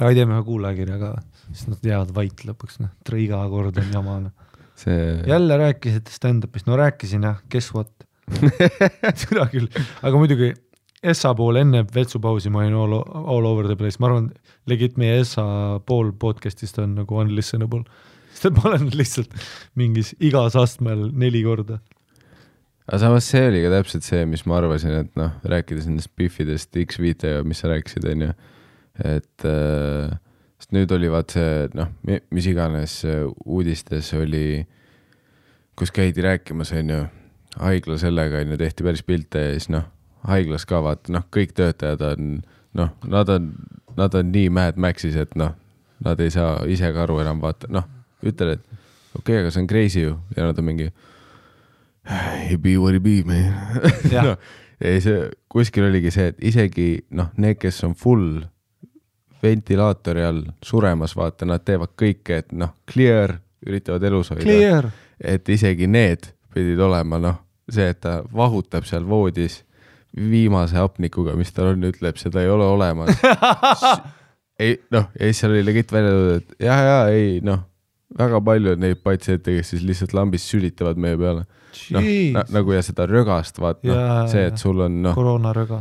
[0.01, 1.11] ühe kuulajakirja ka,
[1.55, 4.52] siis nad jäävad vait lõpuks, noh, iga kord on jama noh.
[4.78, 4.98] see,
[5.31, 7.93] jälle rääkisid stand-up'ist, no rääkisin jah, guess what?
[9.20, 9.68] Seda küll,
[10.02, 10.55] aga muidugi
[11.05, 14.31] Essa pool enne vetsupausi ma olin all, all over the place, ma arvan,
[14.70, 15.44] legit meie Essa
[15.85, 17.85] pool podcast'ist on nagu unlistenable,
[18.32, 19.36] sest et ma olen lihtsalt
[19.78, 21.82] mingis igas astmel neli korda.
[22.89, 26.72] aga samas see oli ka täpselt see, mis ma arvasin, et noh, rääkides nendest Biffidest
[26.86, 28.32] X5 ja mis sa rääkisid, onju,
[29.05, 30.16] et äh,
[30.65, 31.91] sest nüüd oli vaat see noh,
[32.32, 34.65] mis iganes äh, uudistes oli,
[35.77, 37.03] kus käidi rääkimas, onju,
[37.61, 39.85] haigla sellega onju, tehti päris pilte ja siis noh,
[40.24, 42.39] haiglas ka vaata noh, kõik töötajad on
[42.81, 43.53] noh, nad on,
[43.99, 45.53] nad on nii Mad Maxis, et noh,
[46.01, 47.85] nad ei saa ise ka aru enam vaata, noh,
[48.24, 48.65] ütled, et
[49.19, 50.93] okei okay,, aga see on crazy ju ja nad on mingi
[52.51, 53.55] It be what it be, man.
[54.12, 54.35] Noh,
[54.77, 58.43] ei see kuskil oligi see, et isegi noh, need, kes on full
[59.45, 64.49] ventilaatori all suremas, vaata, nad teevad kõike, et noh, clear, üritavad elus hoida.
[65.21, 67.39] Et isegi need pidid olema noh,
[67.71, 69.62] see, et ta vahutab seal voodis
[70.15, 73.15] viimase hapnikuga, mis tal on, ütleb, seda ei ole olemas.
[74.62, 77.65] ei noh, ja siis seal oli legit välja toodud, et ja, ja ei noh,
[78.19, 81.47] väga palju neid patsiente, kes siis lihtsalt lambist sülitavad meie peale.
[81.91, 82.05] noh
[82.37, 85.16] na,, nagu ja seda rögast, vaat noh see, et sul on noh,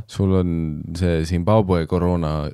[0.09, 0.55] sul on
[0.97, 2.49] see Zimbabwe koroona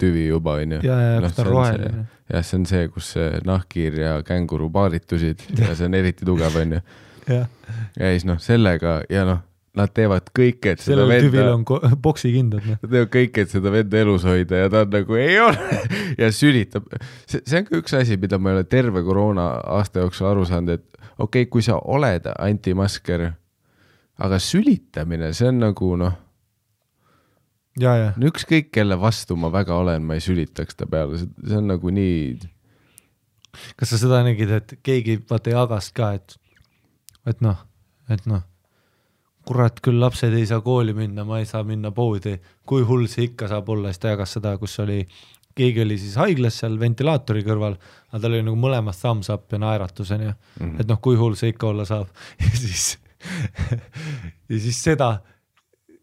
[0.00, 0.80] tüvi juba onju.
[0.84, 2.06] ja, ja, Noh, kus ta on on roheline.
[2.32, 3.12] jah, see on see, kus
[3.48, 6.80] nahkhiir ja känguru paaritusid ja see on eriti tugev onju.
[7.28, 7.44] ja
[8.12, 9.40] siis noh, sellega ja noh,
[9.76, 12.78] nad teevad kõike, et seda sellel tüvil venda, on ko- poksikindad, noh.
[12.82, 15.80] nad teevad kõike, et seda venda elus hoida ja ta on nagu ei ole
[16.22, 16.86] ja sülitab.
[17.28, 20.46] see, see on ka üks asi, mida ma ei ole terve koroona aasta jooksul aru
[20.48, 20.86] saanud, et
[21.18, 23.30] okei okay,, kui sa oled antimasker,
[24.24, 26.25] aga sülitamine, see on nagu noh, ja, ja, no
[28.30, 32.36] ükskõik kelle vastu ma väga olen, ma ei sülitaks ta peale, see on nagu nii,
[33.76, 36.36] kas sa seda nägid, et keegi vaata jagas ka, et,
[37.28, 37.60] et noh,
[38.12, 38.44] et noh,
[39.46, 42.34] kurat küll lapsed ei saa kooli minna, ma ei saa minna poodi,
[42.66, 45.02] kui hull see ikka saab olla, siis ta jagas seda, kus oli,
[45.56, 47.76] keegi oli siis haiglas seal ventilaatori kõrval,
[48.10, 50.38] aga tal oli nagu mõlemas thumbs up ja naeratus onju mm.
[50.58, 50.80] -hmm.
[50.80, 52.08] et noh, kui hull see ikka olla saab.
[52.42, 52.98] Ja siis
[54.48, 55.16] ja siis seda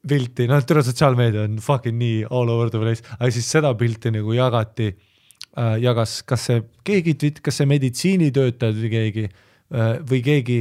[0.08, 4.12] pilti, noh, terve sotsiaalmeedia on fucking nii all over the place, aga siis seda pilti
[4.14, 10.60] nagu jagati äh,, jagas, kas see keegi, kas see meditsiinitöötajad või keegi äh, või keegi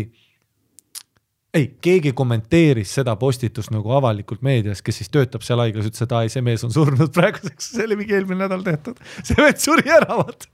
[1.52, 6.14] ei, keegi kommenteeris seda postitust nagu avalikult meedias, kes siis töötab seal haiglas, ütles, et
[6.16, 9.60] aa ei, see mees on surnud praeguseks, see oli mingi eelmine nädal tehtud, see vend
[9.60, 10.48] suri ära, vaata.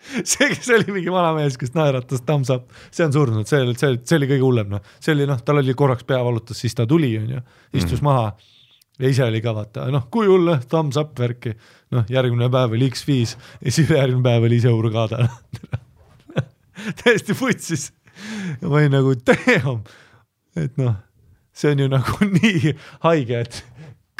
[0.30, 3.96] see, kes oli mingi vana mees, kes naeratas thumbs up, see on surnud, see, see,
[4.02, 6.86] see oli kõige hullem, noh, see oli noh, tal oli korraks pea valutas, siis ta
[6.88, 7.42] tuli, onju,
[7.72, 8.10] istus mm -hmm.
[8.10, 8.36] maha
[8.98, 11.54] ja ise oli ka vaata, noh, kui hull, thumbs up värki,
[11.94, 15.28] noh, järgmine päev oli X5 ja siis ülejärgmine päev oli ise urgada.
[17.02, 17.92] täiesti vutsis.
[18.62, 19.82] ma olin nagu damn,
[20.56, 20.96] et noh,
[21.56, 22.74] see on ju nagu nii
[23.04, 23.64] haige, et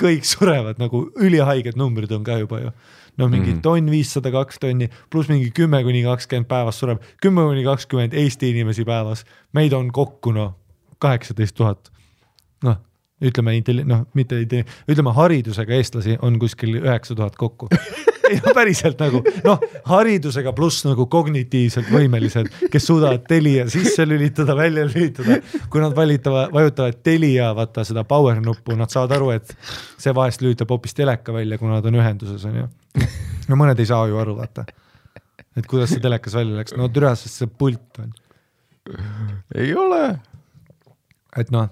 [0.01, 2.73] kõik surevad nagu ülihaiged numbrid on ka juba ju.
[3.16, 3.55] no mingi mm.
[3.56, 3.62] Mhm.
[3.64, 8.51] tonn viissada kaks tonni pluss mingi kümme kuni kakskümmend päevas sureb, kümme kuni kakskümmend Eesti
[8.52, 9.24] inimesi päevas,
[9.56, 10.52] meid on kokku noh,
[10.98, 11.90] kaheksateist tuhat.
[12.64, 12.77] noh,
[13.24, 17.68] ütleme intelli-, noh, mitte intelli-, ütleme haridusega eestlasi on kuskil üheksa tuhat kokku.
[18.30, 24.56] ei no päriselt nagu noh, haridusega pluss nagu kognitiivselt võimelised, kes suudavad Telia sisse lülitada,
[24.58, 25.38] välja lülitada.
[25.70, 29.54] kui nad valitavad, vajutavad Telia vaata seda power nuppu, nad saavad aru, et
[29.98, 32.66] see vahest lülitab hoopis teleka välja, kuna nad on ühenduses onju.
[33.48, 34.66] no mõned ei saa ju aru, vaata.
[35.56, 38.12] et kuidas see telekas välja läks, no türa, sest see pult on,
[39.54, 40.18] ei ole.
[41.36, 41.68] et noh,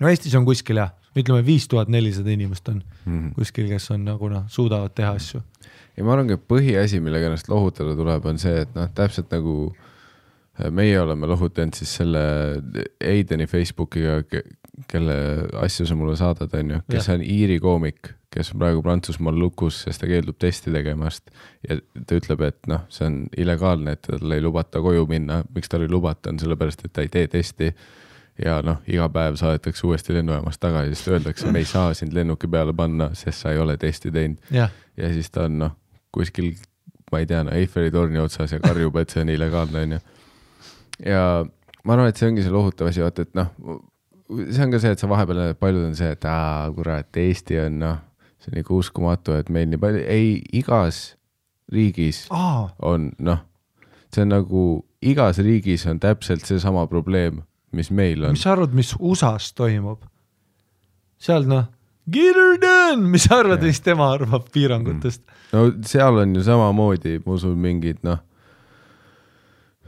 [0.00, 3.30] no Eestis on kuskil jah, ütleme viis tuhat nelisada inimest on Mhm.
[3.38, 5.40] kuskil, kes on nagu noh, suudavad teha asju.
[5.98, 9.56] Ja ma arvangi, et põhiasi, millega ennast lohutada tuleb, on see, et noh, täpselt nagu
[9.72, 12.22] äh, meie oleme lohutanud siis selle
[13.02, 14.20] Aideni Facebookiga,
[14.88, 15.16] kelle
[15.58, 17.16] asju sa mulle saadad, on ju, kes Jah.
[17.16, 21.32] on Iiri koomik, kes on praegu Prantsusmaal lukus, sest ta keeldub testi tegemast
[21.66, 25.72] ja ta ütleb, et noh, see on illegaalne, et tal ei lubata koju minna, miks
[25.72, 27.72] tal ei lubata, on sellepärast, et ta ei tee testi.
[28.38, 32.46] Ja noh, iga päev saadetakse uuesti lennujaamast tagasi, sest öeldakse, me ei saa sind lennuki
[32.46, 34.38] peale panna, sest sa ei ole testi teinud.
[34.94, 35.72] Ja siis ta on noh,
[36.18, 36.52] kuskil,
[37.12, 40.00] ma ei tea no,, Eiffeli torni otsas ja karjub, et see on illegaalne, onju.
[41.06, 41.22] ja
[41.84, 43.52] ma arvan, et see ongi see lohutav asi, vaata, et noh,
[44.50, 47.22] see on ka see, et sa vahepeal näed, et paljud on see, et aa, kurat,
[47.22, 48.02] Eesti on noh,
[48.42, 51.02] see on ikka uskumatu, et meil nii palju, ei, igas
[51.72, 53.42] riigis aa, on noh,
[54.14, 54.64] see on nagu
[55.04, 57.42] igas riigis on täpselt seesama probleem,
[57.72, 58.44] mis meil on mis.
[58.44, 60.04] sa arvad, mis USA-s toimub?
[61.18, 61.66] seal noh,
[62.10, 65.22] get her done, mis sa arvad, mis tema arvab piirangutest?
[65.52, 68.20] no seal on ju samamoodi, ma usun, mingid noh,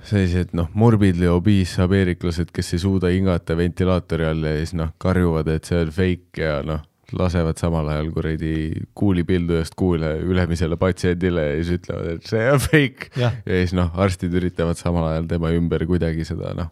[0.07, 5.51] sellised noh, morbidly obese ameeriklased, kes ei suuda hingata ventilaatori all ja siis noh, karjuvad,
[5.53, 6.83] et see on fake ja noh,
[7.17, 8.55] lasevad samal ajal kuradi
[8.95, 13.11] kuulipildujast kuule ülemisele patsiendile ja siis ütlevad, et see on fake.
[13.19, 16.71] ja siis noh, arstid üritavad samal ajal tema ümber kuidagi seda noh,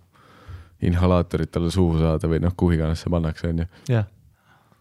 [0.85, 4.07] inhalaatorit talle suhu saada või noh, kuhu iganes see pannakse, onju jah,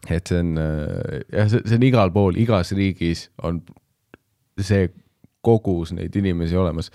[0.09, 3.61] et see on äh, jah, see, on igal pool, igas riigis on
[4.59, 4.89] see
[5.45, 6.91] kogus neid inimesi olemas.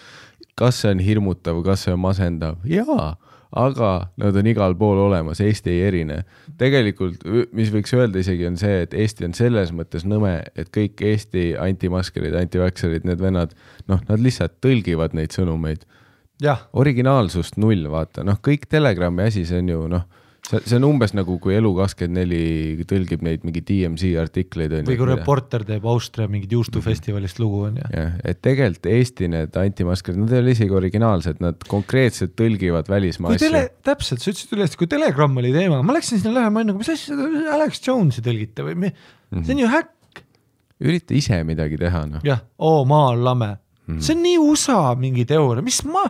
[0.59, 2.59] kas see on hirmutav, kas see on masendav?
[2.69, 3.15] jaa,
[3.53, 6.23] aga nad on igal pool olemas, Eesti ei erine.
[6.59, 11.03] tegelikult, mis võiks öelda isegi, on see, et Eesti on selles mõttes nõme, et kõik
[11.05, 13.57] Eesti antimaskerid, antivaxerid, need vennad,
[13.89, 15.85] noh, nad lihtsalt tõlgivad neid sõnumeid
[16.73, 20.09] originaalsust null, vaata, noh, kõik Telegrami asi, see on ju noh,
[20.49, 25.09] see, see on umbes nagu, kui Elu24 tõlgib neid mingi DMC artikleid või kui.
[25.13, 27.87] Reporter teeb Austria mingit juustufestivalist lugu on ju.
[27.95, 33.37] jah, et tegelikult Eesti need antimaskrid, nad ei ole isegi originaalsed, nad konkreetselt tõlgivad välismaa
[33.37, 33.51] asju.,
[33.87, 37.17] täpselt, sa ütlesid üles, kui Telegram oli teema, ma läksin sinna lähema, nagu, mis asja,
[37.57, 38.93] Alex Jones'i tõlgite või mi-,
[39.33, 39.45] Mhm.
[39.47, 40.23] see on ju häkk.
[40.83, 42.21] ürita ise midagi teha, noh.
[42.27, 43.51] jah, oo maa on lame
[43.89, 44.01] Mhm.
[44.01, 46.03] see on nii USA mingi teooria, mis ma,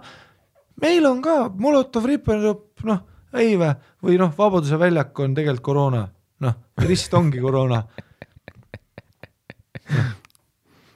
[0.80, 3.00] meil on ka Molotov-Ribbentrop, noh,
[3.40, 6.06] ei vä, või noh, Vabaduse väljak on tegelikult koroona,
[6.44, 6.54] noh,
[6.86, 7.82] rist ongi koroona.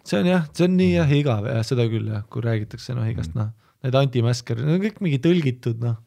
[0.06, 3.06] see on jah, see on nii jah igav jah, seda küll jah, kui räägitakse noh
[3.10, 3.50] igast noh,
[3.84, 6.05] need antimaskerid, need on kõik mingi tõlgitud noh, ja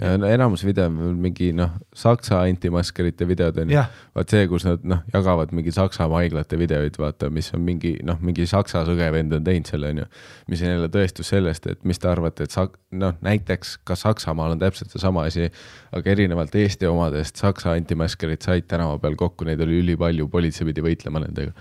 [0.00, 3.82] no enamus video on mingi noh, Saksa antimaskerite videod on ju.
[4.16, 8.16] Vaat see, kus nad noh, jagavad mingi Saksamaa haiglate videoid, vaata, mis on mingi noh,
[8.24, 10.06] mingi Saksa sõgevend on teinud selle onju.
[10.48, 14.56] mis on jälle tõestus sellest, et mis te arvate, et Sak-, noh näiteks ka Saksamaal
[14.56, 15.50] on täpselt seesama asi,
[15.92, 20.84] aga erinevalt Eesti omadest Saksa antimaskerid said tänava peal kokku, neid oli ülipalju, politsei pidi
[20.84, 21.52] võitlema nendega,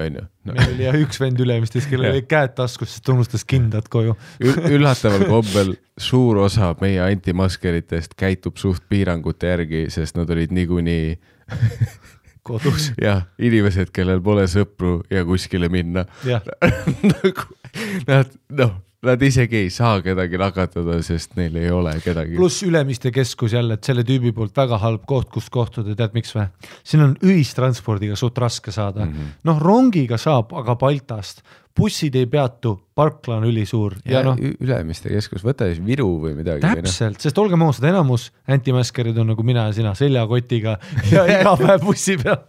[0.00, 0.24] onju.
[0.50, 4.16] meil oli jah üks vend Ülemistes, kellel olid käed taskus, sest ta unustas kindad koju.
[4.40, 11.16] üllataval kombel suur osa meie antimaskeritest käitub suht piirangute järgi, sest nad olid niikuinii
[12.46, 16.06] kodus, jah, inimesed, kellel pole sõpru ja kuskile minna.
[17.12, 17.46] Nagu
[18.06, 22.36] nad noh, nad isegi ei saa kedagi nakatada, sest neil ei ole kedagi.
[22.38, 26.34] pluss Ülemiste keskus jälle, et selle tüübi poolt väga halb koht, kus kohtuda, tead miks
[26.36, 26.48] või?
[26.86, 31.42] siin on ühistranspordiga suht raske saada mm -hmm., noh rongiga saab, aga Baltast,
[31.76, 36.32] bussid ei peatu, parkla on ülisuur ja, ja noh, Ülemiste keskus, võta siis Viru või
[36.38, 36.64] midagi.
[36.64, 40.78] täpselt, sest olgem ausad, enamus antimaskerid on nagu mina ja sina seljakotiga
[41.12, 42.40] ja iga päev bussi peal.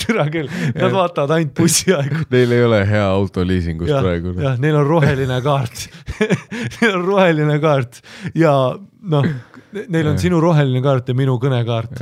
[0.00, 2.24] türa küll, nad vaatavad ainult bussiaegu.
[2.32, 4.44] Neil ei ole hea autoliisingus jah praegu, noh.
[4.48, 5.86] jah, neil on roheline kaart
[6.80, 8.00] Neil on roheline kaart
[8.38, 8.54] ja
[9.00, 9.26] noh,
[9.72, 12.00] neil on sinu roheline kaart ja minu kõnekaart.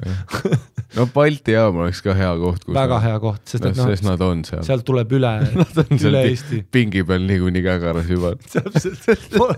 [0.96, 4.06] no Balti jaam oleks ka hea koht, väga hea koht, sest noh, et noh sest,
[4.06, 4.62] nad on seal.
[4.66, 6.62] sealt tuleb üle, Nad üle Eesti.
[6.74, 8.34] pingi peal niikuinii kägaras juba.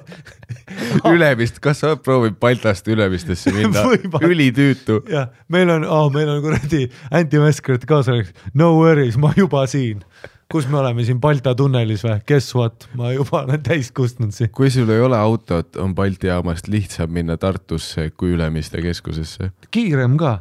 [1.12, 3.86] Ülemist, kas sa oled proovinud Baltast Ülemistesse minna
[4.26, 5.02] ülitüütu.
[5.10, 10.04] jah, meil on oh,, meil on kuradi anti-maskerite kaasajaks, no worries, ma juba siin.
[10.50, 12.18] Kus me oleme siin Balta tunnelis või?
[12.26, 14.50] Guess what, ma juba olen täis kustnud siin.
[14.54, 19.52] kui sul ei ole autot, on Balti jaamast lihtsam minna Tartusse kui Ülemiste keskusesse.
[19.70, 20.40] kiirem ka,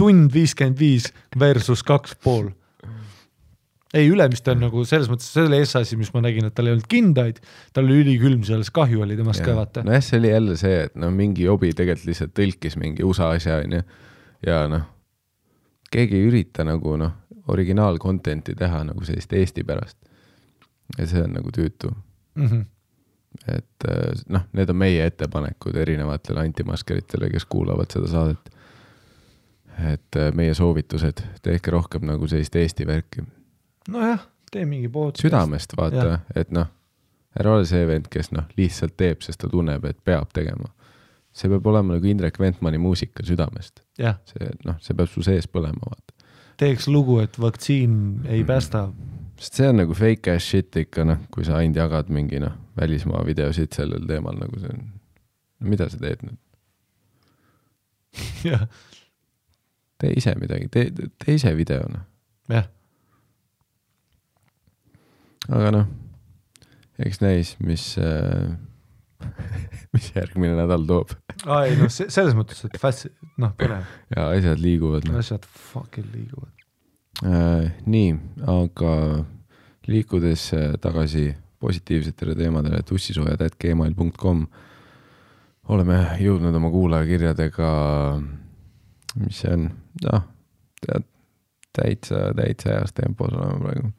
[0.00, 2.48] tund viiskümmend viis versus kaks pool.
[3.94, 6.70] ei, Ülemiste on nagu selles mõttes, see oli S asi, mis ma nägin, et tal
[6.70, 7.42] ei olnud kindaid,
[7.76, 9.84] tal oli ülikülm seal, siis kahju oli temast ka vaata.
[9.84, 13.60] nojah, see oli jälle see, et no mingi jobi tegelikult lihtsalt tõlkis mingi USA asja
[13.60, 13.84] onju
[14.46, 14.88] ja noh,
[15.92, 17.12] keegi ei ürita nagu noh,
[17.48, 19.98] originaal content'i teha nagu sellist Eesti pärast.
[20.98, 21.92] ja see on nagu tüütu,
[22.34, 22.64] Mm -hmm.
[23.48, 28.50] et äh, noh, need on meie ettepanekud erinevatele antimaskeritele, kes kuulavad seda saadet.
[29.92, 33.24] et äh, meie soovitused, tehke rohkem nagu sellist Eesti värki,
[33.88, 35.14] nojah, tee mingi pood.
[35.18, 36.66] südamest vaata et noh,
[37.40, 40.70] ära ole see vend, kes noh, lihtsalt teeb, sest ta tunneb, et peab tegema.
[41.32, 43.80] see peab olema nagu Indrek Ventmani muusika südamest,
[44.24, 46.13] see noh, see peab su sees põlema, vaata.
[46.60, 47.96] Teeks lugu, et vaktsiin
[48.30, 48.88] ei päästa.
[49.38, 52.54] sest see on nagu fake ass shit ikka noh, kui sa ainult jagad mingi noh,
[52.78, 54.84] välismaa videosid sellel teemal nagu see on,
[55.74, 56.38] mida sa teed nüüd,
[58.50, 58.66] jah,
[60.00, 62.06] tee ise midagi, tee, tee ise video noh,
[62.52, 62.70] jah,
[65.50, 65.90] aga noh,
[67.02, 68.54] eks näis, mis äh,
[69.94, 73.08] mis järgmine nädal toob aa ei noh, selles mõttes, et fast,
[73.40, 75.20] noh, põnev, ja asjad liiguvad noh.
[75.22, 76.52] asjad fucking liiguvad.
[77.24, 78.12] Äh, nii,
[78.50, 78.92] aga
[79.86, 81.28] liikudes äh, tagasi
[81.64, 84.46] positiivsetele teemadele, tussisoojad.gmail.com
[85.72, 87.68] oleme jõudnud oma kuulajakirjadega,
[89.22, 89.68] mis see on,
[90.04, 90.26] noh,
[90.84, 91.06] tead,
[91.74, 93.92] täitsa, täitsa heas tempos oleme praegu.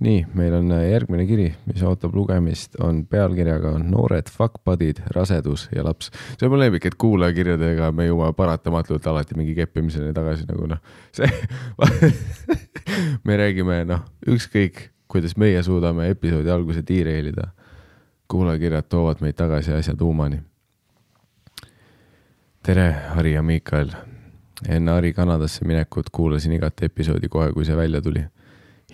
[0.00, 5.84] nii, meil on äh, järgmine kiri, mis ootab lugemist, on pealkirjaga Noored fuckbudid, rasedus ja
[5.84, 6.10] laps.
[6.38, 10.80] see on mu lemmik, et kuulajakirjadega me jõuame paratamatult alati mingi keppimiseni tagasi nagu noh,
[11.16, 11.28] see
[13.28, 17.48] me räägime noh, ükskõik kuidas meie suudame episoodi alguse tiireilida,
[18.30, 20.40] kuulajakirjad toovad meid tagasi asja tuumani.
[22.62, 23.90] tere, Harri ja Miikael.
[24.68, 28.24] enne Harri Kanadasse minekut kuulasin igat episoodi kohe, kui see välja tuli.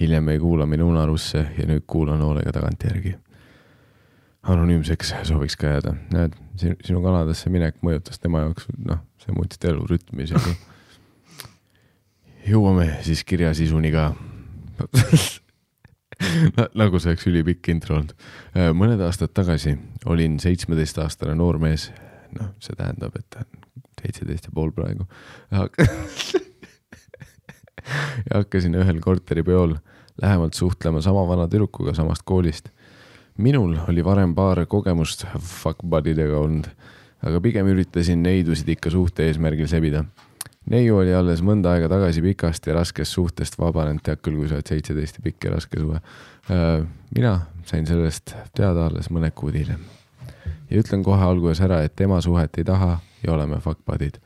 [0.01, 3.17] Hiljem jäi kuulamine unarusse ja nüüd kuulan hoolega tagantjärgi.
[4.47, 9.73] anonüümseks sooviks ka jääda, näed, sinu, Kanadasse minek mõjutas tema jaoks, noh, see muutis ta
[9.73, 10.55] elurütmi isegi.
[12.47, 14.13] jõuame siis kirja sisuni ka
[16.81, 18.15] nagu see oleks ülipikk intro olnud.
[18.55, 21.91] mõned aastad tagasi olin seitsmeteistaastane noormees,
[22.39, 23.67] noh, see tähendab, et ta on
[24.01, 25.09] seitseteist ja pool praegu.
[28.29, 29.77] ja hakkasin ühel korteripeol
[30.23, 32.69] lähemalt suhtlema sama vana tüdrukuga samast koolist.
[33.37, 36.69] minul oli varem paar kogemust fuck buddy'dega olnud,
[37.23, 40.05] aga pigem üritasin neidusid ikka suhte eesmärgil sebida.
[40.71, 44.57] neiu oli alles mõnda aega tagasi pikast ja raskest suhtest vabanenud, tead küll, kui sa
[44.57, 46.01] oled seitseteist ja pikk ja raske suhe.
[47.15, 49.85] mina sain sellest teada alles mõned kuud hiljem.
[50.71, 54.19] ja ütlen kohe alguses ära, et tema suhet ei taha ja oleme fuck buddy'd.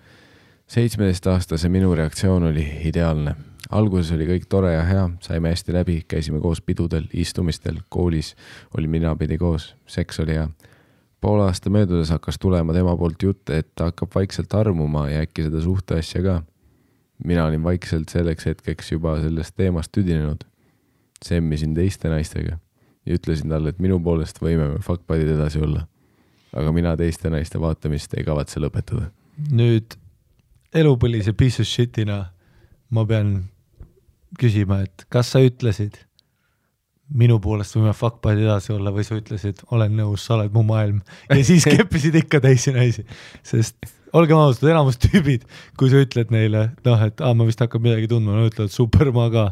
[0.67, 6.41] seitsmeteistaastase minu reaktsioon oli ideaalne alguses oli kõik tore ja hea, saime hästi läbi, käisime
[6.43, 8.35] koos pidudel, istumistel, koolis
[8.77, 10.49] olime ninapidi koos, seks oli hea.
[11.21, 15.43] poole aasta möödudes hakkas tulema tema poolt jutt, et ta hakkab vaikselt armuma ja äkki
[15.49, 16.43] seda suhteasja ka.
[17.25, 20.45] mina olin vaikselt selleks hetkeks juba sellest teemast tüdinenud.
[21.25, 22.59] semmisin teiste naistega
[23.07, 25.87] ja ütlesin talle, et minu poolest võime me fuck buddy'd edasi olla.
[26.53, 29.11] aga mina teiste naiste vaatamist ei kavatse lõpetada.
[29.51, 29.97] nüüd
[30.75, 32.25] elupõlise piece of shit'ina
[32.91, 33.45] ma pean
[34.39, 35.99] küsima, et kas sa ütlesid
[37.11, 40.63] minu poolest võime fuck buddy edasi olla või sa ütlesid, olen nõus, sa oled mu
[40.69, 43.07] maailm ja siis keppisid ikka teisi naisi,
[43.47, 43.79] sest
[44.17, 45.47] olgem ausad, enamus tüübid,
[45.79, 49.11] kui sa ütled neile, noh, et aa, ma vist hakkan midagi tundma, nad ütlevad super,
[49.15, 49.47] ma ka.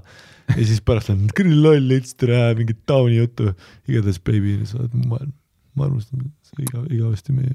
[0.54, 3.52] ja siis pärast on küll loll, ütlesid ära mingit tauni juttu,
[3.90, 5.34] igatahes baby, sa oled mu maailm,
[5.78, 7.54] ma armastan sind iga, igavesti meie.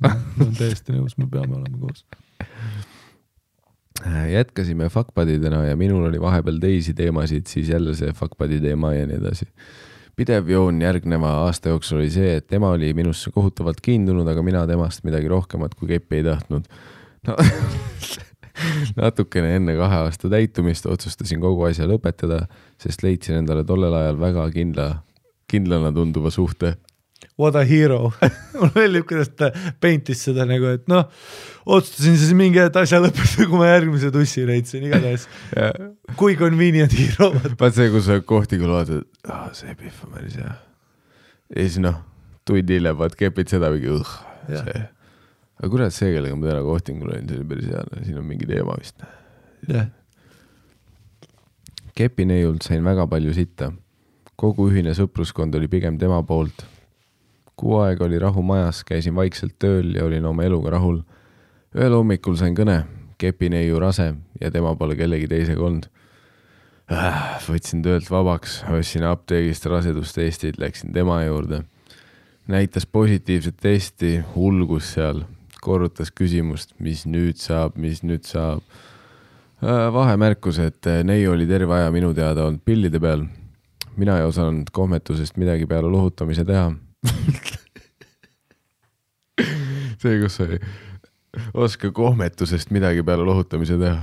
[0.02, 2.06] ma olen täiesti nõus, me peame olema koos.
[4.32, 8.94] Jätkasime fuck buddy'dena ja minul oli vahepeal teisi teemasid, siis jälle see fuck buddy teema
[8.94, 9.46] ja nii edasi.
[10.16, 14.66] pidev joon järgneva aasta jooksul oli see, et tema oli minusse kohutavalt kiindunud, aga mina
[14.66, 16.66] temast midagi rohkemat kui keppi ei tahtnud
[17.28, 17.36] no.
[19.00, 22.44] natukene enne kahe aasta täitumist otsustasin kogu asja lõpetada,
[22.80, 24.88] sest leidsin endale tollel ajal väga kindla,
[25.50, 26.76] kindlana tunduva suhte.
[27.40, 28.10] What a hero
[28.56, 31.06] mulle meeldib, kuidas ta paintis seda nagu, et noh,
[31.66, 35.26] otsustasin siis mingi hetk asja lõpetada, kui ma järgmise tussi leidsin, igatahes
[36.20, 37.30] kui convenient hero.
[37.60, 40.56] vaat see, kus sa kohtikul vaatad, ah, see pihv on päris hea.
[41.56, 42.00] ja siis noh,
[42.48, 44.00] tund hiljem vaat kepid seda mingi,
[44.48, 44.64] Jah.
[44.64, 44.84] see.
[45.60, 48.48] aga kurat, see, kellega ma täna kohtingul olin, see oli päris hea, siin on mingi
[48.48, 49.04] teema vist.
[49.68, 49.88] jah,
[52.00, 53.72] kepineiult sain väga palju sitta.
[54.40, 56.64] kogu ühine sõpruskond oli pigem tema poolt.
[57.60, 61.02] Kuu aega oli rahu majas, käisin vaikselt tööl ja olin oma eluga rahul.
[61.76, 62.82] ühel hommikul sain kõne,
[63.18, 65.88] kepineiu rase ja tema pole kellegi teisega olnud.
[67.46, 71.64] võtsin töölt vabaks, ostsin apteegist rasedustestid, läksin tema juurde.
[72.48, 75.24] näitas positiivset testi, ulgus seal,
[75.60, 78.64] korrutas küsimust, mis nüüd saab, mis nüüd saab
[79.60, 83.26] Äh, vahemärkus, et äh, neiu oli terve aja minu teada olnud pillide peal.
[83.96, 86.70] mina ei osanud kohmetusest midagi peale lohutamise teha.
[90.00, 90.58] see, kus oli,
[91.54, 94.00] oska kohmetusest midagi peale lohutamise teha.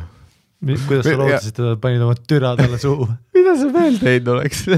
[0.87, 3.05] kuidas sa lootsid, et panid oma türa talle suhu?
[3.37, 4.59] mida sa veel teinud oleks?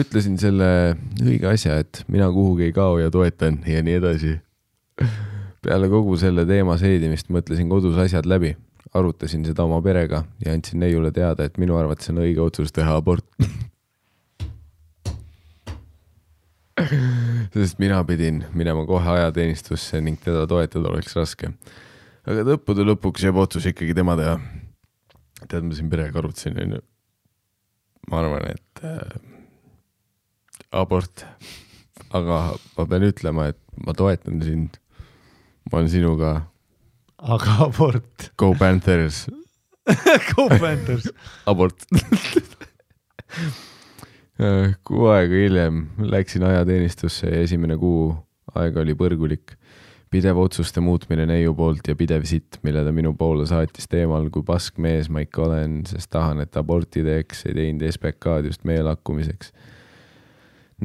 [0.00, 0.68] ütlesin selle
[1.22, 4.32] õige asja, et mina kuhugi ei kao ja toetan ja nii edasi.
[5.64, 8.56] peale kogu selle teema seedimist mõtlesin kodus asjad läbi,
[8.94, 12.96] arutasin seda oma perega ja andsin neiule teada, et minu arvates on õige otsus teha
[12.96, 13.24] abort.
[17.54, 21.52] Sest mina pidin minema kohe ajateenistusse ning teda toetada oleks raske.
[22.26, 24.38] aga lõppude lõpuks jääb otsus ikkagi tema teha
[25.48, 26.80] tead, ma siin perega arutasin, onju.
[28.10, 29.14] ma arvan, et äh,
[30.74, 31.24] abort,
[32.14, 32.40] aga
[32.76, 34.80] ma pean ütlema, et ma toetan sind.
[35.70, 36.32] ma olen sinuga,
[37.18, 39.26] aga abort, Go Panthers,
[40.34, 41.10] Go Panthers.
[41.46, 41.86] abort.
[44.84, 48.08] kuu aega hiljem läksin ajateenistusse ja esimene kuu
[48.58, 49.54] aega oli põrgulik.
[50.14, 54.44] pidev otsuste muutmine neiu poolt ja pidev sitt, mille ta minu poole saatis teemal, kui
[54.46, 58.82] pask mees ma ikka olen, sest tahan, et aborti teeks, ei teinud SBK-d just meie
[58.86, 59.50] lakkumiseks.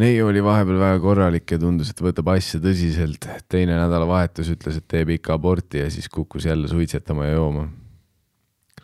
[0.01, 3.29] neiu oli vahepeal väga korralik ja tundus, et võtab asja tõsiselt.
[3.49, 7.67] teine nädalavahetus ütles, et teeb ikka aborti ja siis kukkus jälle suitsetama ja jooma.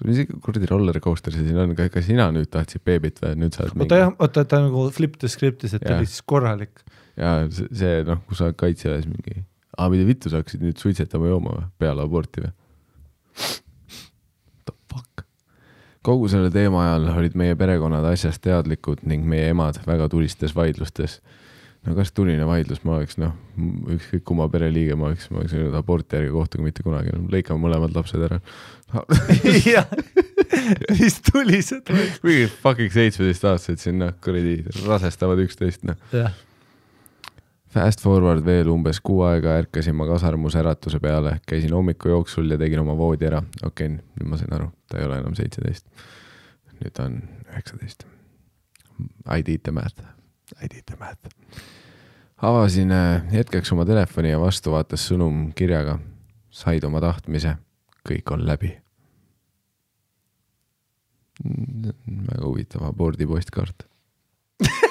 [0.04, 3.66] Mis kuradi roller coaster see siin on, ka sina nüüd tahtsid beebit või nüüd sa
[3.66, 6.84] oled oota jah, oota, ta nagu flip the script'is, et ta oli siis korralik.
[7.20, 9.46] ja see, see noh, kui sa oled kaitseväes mingi,
[9.78, 12.52] aa mida vittu sa hakkasid nüüd suitsetama jooma või peale aborti või?
[14.66, 15.26] The fuck?
[16.06, 21.20] kogu selle teema ajal olid meie perekonnad asjast teadlikud ning meie emad väga tulistes vaidlustes.
[21.86, 23.36] No kas tuline vaidlus, ma oleks noh,
[23.96, 27.94] ükskõik kumma pereliige ma oleks, ma oleks öelnud aborti ärge kohtuge mitte kunagi, lõikame mõlemad
[27.96, 28.42] lapsed ära.
[29.76, 29.88] jah,
[30.96, 31.96] mis tuli seda.
[32.26, 36.00] mingi fucking seitsmeteistaastased siin noh, kuradi rasestavad üksteist noh.
[36.16, 36.34] jah,
[37.76, 42.80] Fast forward veel umbes kuu aega ärkasin ma kasarmus äratuse peale, käisin hommikujooksul ja tegin
[42.80, 43.42] oma voodi ära.
[43.68, 45.90] okei okay,, nüüd ma sain aru, ta ei ole enam seitseteist.
[46.80, 48.08] nüüd ta on üheksateist.
[49.28, 50.00] I did the math,
[50.56, 51.28] I did the math.
[52.42, 56.00] Avasin äh, hetkeks oma telefoni ja vastu vaatas sõnum kirjaga.
[56.56, 57.58] said oma tahtmise,
[58.08, 58.78] kõik on läbi.
[61.44, 63.84] väga huvitav abordi postkaart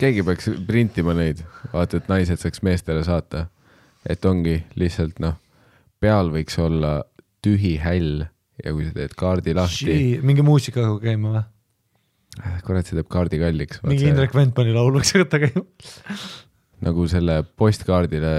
[0.00, 1.42] keegi peaks printima neid,
[1.72, 3.46] vaata, et naised saaks meestele saata.
[4.08, 5.36] et ongi lihtsalt noh,
[6.00, 7.04] peal võiks olla
[7.44, 8.24] tühi häll
[8.64, 10.18] ja kui sa teed kaardi lahti.
[10.22, 11.44] mingi muusikaga käima või?
[12.66, 13.82] Kurat, see teeb kaardi kalliks.
[13.86, 15.64] mingi Indrek Ventmani laul võiks võtta käima.
[16.86, 18.32] nagu selle postkaardile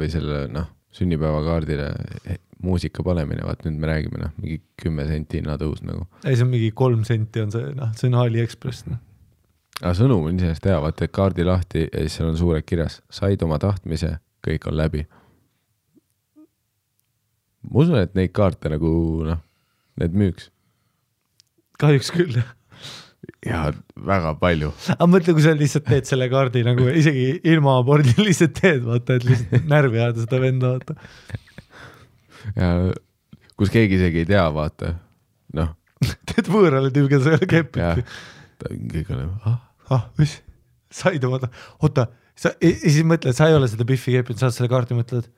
[0.00, 1.92] või selle noh, sünnipäevakaardile
[2.62, 6.06] muusika panemine, vaat nüüd me räägime noh, mingi kümme senti hinnatõus nagu.
[6.22, 9.00] ei, see on mingi kolm senti on see, noh, see on Aliekspress noh
[9.82, 13.42] aga sõnum on iseenesest hea, vaata, kaardi lahti ja siis seal on suurelt kirjas, said
[13.42, 14.14] oma tahtmise,
[14.46, 15.06] kõik on läbi.
[17.70, 18.90] ma usun, et neid kaarte nagu
[19.26, 19.40] noh,
[20.00, 20.50] need müüks.
[21.82, 22.54] kahjuks küll, jah.
[23.46, 23.62] Ja
[24.08, 24.72] väga palju.
[24.96, 29.18] aga mõtle, kui sa lihtsalt teed selle kaardi nagu isegi ilma abordi lihtsalt teed, vaata,
[29.18, 30.96] et lihtsalt närvi ajada seda venda, vaata.
[32.56, 32.70] ja
[33.58, 34.96] kus keegi isegi ei tea, vaata,
[35.58, 35.74] noh.
[36.32, 38.16] teed võõrale tüübi, keda sa ei ole keppinud.
[38.94, 39.60] kõik on nagu, ah
[39.92, 40.38] ah, mis,
[40.92, 41.40] said oma,
[41.82, 42.08] oota,
[42.38, 45.28] sa ja siis mõtled, sa ei ole seda Biffi keppinud, saad selle kaardi, mõtled,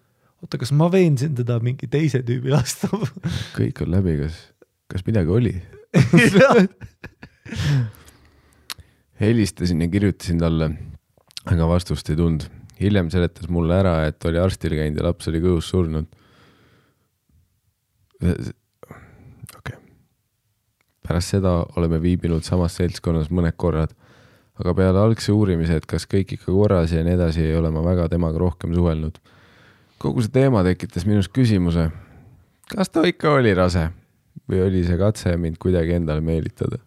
[0.45, 2.91] oota, kas ma veensin teda mingi teise tüübi lasta
[3.59, 4.41] kõik on läbi, kas,
[4.93, 5.55] kas midagi oli
[9.21, 10.71] helistasin ja kirjutasin talle,
[11.47, 12.51] aga vastust ei tulnud.
[12.81, 16.07] hiljem seletas mulle ära, et oli arstil käinud ja laps oli kõhus surnud.
[18.21, 18.53] okei
[19.59, 19.79] okay..
[21.07, 23.95] pärast seda oleme viibinud samas seltskonnas mõned korrad
[24.61, 27.83] aga peale algse uurimise, et kas kõik ikka korras ja nii edasi, ei ole ma
[27.85, 29.19] väga temaga rohkem suhelnud.
[29.99, 31.89] kogu see teema tekitas minus küsimuse,
[32.71, 33.89] kas ta ikka oli rase
[34.51, 36.79] või oli see katse mind kuidagi endale meelitada?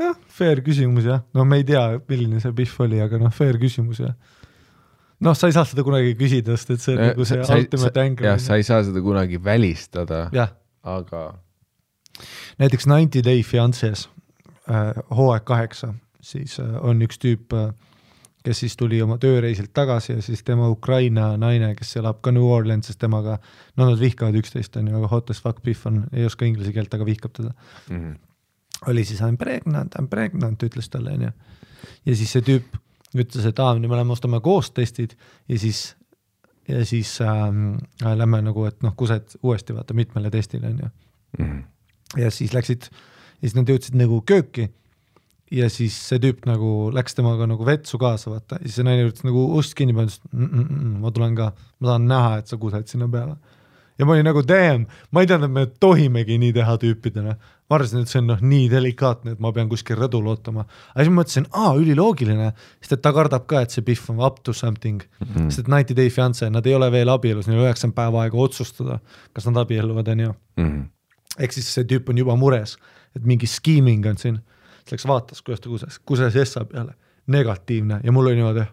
[0.00, 3.60] Jah, fair küsimus jah, no me ei tea, milline see Pihv oli, aga noh, fair
[3.60, 4.16] küsimus jah.
[5.20, 8.06] noh, sa ei saa seda kunagi küsida, sest et see on nagu see sa, ultimate
[8.06, 8.30] anger.
[8.32, 10.26] jah, sa ei saa seda kunagi välistada,
[10.82, 11.28] aga.
[12.62, 14.08] näiteks Ninety Day Fiances
[14.70, 15.88] Äh, hooaeg kaheksa,
[16.22, 17.72] siis äh, on üks tüüp, äh,
[18.46, 22.46] kes siis tuli oma tööreisilt tagasi ja siis tema Ukraina naine, kes elab ka New
[22.46, 23.40] Orleansis temaga,
[23.74, 26.70] no nad vihkavad üksteist, on ju, aga hot as fuck Biff on, ei oska inglise
[26.76, 27.96] keelt, aga vihkab teda mm.
[27.96, 28.14] -hmm.
[28.90, 31.32] Oli siis I m pregnant, I m pregnant, ütles talle, on ju.
[32.06, 32.78] ja siis see tüüp
[33.18, 35.16] ütles, et aa, nüüd me lähme ostame koos testid
[35.48, 35.94] ja siis,
[36.68, 40.88] ja siis ähm, lähme nagu, et noh, kused uuesti vaata mitmele testile, on ju
[41.38, 41.44] mm.
[41.44, 41.64] -hmm.
[42.20, 42.88] ja siis läksid
[43.42, 44.70] ja siis nad jõudsid nagu kööki
[45.52, 49.04] ja siis see tüüp nagu läks temaga nagu vetsu kaasa, vaata, ja siis see naine
[49.06, 51.50] üritas nagu ust kinni panna, ütles mm, mm, ma tulen ka,
[51.80, 53.36] ma tahan näha, et sa kused sinna peale.
[53.98, 57.36] Ja ma olin nagu damn, ma ei teadnud, et me tohimegi nii teha tüüpidena.
[57.70, 60.66] ma arvasin, et see on noh, nii delikaatne, et ma pean kuskil rõdul ootama.
[60.92, 64.24] aga siis ma mõtlesin, aa, üliloogiline, sest et ta kardab ka, et see Pihv on
[64.24, 65.26] up to something mm.
[65.26, 65.50] -hmm.
[65.50, 68.36] sest et Ninety Day Fiance, nad ei ole veel abielus, neil on üheksakümmend päeva aega
[68.36, 68.98] otsustada,
[69.32, 70.88] kas nad abielluvad, on ju mm -hmm..
[71.38, 72.76] ehk siis see tüüp on juba mures
[73.16, 74.40] et mingi scheming on siin,
[74.82, 76.94] siis läks vaatas, kuidas ta kuses, kuses Essa peale,
[77.32, 78.64] negatiivne ja mul oli niimoodi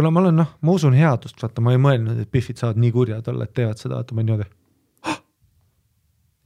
[0.00, 2.92] kuna ma olen noh, ma usun headust, vaata, ma ei mõelnud, et Biffid saavad nii
[2.94, 4.48] kurjad olla, et teevad seda, vaata ma niimoodi.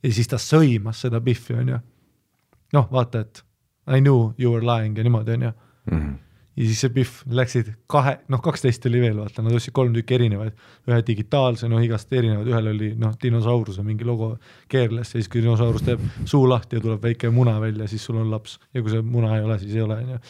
[0.03, 1.79] ja siis ta sõimas seda Biffi, onju.
[2.75, 3.45] noh, vaata, et
[3.87, 5.55] I knew you were lying ja niimoodi, onju.
[5.93, 6.13] Mhm
[6.55, 10.15] ja siis see Pihv läksid kahe, noh, kaksteist oli veel, vaata, nad ostsid kolm tükki
[10.15, 10.55] erinevaid,
[10.87, 14.37] ühe digitaalse, noh, igast erinevad, ühel oli noh, dinosauruse mingi logo
[14.71, 18.21] keerles ja siis, kui dinosaurus teeb suu lahti ja tuleb väike muna välja, siis sul
[18.23, 20.21] on laps ja kui see muna ei ole, siis ei ole, onju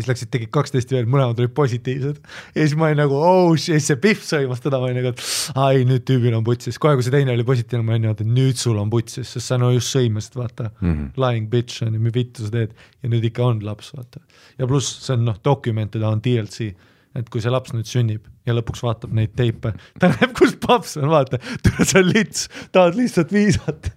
[0.00, 2.20] siis läksid, tegid kaksteist veel, mõlemad olid positiivsed.
[2.54, 5.60] Ja siis ma olin nagu oh shit, see Pihv sõimas teda, ma olin nagu, et
[5.60, 8.34] ai nüüd tüübil on putsis, kohe kui see teine oli positiivne, ma olin niimoodi, et
[8.40, 10.70] nüüd sul on putsis, sest sa no just sõimasid, vaata.
[10.80, 11.24] Mm, -hmm.
[11.26, 12.74] lying bitch on ju, mis vittu sa teed.
[13.02, 14.20] Ja nüüd ikka on laps, vaata.
[14.58, 16.74] ja pluss see on noh, documented on DLC,
[17.14, 20.96] et kui see laps nüüd sünnib ja lõpuks vaatab neid teipe, ta näeb, kus paps
[20.96, 21.38] on, vaata,
[21.90, 23.94] sa lits, tahad lihtsalt viisata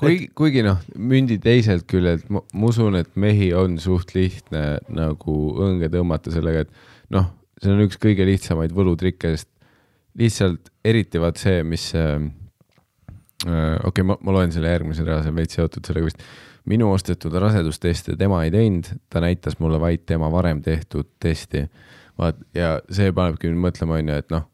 [0.00, 5.36] kuigi, kuigi noh, mündi teiselt küljelt ma, ma usun, et mehi on suht lihtne nagu
[5.66, 9.50] õnge tõmmata sellega, et noh, see on üks kõige lihtsamaid võlutrikke, sest
[10.20, 12.16] lihtsalt eriti vaat see, mis äh,,
[13.46, 16.24] okei okay,, ma, ma loen selle järgmise rea, see on veits seotud sellega vist.
[16.70, 21.66] minu ostetud rasedusteste tema ei teinud, ta näitas mulle vaid tema varem tehtud testi.
[22.18, 24.46] vaat ja see panebki mind mõtlema, on ju, et noh,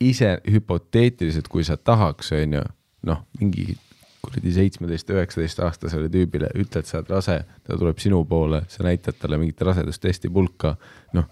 [0.00, 2.62] ise hüpoteetiliselt, kui sa tahaks, on ju,
[3.08, 3.74] noh, mingi
[4.20, 9.16] kuradi seitsmeteist, üheksateist aastasele tüübile ütled, sa oled rase, ta tuleb sinu poole, sa näitad
[9.20, 10.74] talle mingit rasedustesti pulka,
[11.16, 11.28] noh,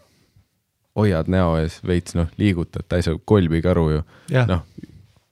[0.99, 4.05] hoiad näo ees veits, noh, liigutad, ta ei saa kolbigi aru ju.
[4.49, 4.65] noh,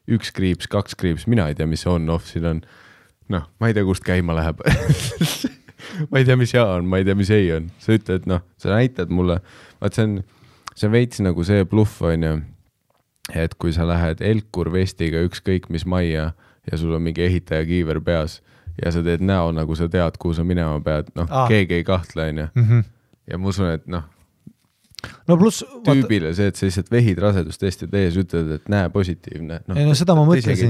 [0.07, 2.61] üks kriips, kaks kriips, mina ei tea, mis see on-off siin on.
[3.33, 4.61] noh, ma ei tea, kust käima läheb
[6.11, 8.45] ma ei tea, mis ja on, ma ei tea, mis ei on, sa ütled, noh,
[8.61, 9.41] sa näitad mulle,
[9.81, 10.19] vaat see on,
[10.75, 12.35] see on veits nagu see bluff, on ju.
[13.35, 16.31] et kui sa lähed Elkur vestiga ükskõik mis majja
[16.71, 18.41] ja sul on mingi ehitaja kiiver peas
[18.83, 21.87] ja sa teed näo, nagu sa tead, kuhu sa minema pead, noh ah., keegi ei
[21.87, 22.47] kahtle, on ju.
[22.55, 22.85] Mhm.
[23.27, 24.05] ja ma usun, et noh,
[25.27, 29.77] no pluss tüübile see, et sa lihtsalt vehid rasedustesti tees, ütled, et näe, positiivne no,.
[29.77, 30.69] ei no seda ma mõtlesingi,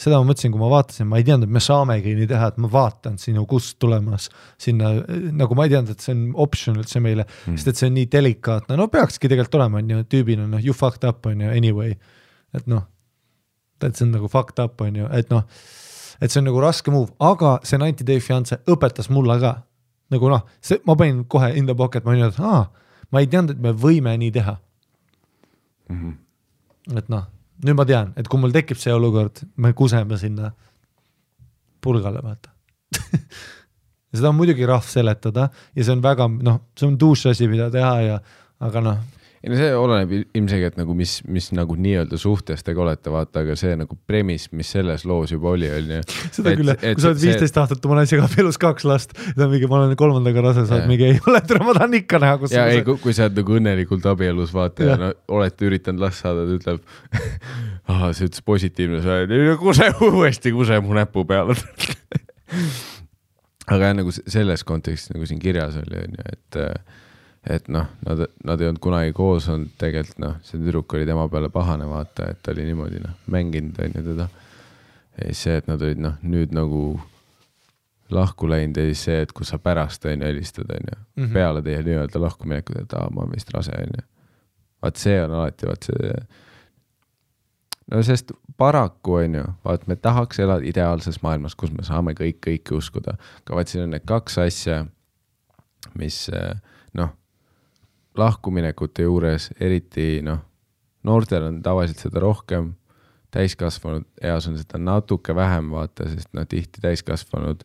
[0.00, 2.60] seda ma mõtlesin, kui ma vaatasin, ma ei teadnud, et me saamegi nii teha, et
[2.64, 4.28] ma vaatan sinu kust tulemas
[4.60, 4.94] sinna,
[5.40, 7.98] nagu ma ei teadnud, et see on option üldse meile mm., sest et see on
[7.98, 11.52] nii delikaatne, no peakski tegelikult olema, on ju, tüübina noh, you fucked up on ju
[11.52, 11.96] anyway,
[12.56, 12.86] et noh,
[13.84, 15.44] et see on nagu fucked up on ju, et noh,
[16.20, 19.54] et see on nagu raske move, aga see Ninety Day Fiance õpetas mulle ka
[20.12, 22.66] nagu noh, see, ma panin kohe in the pocket, ma olin, et aa
[23.12, 24.56] ma ei teadnud, et me võime nii teha
[25.88, 25.98] mm.
[25.98, 26.96] -hmm.
[26.98, 27.28] et noh,
[27.64, 30.52] nüüd ma tean, et kui mul tekib see olukord, me kuseme sinna
[31.80, 32.52] pulgale, vaata
[34.14, 37.70] seda on muidugi rahv seletada ja see on väga noh, see on douche asi, mida
[37.70, 38.20] teha ja,
[38.60, 38.98] aga noh,
[39.42, 43.54] ei no see oleneb ilmselgelt nagu, mis, mis nagu nii-öelda suhtes te olete, vaata, aga
[43.58, 46.00] see nagu premise, mis selles loos juba oli, on ju.
[46.34, 49.46] seda et, küll jah, kui sa oled viisteist aastat oma naisega abielus kaks last, ta
[49.46, 52.40] on mingi, ma olen kolmandaga rase, sa oled mingi, ei ole, ma tahan ikka näha,
[52.42, 52.56] kus.
[52.56, 56.46] ja ei, kui sa oled nagu õnnelikult abielus, vaata ja, no, olete üritanud last saada,
[56.48, 56.80] ta ütleb
[57.94, 61.54] ah, see ütles positiivne, sa oled, kuse uuesti, kuse mu näpu peale
[63.74, 66.64] aga nagu selles kontekstis nagu siin kirjas oli, on ju, et
[67.46, 71.28] et noh, nad, nad ei olnud kunagi koos olnud, tegelikult noh, see tüdruk oli tema
[71.30, 74.28] peale pahane, vaata, et ta oli niimoodi noh, mänginud on ju teda.
[75.18, 76.82] ja siis see, et nad olid noh, nüüd nagu
[78.10, 81.32] lahku läinud ja siis see, et kus sa pärast on ju helistad, on ju, mhm.
[81.36, 84.06] peale teie nii-öelda lahkuminekut, et aa, ma olen vist rase, on ju.
[84.82, 86.12] vaat see on alati, vaat see.
[87.92, 92.42] no sest paraku on ju, vaat me tahaks elada ideaalses maailmas, kus me saame kõik
[92.48, 94.82] kõike uskuda, aga vaat siin on need kaks asja,
[95.94, 96.26] mis
[96.98, 97.14] noh
[98.18, 100.40] lahkuminekute juures, eriti noh,
[101.06, 102.72] noortel on tavaliselt seda rohkem,
[103.34, 107.64] täiskasvanud eas on seda natuke vähem, vaata, sest noh, tihti täiskasvanud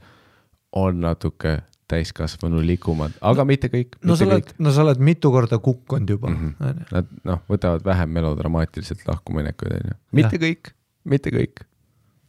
[0.80, 1.60] on natuke
[1.92, 3.98] täiskasvanulikumad, aga mitte kõik.
[4.08, 6.54] no sa oled, no sa oled mitu korda kukkunud juba mm.
[6.60, 6.86] -hmm.
[6.96, 9.98] Nad noh, võtavad vähem melodramaatiliselt lahkuminekuid, on ju.
[10.12, 10.44] mitte ja.
[10.46, 10.74] kõik,
[11.04, 11.66] mitte kõik,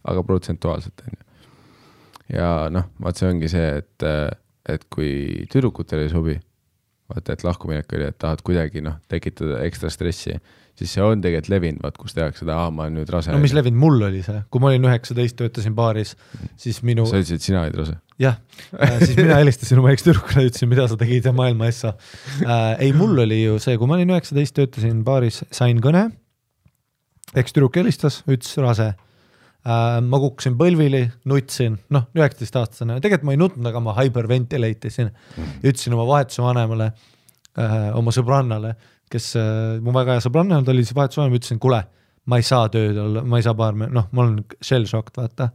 [0.04, 1.22] aga protsentuaalselt, on ju.
[2.38, 4.08] ja noh, vaat see ongi see, et,
[4.68, 6.38] et kui tüdrukutele ei sobi
[7.14, 10.36] vaata, et lahkuminek oli, et tahad kuidagi noh, tekitada ekstra stressi,
[10.78, 13.32] siis see on tegelikult levinud, vaat kus tehakse seda, aa, ma olen nüüd rase.
[13.34, 16.14] no mis levinud mul oli see, kui ma olin üheksateist, töötasin baaris,
[16.60, 17.06] siis minu.
[17.10, 17.96] sa ütlesid, sina olid rase?
[18.20, 18.36] jah
[18.78, 21.94] äh,, siis mina helistasin oma ekstüdrukule, ütlesin, mida sa tegid ja maailma essa
[22.42, 22.74] äh,.
[22.82, 26.08] ei, mul oli ju see, kui ma olin üheksateist, töötasin baaris, sain kõne.
[27.34, 28.92] ekstüdruk helistas, ütles rase.
[29.64, 35.60] Ma kukkusin põlvili, nutsin, noh, üheksateistaastasena, tegelikult ma ei nutnud, aga ma hyperventilate isin mm..
[35.64, 38.74] ütlesin oma vahetuse vanemale äh,, oma sõbrannale,
[39.12, 41.80] kes äh,, mu väga hea sõbranna, ta oli siis vahetuse vanem, ütlesin, kuule,
[42.28, 45.48] ma ei saa tööd olla, ma ei saa paar, noh, ma olen shell shocked, vaata.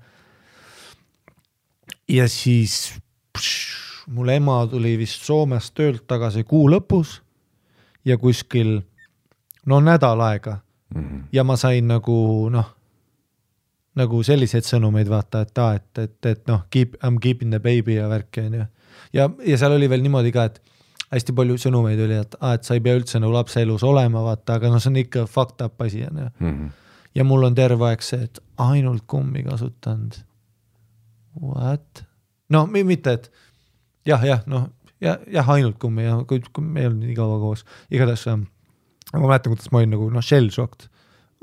[2.09, 2.79] ja siis
[3.37, 7.19] pš, mul ema tuli vist Soomest töölt tagasi kuu lõpus
[8.09, 8.79] ja kuskil
[9.69, 10.57] no nädal aega
[10.95, 11.03] mm.
[11.03, 11.23] -hmm.
[11.31, 12.78] ja ma sain nagu noh
[13.97, 17.59] nagu selliseid sõnumeid vaata, et aa, et, et, et noh, keep, I m keeping the
[17.63, 18.65] baby ja värki on ju.
[19.13, 20.61] ja, ja seal oli veel niimoodi ka, et
[21.09, 24.21] hästi palju sõnumeid oli, et aa, et sa ei pea üldse nagu lapse elus olema,
[24.25, 26.29] vaata, aga noh, see on ikka fucked up asi on ju.
[26.39, 26.69] Mhm.
[27.17, 30.19] ja mul on terve aeg see, et ainult kummi kasutanud.
[31.41, 32.03] What?
[32.49, 33.31] no mitte, et
[34.05, 34.69] jah, jah, noh,
[35.01, 38.45] jah, jah, ainult kummi ja kui, kui me ei olnud nii kaua koos, igatahes ähm,
[39.13, 40.89] ma mäletan, kuidas ma olin nagu noh, shell shocked.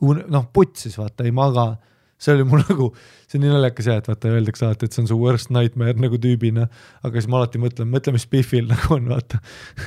[0.03, 1.73] noh, putsis vaata, ei maga
[2.19, 2.89] see oli mul nagu,
[3.27, 5.97] see on nii naljakas jah, et vaata öeldakse alati, et see on su worst nightmare
[6.01, 6.67] nagu tüübina,
[7.05, 9.41] aga siis ma alati mõtlen, mõtle, mis Biffil nagu on, vaata.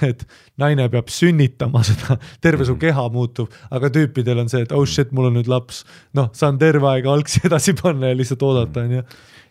[0.06, 0.26] et
[0.62, 2.84] naine peab sünnitama seda, terve su mhm.
[2.86, 5.84] keha muutub, aga tüüpidel on see, et oh shit, mul on nüüd laps.
[6.18, 9.06] noh, saan terve aeg algsi edasi panna ja lihtsalt oodata, on ju.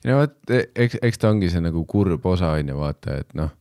[0.08, 3.54] no vot, eks, eks ta ongi see nagu kurb osa, on ju, vaata, et noh,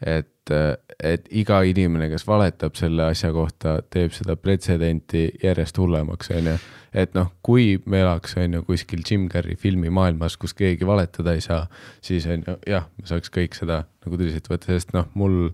[0.00, 6.52] et et iga inimene, kes valetab selle asja kohta, teeb seda pretsedenti järjest hullemaks, on
[6.52, 6.58] ju
[6.94, 11.42] et noh, kui me elaks, on ju, kuskil Jim Carrey filmimaailmas, kus keegi valetada ei
[11.44, 11.64] saa,
[12.02, 15.52] siis on ju jah, me saaks kõik seda nagu tõsiselt võtta, sest noh, mul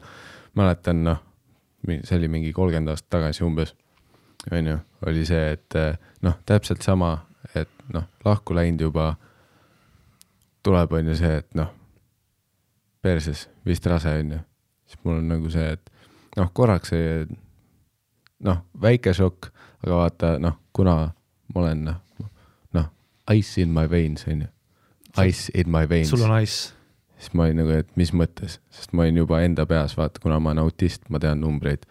[0.57, 1.21] mäletan noh,
[1.87, 3.75] see oli mingi kolmkümmend aastat tagasi umbes,
[4.51, 5.79] on ju, oli see, et
[6.25, 7.19] noh, täpselt sama,
[7.55, 9.13] et noh, lahku läinud juba
[10.67, 11.73] tuleb, on ju see, et noh,
[13.05, 14.45] perses vist rase on ju,
[14.87, 15.93] siis mul on nagu see, et
[16.39, 17.27] noh, korraks see
[18.47, 19.51] noh, väike šokk,
[19.85, 20.97] aga vaata noh, kuna
[21.55, 22.31] ma olen noh,
[22.77, 22.89] noh,
[23.35, 24.51] ice in my veins on ju,
[25.25, 26.73] ice in my veins, sul on ice.
[27.19, 30.41] siis ma olin nagu, et mis mõttes, sest ma olin juba enda peas, vaata, kuna
[30.41, 31.87] ma olen autist, ma tean numbreid,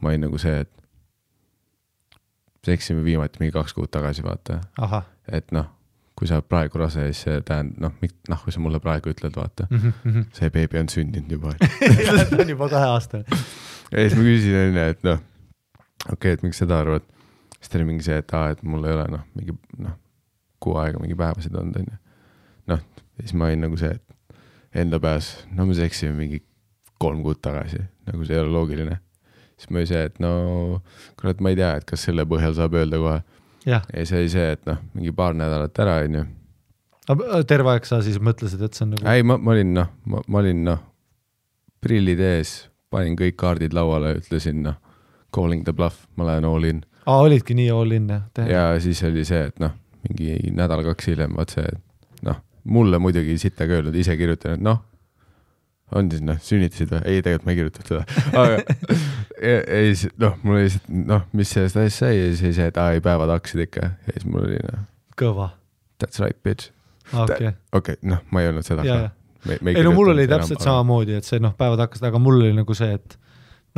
[0.00, 0.72] ma olin nagu see, et
[2.66, 4.60] seksime viimati mingi kaks kuud tagasi, vaata.
[5.32, 5.66] Et noh,
[6.22, 9.78] kui sa praegu rase, siis tähendab, noh, noh, kui sa mulle praegu ütled, vaata, mm.
[10.04, 10.26] -hmm.
[10.38, 11.54] see beebi on sündinud juba.
[12.30, 13.24] ta on juba kaheaastane.
[13.92, 17.02] ja siis ma küsisin onju, et noh, okei okay,, et miks seda arvad.
[17.56, 19.98] siis ta oli mingi see, et aa, et mul ei ole noh, mingi noh,
[20.62, 21.98] kuu aega mingi päevasid olnud onju.
[22.70, 22.86] noh,
[23.20, 26.42] siis ma olin nagu see, et enda peas, no me seksime mingi
[27.02, 29.00] kolm kuud tagasi, nagu see ei ole loogiline.
[29.56, 30.32] siis ma olin see, et no
[31.18, 33.20] kurat, ma ei tea, et kas selle põhjal saab öelda kohe.
[33.66, 36.24] Ja see oli see, et noh, mingi paar nädalat ära onju
[37.48, 40.22] terve aeg sa siis mõtlesid, et see on nagu, ei, ma, ma olin noh, ma,
[40.28, 40.82] ma olin noh,
[41.82, 42.54] prillid ees,
[42.92, 44.78] panin kõik kaardid lauale, ütlesin noh,
[45.34, 46.84] calling the bluff, ma lähen all in.
[47.06, 48.28] aa, olidki nii all in jah?
[48.46, 49.74] ja siis oli see, et noh,
[50.06, 51.74] mingi nädal-kaks hiljem, vaat see,
[52.28, 54.84] noh, mulle muidugi sittagi öelnud, ise kirjutan, et noh,
[55.98, 57.00] on siis noh, sünnitasid või?
[57.04, 58.04] ei, tegelikult ma ei kirjutanud seda,
[58.42, 58.58] aga
[59.48, 62.68] ja, siis noh, mul oli lihtsalt noh, mis sellest asjast sai ja siis oli see,
[62.72, 64.86] et aa ei, päevad hakkasid ikka ja siis mul oli noh,
[65.20, 65.50] kõva,
[66.02, 66.70] that's right bitch.
[67.76, 67.98] okei.
[68.08, 68.86] noh, ma ei öelnud seda
[69.62, 72.20] me ei no mul oli enam, täpselt aga- samamoodi, et see noh, päevad hakkasid, aga
[72.22, 73.18] mul oli nagu see, et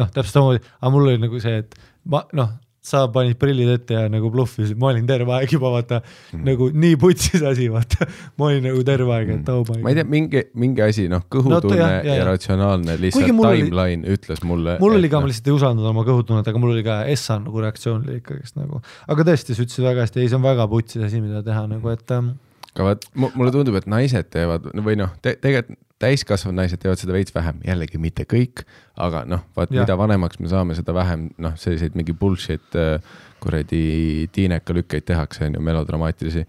[0.01, 1.79] noh, täpselt samamoodi, aga mul oli nagu see, et
[2.11, 2.53] ma noh,
[2.85, 6.43] sa panid prillid ette ja nagu bluffisid, ma olin terve aeg juba vaata mm.
[6.45, 8.05] nagu nii putsis asi, vaata.
[8.37, 11.25] ma olin nagu terve aeg, et oh my ma ei tea, mingi, mingi asi, noh,
[11.25, 12.29] No kõhutunne jah, no, jah, ja, ja jah.
[12.29, 14.17] ratsionaalne lihtsalt timeline oli...
[14.19, 14.77] ütles mulle.
[14.83, 17.63] mul oli ka, ma lihtsalt ei usaldanud oma kõhutunnet, aga mul oli ka Essa nagu
[17.65, 21.07] reaktsioon oli ikkagist nagu, aga tõesti, sa ütlesid väga hästi, ei, see on väga putsis
[21.09, 22.35] asi, mida teha nagu, et ähm,
[22.75, 27.15] aga vaat mulle tundub, et naised teevad või noh te,, tegelikult täiskasvanud naised teevad seda
[27.17, 28.65] veits vähem, jällegi mitte kõik,
[29.01, 29.85] aga noh, vaat Jah.
[29.85, 32.99] mida vanemaks me saame, seda vähem noh, selliseid mingi bullshit äh,
[33.43, 36.47] kuradi tiinekalükkeid tehakse, on ju, melodramaatilisi.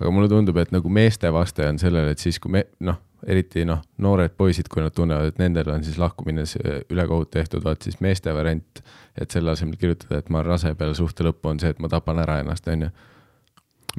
[0.00, 3.66] aga mulle tundub, et nagu meeste vaste on sellele, et siis, kui me noh, eriti
[3.68, 7.84] noh, noored poisid, kui nad tunnevad, et nendel on siis lahkumises äh, ülekohut tehtud, vaat
[7.84, 8.84] siis meeste variant,
[9.20, 11.90] et selle asemel kirjutada, et ma olen rase peale suhte lõppu, on see, et ma
[11.92, 12.94] tapan ära ennast, on ju.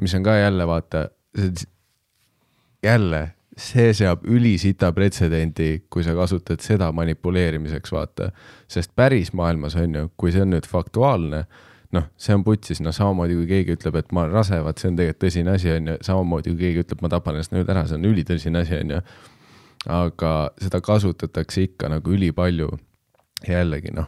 [0.00, 1.06] mis on ka jälle vaata,
[2.82, 3.22] jälle
[3.58, 8.30] see seab ülisita pretsedendi, kui sa kasutad seda manipuleerimiseks, vaata.
[8.68, 11.42] sest päris maailmas on ju, kui see on nüüd faktuaalne,
[11.92, 14.88] noh, see on putsis, noh samamoodi kui keegi ütleb, et ma olen rase, vaat see
[14.88, 17.84] on tegelikult tõsine asi, on ju, samamoodi kui keegi ütleb, ma tapan ennast nüüd ära,
[17.88, 19.04] see on ülitõsine asi, on ju.
[19.92, 22.70] aga seda kasutatakse ikka nagu ülipalju.
[23.48, 24.06] jällegi noh,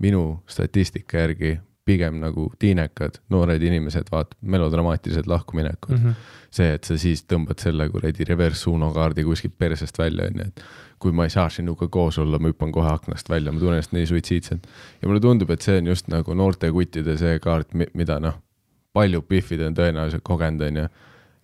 [0.00, 6.04] minu statistika järgi pigem nagu tiinekad, noored inimesed, vaat melodramaatilised lahkuminekud mm.
[6.04, 6.28] -hmm.
[6.50, 10.64] see, et sa siis tõmbad selle kuradi reverse uno kaardi kuskilt persest välja, onju, et
[11.00, 13.92] kui ma ei saa sinuga koos olla, ma hüppan kohe aknast välja, ma tunnen ennast
[13.96, 14.66] nii suitsiidselt.
[15.02, 18.36] ja mulle tundub, et see on just nagu noorte kuttide see kaart, mida noh,
[18.92, 20.88] paljud pihvid on tõenäoliselt kogenud, onju.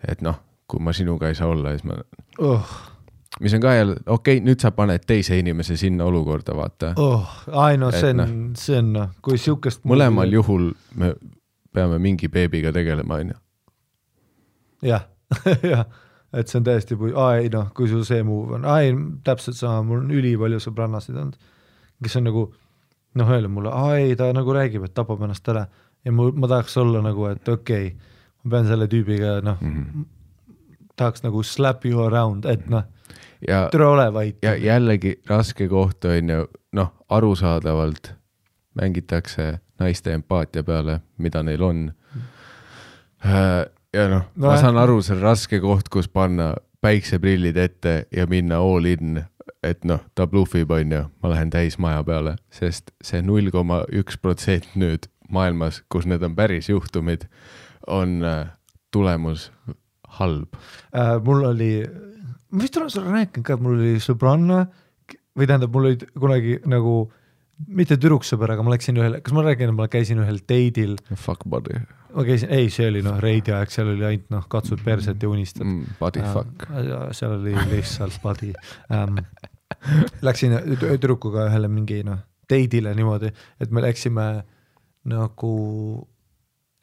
[0.09, 1.97] et noh, kui ma sinuga ei saa olla, siis ma
[2.39, 2.77] oh,
[3.41, 6.93] mis on ka jälle, okei okay,, nüüd sa paned teise inimese sinna olukorda, vaata.
[6.97, 8.31] oh, ai no see noh.
[8.31, 9.85] on, see on noh, kui siukest.
[9.85, 11.15] mõlemal juhul me
[11.77, 13.39] peame mingi beebiga tegelema, onju.
[14.89, 15.09] jah,
[15.73, 15.85] jah,
[16.33, 19.59] et see on täiesti, aa ei noh, kui sul see move on, aa ei täpselt
[19.61, 21.37] sama, mul on ülipalju sõbrannasid olnud,
[22.03, 22.49] kes on nagu
[23.17, 25.67] noh, öelnud mulle, aa ei ta nagu räägib, et tapab ennast ära
[26.07, 28.13] ja mul, ma tahaks olla nagu, et okei okay,,
[28.45, 29.79] ma pean selle tüübiga noh mm.
[29.85, 30.05] -hmm.
[30.97, 32.85] tahaks nagu slap you around, et noh,
[33.49, 34.39] ja, tere ole vait.
[34.43, 38.13] ja jällegi raske koht on ju, noh, arusaadavalt
[38.75, 41.93] mängitakse naiste empaatia peale, mida neil on.
[43.95, 44.61] ja noh No ma jah.
[44.61, 49.23] saan aru, see on raske koht, kus panna päikseprillid ette ja minna all in,
[49.65, 54.19] et noh, ta bluffib, on ju, ma lähen täismaja peale, sest see null koma üks
[54.21, 57.27] protsent nüüd maailmas, kus need on päris juhtumid,
[57.87, 58.53] on äh,
[58.95, 59.51] tulemus
[60.21, 60.55] halb.
[60.95, 61.17] äh,.
[61.25, 61.73] mul oli,
[62.57, 64.65] ma vist olen sulle rääkinud ka, et mul oli sõbranna
[65.37, 66.97] või tähendab, mul olid kunagi nagu
[67.73, 71.45] mitte tüdruksõber, aga ma läksin ühele, kas ma räägin, et ma käisin ühel date'il, Fuck
[71.49, 71.79] body
[72.17, 75.29] ma käisin, ei, see oli noh, reidi aeg, seal oli ainult noh, katsud perset ja
[75.29, 76.67] unistad mm,, body Ähm, fuck.
[77.17, 78.53] seal oli lihtsalt body
[78.95, 79.21] ähm,.
[80.23, 82.21] Läksin tü- tüdrukuga ühele mingi noh,
[82.51, 84.27] date'ile niimoodi, et me läksime
[85.11, 85.55] nagu,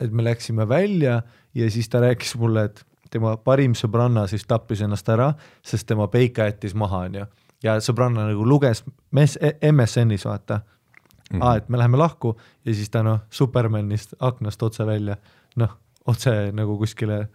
[0.03, 1.22] et me läksime välja
[1.56, 5.32] ja siis ta rääkis mulle, et tema parim sõbranna siis tappis ennast ära,
[5.66, 7.25] sest tema peika jättis maha, onju.
[7.64, 8.83] ja sõbranna nagu luges
[9.16, 9.40] mes-,
[9.72, 11.58] MSN-is vaata mm, -hmm.
[11.58, 12.35] et me läheme lahku
[12.66, 15.17] ja siis ta noh, Supermanist aknast otse välja,
[15.56, 17.27] noh, otse nagu kuskile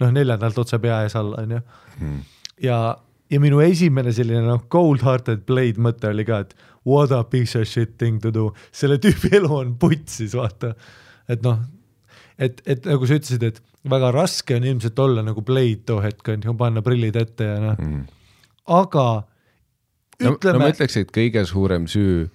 [0.00, 1.60] noh, neljandalt otse pea ees alla, onju.
[2.00, 2.20] Mm.
[2.62, 2.96] ja,
[3.30, 6.56] ja minu esimene selline noh, cold-hearted blade mõte oli ka, et
[6.86, 10.74] what a piece of shit thing to do, selle tüübi elu on putsis, vaata.
[11.28, 11.58] et noh,
[12.38, 16.28] et, et nagu sa ütlesid, et väga raske on ilmselt olla nagu blade too hetk
[16.32, 18.02] on ju, panna prillid ette ja noh mm.,
[18.76, 19.06] aga
[20.20, 20.58] ütleme no,.
[20.58, 22.26] no ma ütleks, et kõige suurem süü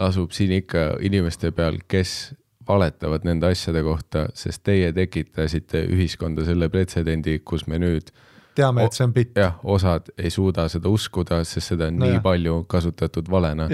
[0.00, 2.34] lasub siin ikka inimeste peal, kes
[2.68, 8.08] valetavad nende asjade kohta, sest teie tekitasite ühiskonda selle pretsedendi, kus me nüüd
[8.56, 9.36] teame, et see on bitt.
[9.38, 12.24] jah, osad ei suuda seda uskuda, sest seda on no nii jah.
[12.24, 13.68] palju kasutatud valena.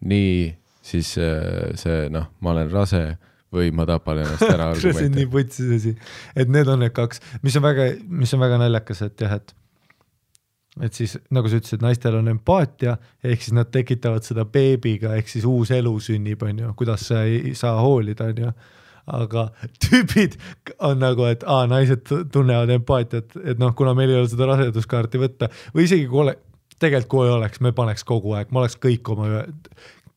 [0.00, 0.36] nii
[0.82, 3.02] siis äh, see noh, ma olen rase
[3.52, 5.96] või ma tapan ennast ära see on nii putsis asi,
[6.36, 9.56] et need on need kaks, mis on väga, mis on väga naljakas, et jah, et
[10.80, 15.28] et siis nagu sa ütlesid, naistel on empaatia, ehk siis nad tekitavad seda beebiga, ehk
[15.28, 18.52] siis uus elu sünnib, on ju, kuidas sa ei saa hoolida, on ju.
[19.12, 19.48] aga
[19.82, 20.38] tüübid
[20.86, 25.20] on nagu, et aa, naised tunnevad empaatiat, et noh, kuna meil ei ole seda raseduskaarti
[25.20, 25.50] võtta.
[25.74, 26.36] Või isegi kui ole,
[26.78, 29.42] tegelikult kui ei oleks, me paneks kogu aeg, ma oleks kõik oma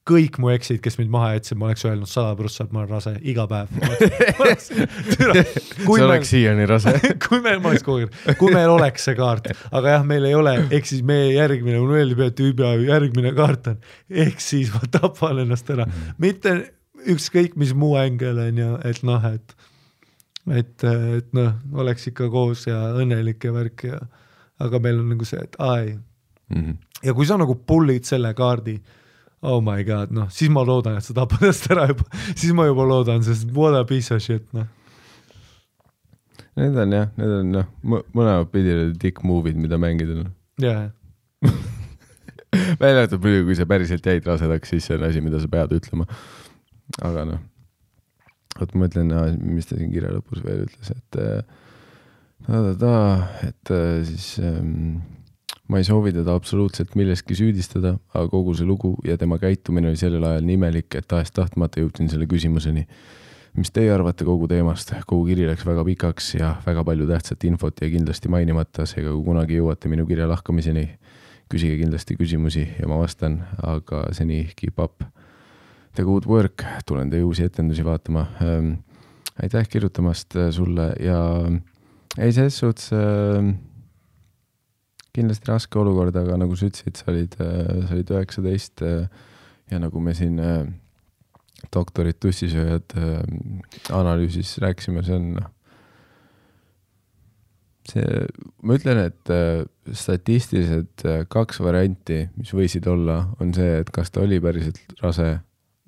[0.05, 2.91] kõik mu eksid, kes mind maha jätsid, ma oleks öelnud sada prossa, et ma olen
[2.93, 3.71] rase iga päev.
[5.87, 6.93] sa oleks siiani rase
[7.25, 10.37] kui meil, ma oleks kogu aeg, kui meil oleks see kaart, aga jah, meil ei
[10.37, 13.79] ole, ehk siis meie järgmine, mulle meeldib, et tüübi järgmine kaart on,
[14.25, 16.17] ehk siis ma tapan ennast ära, mhm.
[16.21, 16.57] mitte
[17.15, 19.57] ükskõik mis muu ängel on ju, et noh, et
[20.53, 24.03] et, et noh, oleks ikka koos ja õnnelik ja värk ja
[24.61, 26.61] aga meil on nagu see, et ai mm.
[26.61, 26.77] -hmm.
[27.03, 28.77] ja kui sa nagu pull'id selle kaardi
[29.41, 32.67] oh my god, noh, siis ma loodan, et sa tapad ennast ära juba, siis ma
[32.69, 34.67] juba loodan, sest what a piece of shit, noh.
[36.55, 40.21] Need on jah, need on noh, mõlemat pidi dick move'id, mida mängida.
[40.21, 40.31] Noh.
[40.63, 40.87] jaa.
[42.79, 45.75] välja arvatud muidugi, kui sa päriselt jäid rasedaks, siis see on asi, mida sa pead
[45.75, 46.07] ütlema.
[47.03, 47.41] aga noh,
[48.59, 49.11] vot ma mõtlen,
[49.43, 51.41] mis ta siin kirja lõpus veel ütles, et äh,
[52.45, 52.95] ta-ta-ta,
[53.49, 55.01] et äh, siis ähm,
[55.67, 59.99] ma ei soovi teda absoluutselt milleski süüdistada, aga kogu see lugu ja tema käitumine oli
[59.99, 62.85] sellel ajal nii imelik, et tahes-tahtmata jõudsin selle küsimuseni.
[63.55, 64.93] mis teie arvate kogu teemast?
[65.07, 69.23] kogu kiri läks väga pikaks ja väga palju tähtsat infot jäi kindlasti mainimata, seega kui
[69.25, 70.87] kunagi jõuate minu kirja lahkamiseni,
[71.49, 75.03] küsige kindlasti küsimusi ja ma vastan, aga seni keep up
[75.95, 78.73] the good work, tulen teie uusi etendusi vaatama ähm,.
[79.41, 81.49] aitäh kirjutamast sulle ja
[82.17, 83.55] ei, selles suhtes äh,
[85.15, 89.07] kindlasti raske olukord, aga nagu sa ütlesid, sa olid, äh, sa olid üheksateist äh,
[89.71, 90.65] ja nagu me siin äh,
[91.73, 92.93] doktorid tussisööjad
[93.95, 95.47] analüüsis rääkisime, see on noh,
[97.89, 98.21] see,
[98.61, 99.33] ma ütlen, et
[99.97, 101.03] statistiliselt
[101.33, 105.31] kaks varianti, mis võisid olla, on see, et kas ta oli päriselt rase,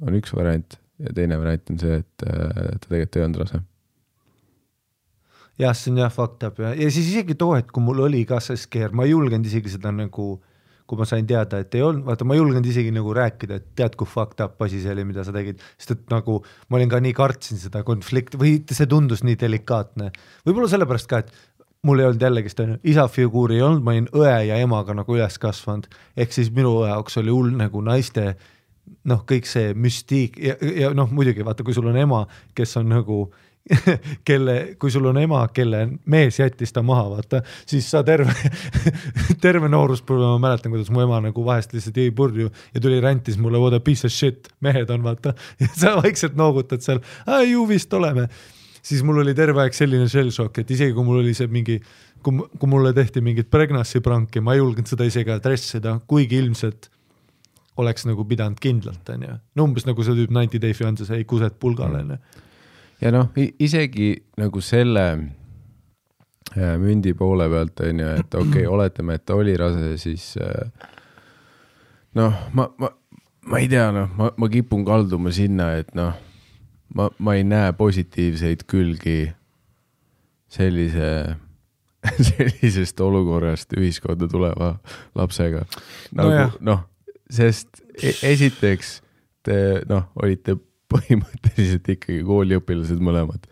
[0.02, 3.62] on üks variant ja teine variant on see, et ta tegelikult ei olnud rase
[5.62, 8.24] jah, see on jah fucked up ja, ja siis isegi too hetk, kui mul oli
[8.30, 10.30] ka see skeer, ma ei julgenud isegi seda nagu,
[10.88, 13.70] kui ma sain teada, et ei olnud, vaata, ma ei julgenud isegi nagu rääkida, et
[13.80, 16.92] tead, kui fucked up asi see oli, mida sa tegid, sest et nagu ma olin
[16.92, 20.12] ka nii kartsin seda konflikti või see tundus nii delikaatne.
[20.48, 21.34] võib-olla sellepärast ka, et
[21.88, 25.18] mul ei olnud jällegist onju, isa figuuri ei olnud, ma olin õe ja emaga nagu
[25.18, 28.36] üles kasvanud, ehk siis minu jaoks oli hull nagu naiste
[29.08, 32.22] noh, kõik see müstiik ja, ja noh, muidugi vaata, kui sul on ema,
[32.56, 33.47] kes on nagu äh,
[34.28, 38.34] kelle, kui sul on ema, kelle mees jättis ta maha, vaata, siis sa terve
[39.46, 43.40] terve nooruspõlve ma mäletan, kuidas mu ema nagu vahest lihtsalt jäi purju ja tuli rändis
[43.42, 45.36] mulle what a piece of shit, mehed on vaata.
[45.62, 47.04] ja sa vaikselt noogutad seal,
[47.48, 48.28] ju vist oleme.
[48.88, 51.82] siis mul oli terve aeg selline shell shock, et isegi kui mul oli see mingi,
[52.24, 56.88] kui, kui mulle tehti mingit pregnancy pranki, ma ei julgenud seda isegi adressida, kuigi ilmselt
[57.78, 59.36] oleks nagu pidanud kindlalt, onju.
[59.60, 62.46] no umbes nagu see tüüp Ninety Day Fiance's, ei kuset pulgale, onju
[63.02, 65.06] ja noh, isegi nagu selle
[66.58, 70.36] äh, mündi poole pealt on ju, et okei okay,, oletame, et ta oli rase, siis
[70.42, 70.70] äh,
[72.18, 72.92] noh, ma, ma,
[73.48, 76.14] ma ei tea, noh, ma, ma kipun kalduma sinna, et noh,
[76.96, 79.20] ma, ma ei näe positiivseid külgi
[80.52, 81.10] sellise
[82.30, 84.78] sellisest olukorrast ühiskonda tuleva
[85.18, 85.66] lapsega.
[86.16, 86.78] nagu noh no,
[87.30, 89.00] sest e esiteks
[89.46, 89.58] te
[89.90, 90.58] noh, olite
[90.94, 93.48] põhimõtteliselt ikkagi kooliõpilased mõlemad.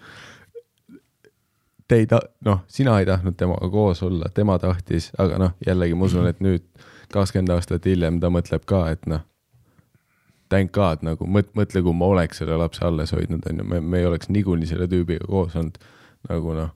[1.85, 5.97] Te ei ta-, noh, sina ei tahtnud temaga koos olla, tema tahtis, aga noh, jällegi
[5.97, 6.65] ma usun, et nüüd
[7.13, 9.21] kakskümmend aastat hiljem ta mõtleb ka, et noh,
[10.49, 13.81] thank god nagu mõt-, mõtle, kui ma oleks selle lapse alles hoidnud, on ju, me,
[13.81, 15.77] me ei oleks niikuinii selle tüübiga koos olnud.
[16.25, 16.71] nagu noh,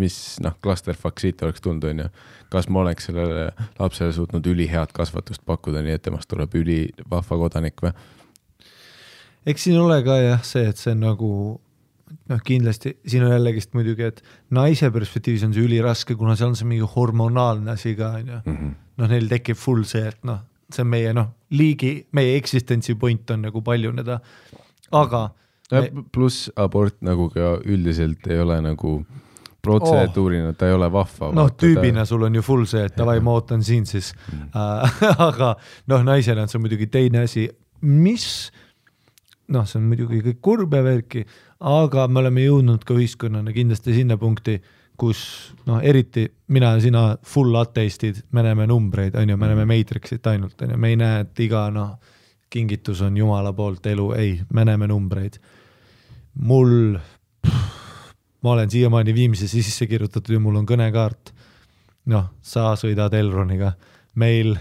[0.00, 2.08] mis noh, clusterfuck siit oleks tulnud, on ju.
[2.50, 7.82] kas ma oleks sellele lapsele suutnud ülihead kasvatust pakkuda, nii et temast tuleb ülivahva kodanik
[7.84, 7.92] või?
[9.46, 11.30] Eks siin ole ka jah see, et see on nagu
[12.30, 14.22] noh, kindlasti siin on jällegist muidugi, et
[14.54, 18.40] naise perspektiivis on see üliraske, kuna seal on see mingi hormonaalne asi ka onju.
[18.46, 18.74] Mhm.
[19.00, 23.30] noh, neil tekib full see, et noh, see on meie noh, liigi, meie eksistentsi point
[23.34, 24.20] on nagu paljuneda.
[24.94, 25.26] aga
[25.72, 28.98] me, pluss abort nagu ka üldiselt ei ole nagu
[29.64, 31.32] protseduurina oh., ta ei ole vahva.
[31.34, 34.48] noh, tüübina sul on ju full see, et davai, ma ootan sind siis Mm.
[34.54, 35.00] äh,.
[35.28, 35.54] aga
[35.90, 37.48] noh, naisena on see muidugi teine asi,
[37.80, 38.52] mis
[39.52, 41.24] noh, see on muidugi kõik kurb ja värki,
[41.68, 44.56] aga me oleme jõudnud ka ühiskonnana kindlasti sinna punkti,
[45.00, 45.20] kus
[45.66, 50.26] noh, eriti mina ja sina, full ateistid, me näeme numbreid, on ju, me näeme Matrixit
[50.30, 51.96] ainult, on ju, me ei näe, et iga noh,
[52.54, 55.40] kingitus on Jumala poolt elu, ei, me näeme numbreid.
[56.34, 56.96] mul,
[58.42, 61.34] ma olen siiamaani viimsesse sisse kirjutatud ja mul on kõnekaart.
[62.06, 63.72] noh, sa sõidad Elroniga,
[64.14, 64.54] meil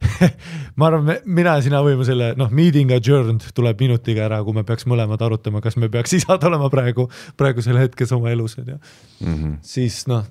[0.78, 4.64] ma arvan, mina ja sina võime selle noh, meeting adjourned tuleb minutiga ära, kui me
[4.66, 7.08] peaks mõlemad arutama, kas me peaks isad olema praegu,
[7.40, 8.78] praegusel hetkes oma elus on ju,
[9.20, 9.54] Mhm.
[9.62, 10.24] siis noh,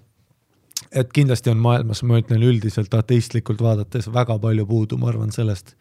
[0.92, 5.76] et kindlasti on maailmas, ma ütlen üldiselt ateistlikult vaadates väga palju puudu, ma arvan sellest,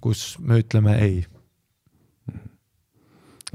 [0.00, 1.20] kus me ütleme ei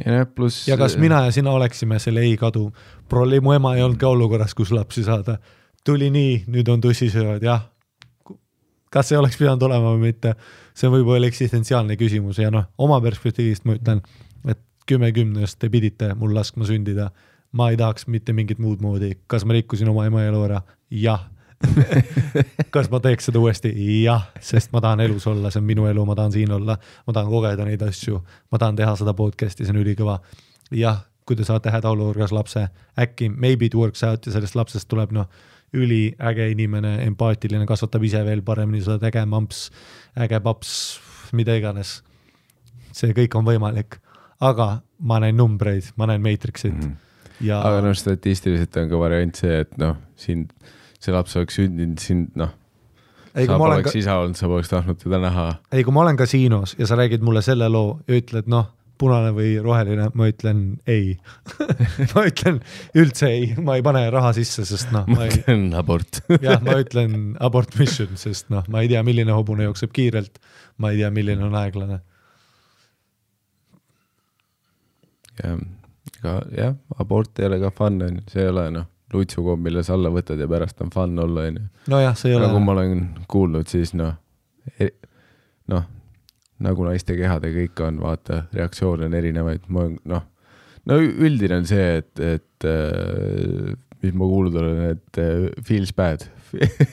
[0.06, 0.68] ja pluss.
[0.68, 2.72] ja kas mina ja sina oleksime selle ei kadu,
[3.42, 5.38] mu ema ei olnud ka olukorras, kus lapsi saada.
[5.86, 7.62] tuli nii, nüüd on tussisööjad, jah.
[8.96, 10.36] Kas see oleks pidanud olema või mitte,
[10.76, 14.02] see on võib-olla eksistentsiaalne küsimus ja noh, oma perspektiivist ma ütlen,
[14.48, 17.12] et kümme kümnest te pidite mul laskma sündida.
[17.56, 20.62] ma ei tahaks mitte mingit muud moodi, kas ma rikkusin oma ema elu ära?
[20.92, 21.28] jah.
[22.76, 23.74] kas ma teeks seda uuesti?
[24.04, 27.16] jah, sest ma tahan elus olla, see on minu elu, ma tahan siin olla, ma
[27.16, 30.22] tahan kogeda neid asju, ma tahan teha seda podcast'i, see on ülikõva.
[30.72, 32.68] jah, kui te saate hädaolukorras lapse,
[33.00, 35.28] äkki maybe it works out ja sellest lapsest tuleb noh,
[35.76, 39.70] üliäge inimene, empaatiline, kasvatab ise veel paremini seda äge mamps,
[40.26, 40.74] äge paps,
[41.36, 42.02] mida iganes.
[42.95, 43.98] see kõik on võimalik,
[44.40, 47.48] aga ma näen numbreid, ma näen Matrixit mm -hmm.
[47.48, 50.54] ja aga noh, statistiliselt on ka variant see, et noh, sind,
[51.00, 52.54] see laps oleks sündinud sind, noh,
[53.36, 55.48] ei, sa olen ka poleks, isa olnud, sa poleks tahtnud teda näha.
[55.72, 59.32] ei, kui ma olen kasiinos ja sa räägid mulle selle loo ja ütled noh, punane
[59.36, 61.16] või roheline, ma ütlen ei
[62.14, 62.60] ma ütlen
[62.98, 66.22] üldse ei, ma ei pane raha sisse, sest noh, ma ei, mõtlen abort.
[66.46, 70.40] jah, ma ütlen abort mission, sest noh, ma ei tea, milline hobune jookseb kiirelt,
[70.82, 72.02] ma ei tea, milline on aeglane.
[75.42, 75.58] jah,
[76.16, 79.84] ega jah, abort ei ole ka fun, on ju, see ei ole noh, lutsukomm, mille
[79.86, 81.68] sa alla võtad ja pärast on fun olla, on ju.
[81.94, 84.16] nojah, see ei ole nagu ma olen kuulnud, siis noh,
[85.72, 85.92] noh,
[86.66, 90.26] nagu naiste kehad ja kõik on, vaata, reaktsioone on erinevaid, ma noh,
[90.90, 93.74] no üldine on see, et, et äh,
[94.06, 96.26] mis ma kuulnud olen, et äh, feels bad.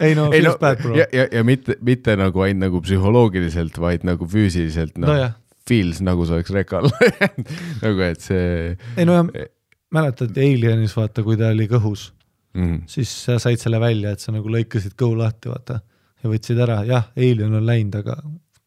[0.02, 0.94] ei no feels bad bro.
[0.99, 5.36] ja, ja, ja mitte, mitte nagu ainult nagu psühholoogiliselt, vaid nagu füüsiliselt, noh nojah,
[5.68, 6.89] feels nagu sa oleks rekal.
[7.84, 9.28] Nagu et see ei nojah,
[9.94, 12.09] mäletad Alienis vaata, kui ta oli kõhus,
[12.59, 15.78] mm, siis sa said selle välja, et sa nagu lõikasid kõhu lahti, vaata,
[16.23, 18.18] ja võtsid ära, jah, Alien on läinud, aga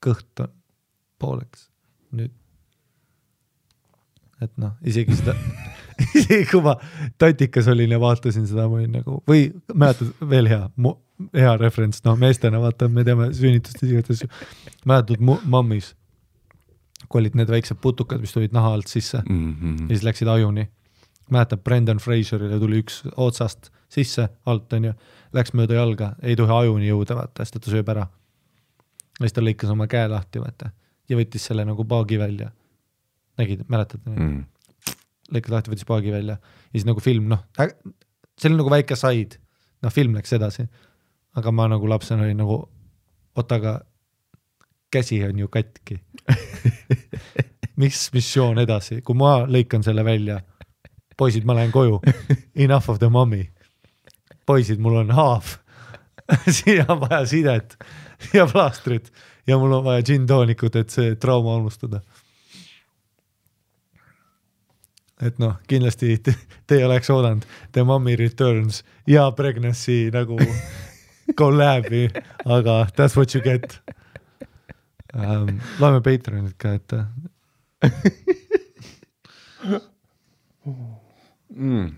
[0.06, 0.55] kõht on
[1.22, 1.70] pooleks
[2.16, 2.34] nüüd.
[4.44, 5.36] et noh, isegi seda,
[6.20, 6.76] isegi kui ma
[7.22, 10.64] tatikas olin ja vaatasin seda, ma olin nagu või mäletad veel hea,
[11.36, 14.26] hea referents, noh meestena vaata, me teame sünnitustes igatahes
[14.86, 15.94] mäletad Mammis,
[17.08, 20.32] kui olid need väiksed putukad, mis tulid naha alt sisse mm, ja mm, siis läksid
[20.32, 20.70] ajuni.
[21.32, 24.94] mäletad, Brendan Fraserile tuli üks otsast sisse, alt onju,
[25.34, 28.08] läks mööda jalga, ei tohi ajuni jõuda, vaata, sest et ta sööb ära.
[29.20, 30.72] ja siis ta lõikas oma käe lahti, vaata,
[31.10, 32.52] ja võttis selle nagu paagi välja.
[33.38, 34.44] nägid, mäletad mm.?
[35.34, 39.38] lõikas lahti, võttis paagi välja ja siis nagu film, noh, see oli nagu väike said,
[39.84, 40.68] noh, film läks edasi.
[41.36, 42.62] aga ma nagu lapsena olin nagu,
[43.36, 43.80] oota, aga
[44.92, 46.00] käsi on ju katki.
[47.82, 50.40] mis missioon edasi, kui ma lõikan selle välja,
[51.18, 52.00] poisid, ma lähen koju,
[52.56, 53.50] enough of the mommy.
[54.46, 55.58] poisid, mul on haav,
[56.58, 57.76] siia on vaja sidet
[58.34, 59.12] ja plaastrit
[59.48, 62.02] ja mul on vaja džinntoonikut, et see trauma unustada
[65.22, 66.34] et noh, kindlasti te,
[66.68, 70.38] te ei oleks oodanud The Mummy Returns ja Pregnancy nagu
[71.40, 72.10] kolläbi,
[72.46, 73.80] aga that's what you get
[75.14, 75.60] um,.
[75.80, 77.06] loeme Patreonit ka ette.
[81.56, 81.96] Mm.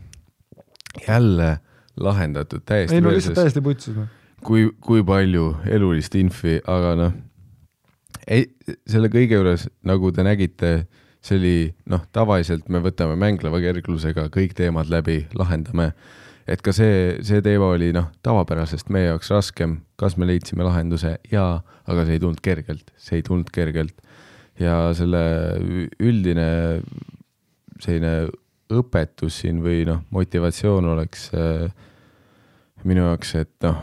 [1.08, 1.60] jälle
[1.98, 4.10] lahendatud täiesti ei no lihtsalt täiesti putsis noh.
[4.46, 7.16] kui, kui palju elulist infi, aga noh,
[8.28, 8.48] ei,
[8.90, 10.72] selle kõige juures, nagu te nägite,
[11.24, 11.58] see oli
[11.92, 15.92] noh, tavaliselt me võtame mängleva kerglusega kõik teemad läbi, lahendame.
[16.48, 21.18] et ka see, see teema oli noh, tavapärasest meie jaoks raskem, kas me leidsime lahenduse,
[21.32, 23.96] jaa, aga see ei tulnud kergelt, see ei tulnud kergelt.
[24.60, 25.22] ja selle
[26.00, 26.48] üldine
[27.82, 28.28] selline
[28.74, 31.68] õpetus siin või noh, motivatsioon oleks äh,
[32.88, 33.80] minu jaoks, et noh,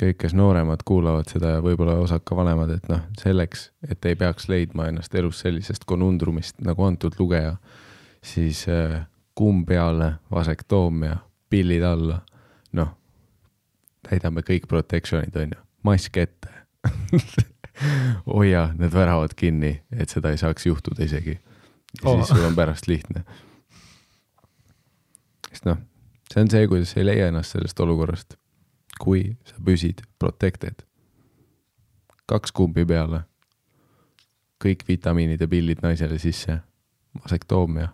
[0.00, 4.16] kõik, kes nooremad kuulavad seda ja võib-olla osad ka vanemad, et noh, selleks, et ei
[4.18, 7.56] peaks leidma ennast elus sellisest konundrumist nagu antud lugeja,
[8.24, 9.02] siis äh,
[9.38, 11.18] kumm peale, vasektoomia,
[11.50, 12.20] pillid alla,
[12.78, 12.94] noh,
[14.08, 16.56] täidame kõik protection'id, on ju, mask ette
[18.34, 21.38] hoia need väravad kinni, et seda ei saaks juhtuda isegi.
[22.02, 22.18] ja oh.
[22.18, 23.24] siis sul on pärast lihtne.
[25.50, 25.80] sest noh,
[26.32, 28.39] see on see, kuidas ei leia ennast sellest olukorrast,
[29.00, 30.84] kui sa püsid protected.
[32.30, 33.24] kaks kumbi peale,
[34.62, 36.60] kõik vitamiinid ja pillid naisele sisse,
[37.24, 37.88] vasektoomia,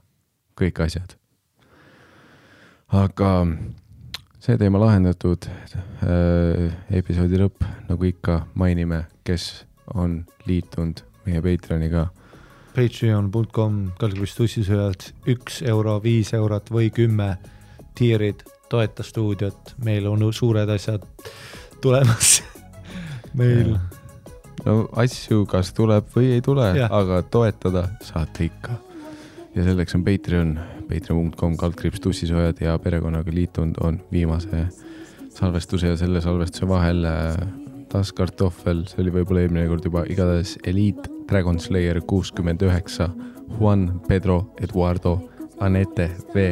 [0.61, 1.17] kõik asjad.
[2.93, 3.31] aga
[4.41, 12.07] see teema lahendatud äh,, episoodi lõpp, nagu ikka, mainime, kes on liitunud meie Patreoniga.
[12.77, 17.33] Patreon.com, kalkulatis tussisööjalt üks euro, viis eurot või kümme
[17.97, 21.05] tiirid, toeta stuudiot, meil on suured asjad
[21.81, 22.43] tulemas
[23.41, 23.77] meil.
[24.65, 28.79] no asju kas tuleb või ei tule, aga toetada saate ikka.
[29.55, 30.57] ja selleks on Patreon,
[30.89, 34.67] patreon.com kaldkriips tussisoojad ja perekonnaga liitunud on viimase
[35.37, 37.37] salvestuse ja selle salvestuse vahel äh,
[37.93, 43.11] taaskartohvel, see oli võib-olla eelmine kord juba, igatahes Elite Dragon Slayer kuuskümmend üheksa,
[43.59, 45.19] Juan Pedro Eduardo,
[45.63, 46.49] Anette V,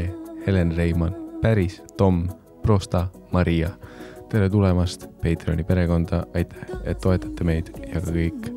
[0.46, 2.28] Helen Reimann, Päris, Tom,
[2.62, 3.70] Prosta, Maria.
[4.28, 8.48] tere tulemast Patreoni perekonda, aitäh, et toetate meid ja ka kõik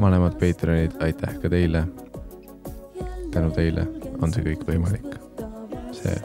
[0.00, 1.84] vanemad Patreonid, aitäh ka teile.
[3.30, 3.86] tänu teile
[4.18, 5.14] on see kõik võimalik.
[5.92, 6.18] see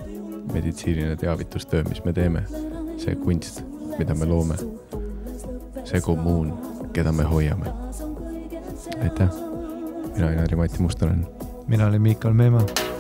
[0.54, 2.48] meditsiiniline teavitustöö, mis me teeme,
[2.98, 3.62] see kunst,
[4.00, 4.58] mida me loome
[5.86, 6.56] see kommuun,
[6.94, 7.70] keda me hoiame.
[9.04, 9.30] aitäh,
[10.16, 11.28] mina olen Harri-Mati Mustonen.
[11.68, 12.91] mina olen Miikal Meemaa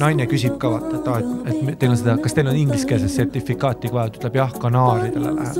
[0.00, 3.12] naine küsib ka vaata, et aa, et, et teil on seda, kas teil on ingliskeelset
[3.14, 5.54] sertifikaati ka vaja, ta ütleb jah, Kanaaridele läheb.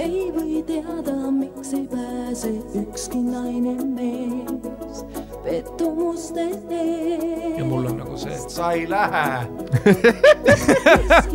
[0.00, 2.50] ei või teada, miks ei pääse
[2.82, 5.04] ükski naine mees
[5.44, 7.58] pettumuste ees.
[7.58, 9.26] ja mul on nagu see, et sa ei lähe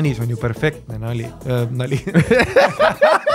[0.00, 1.98] Tõnis on ju perfektne nali äh,, nali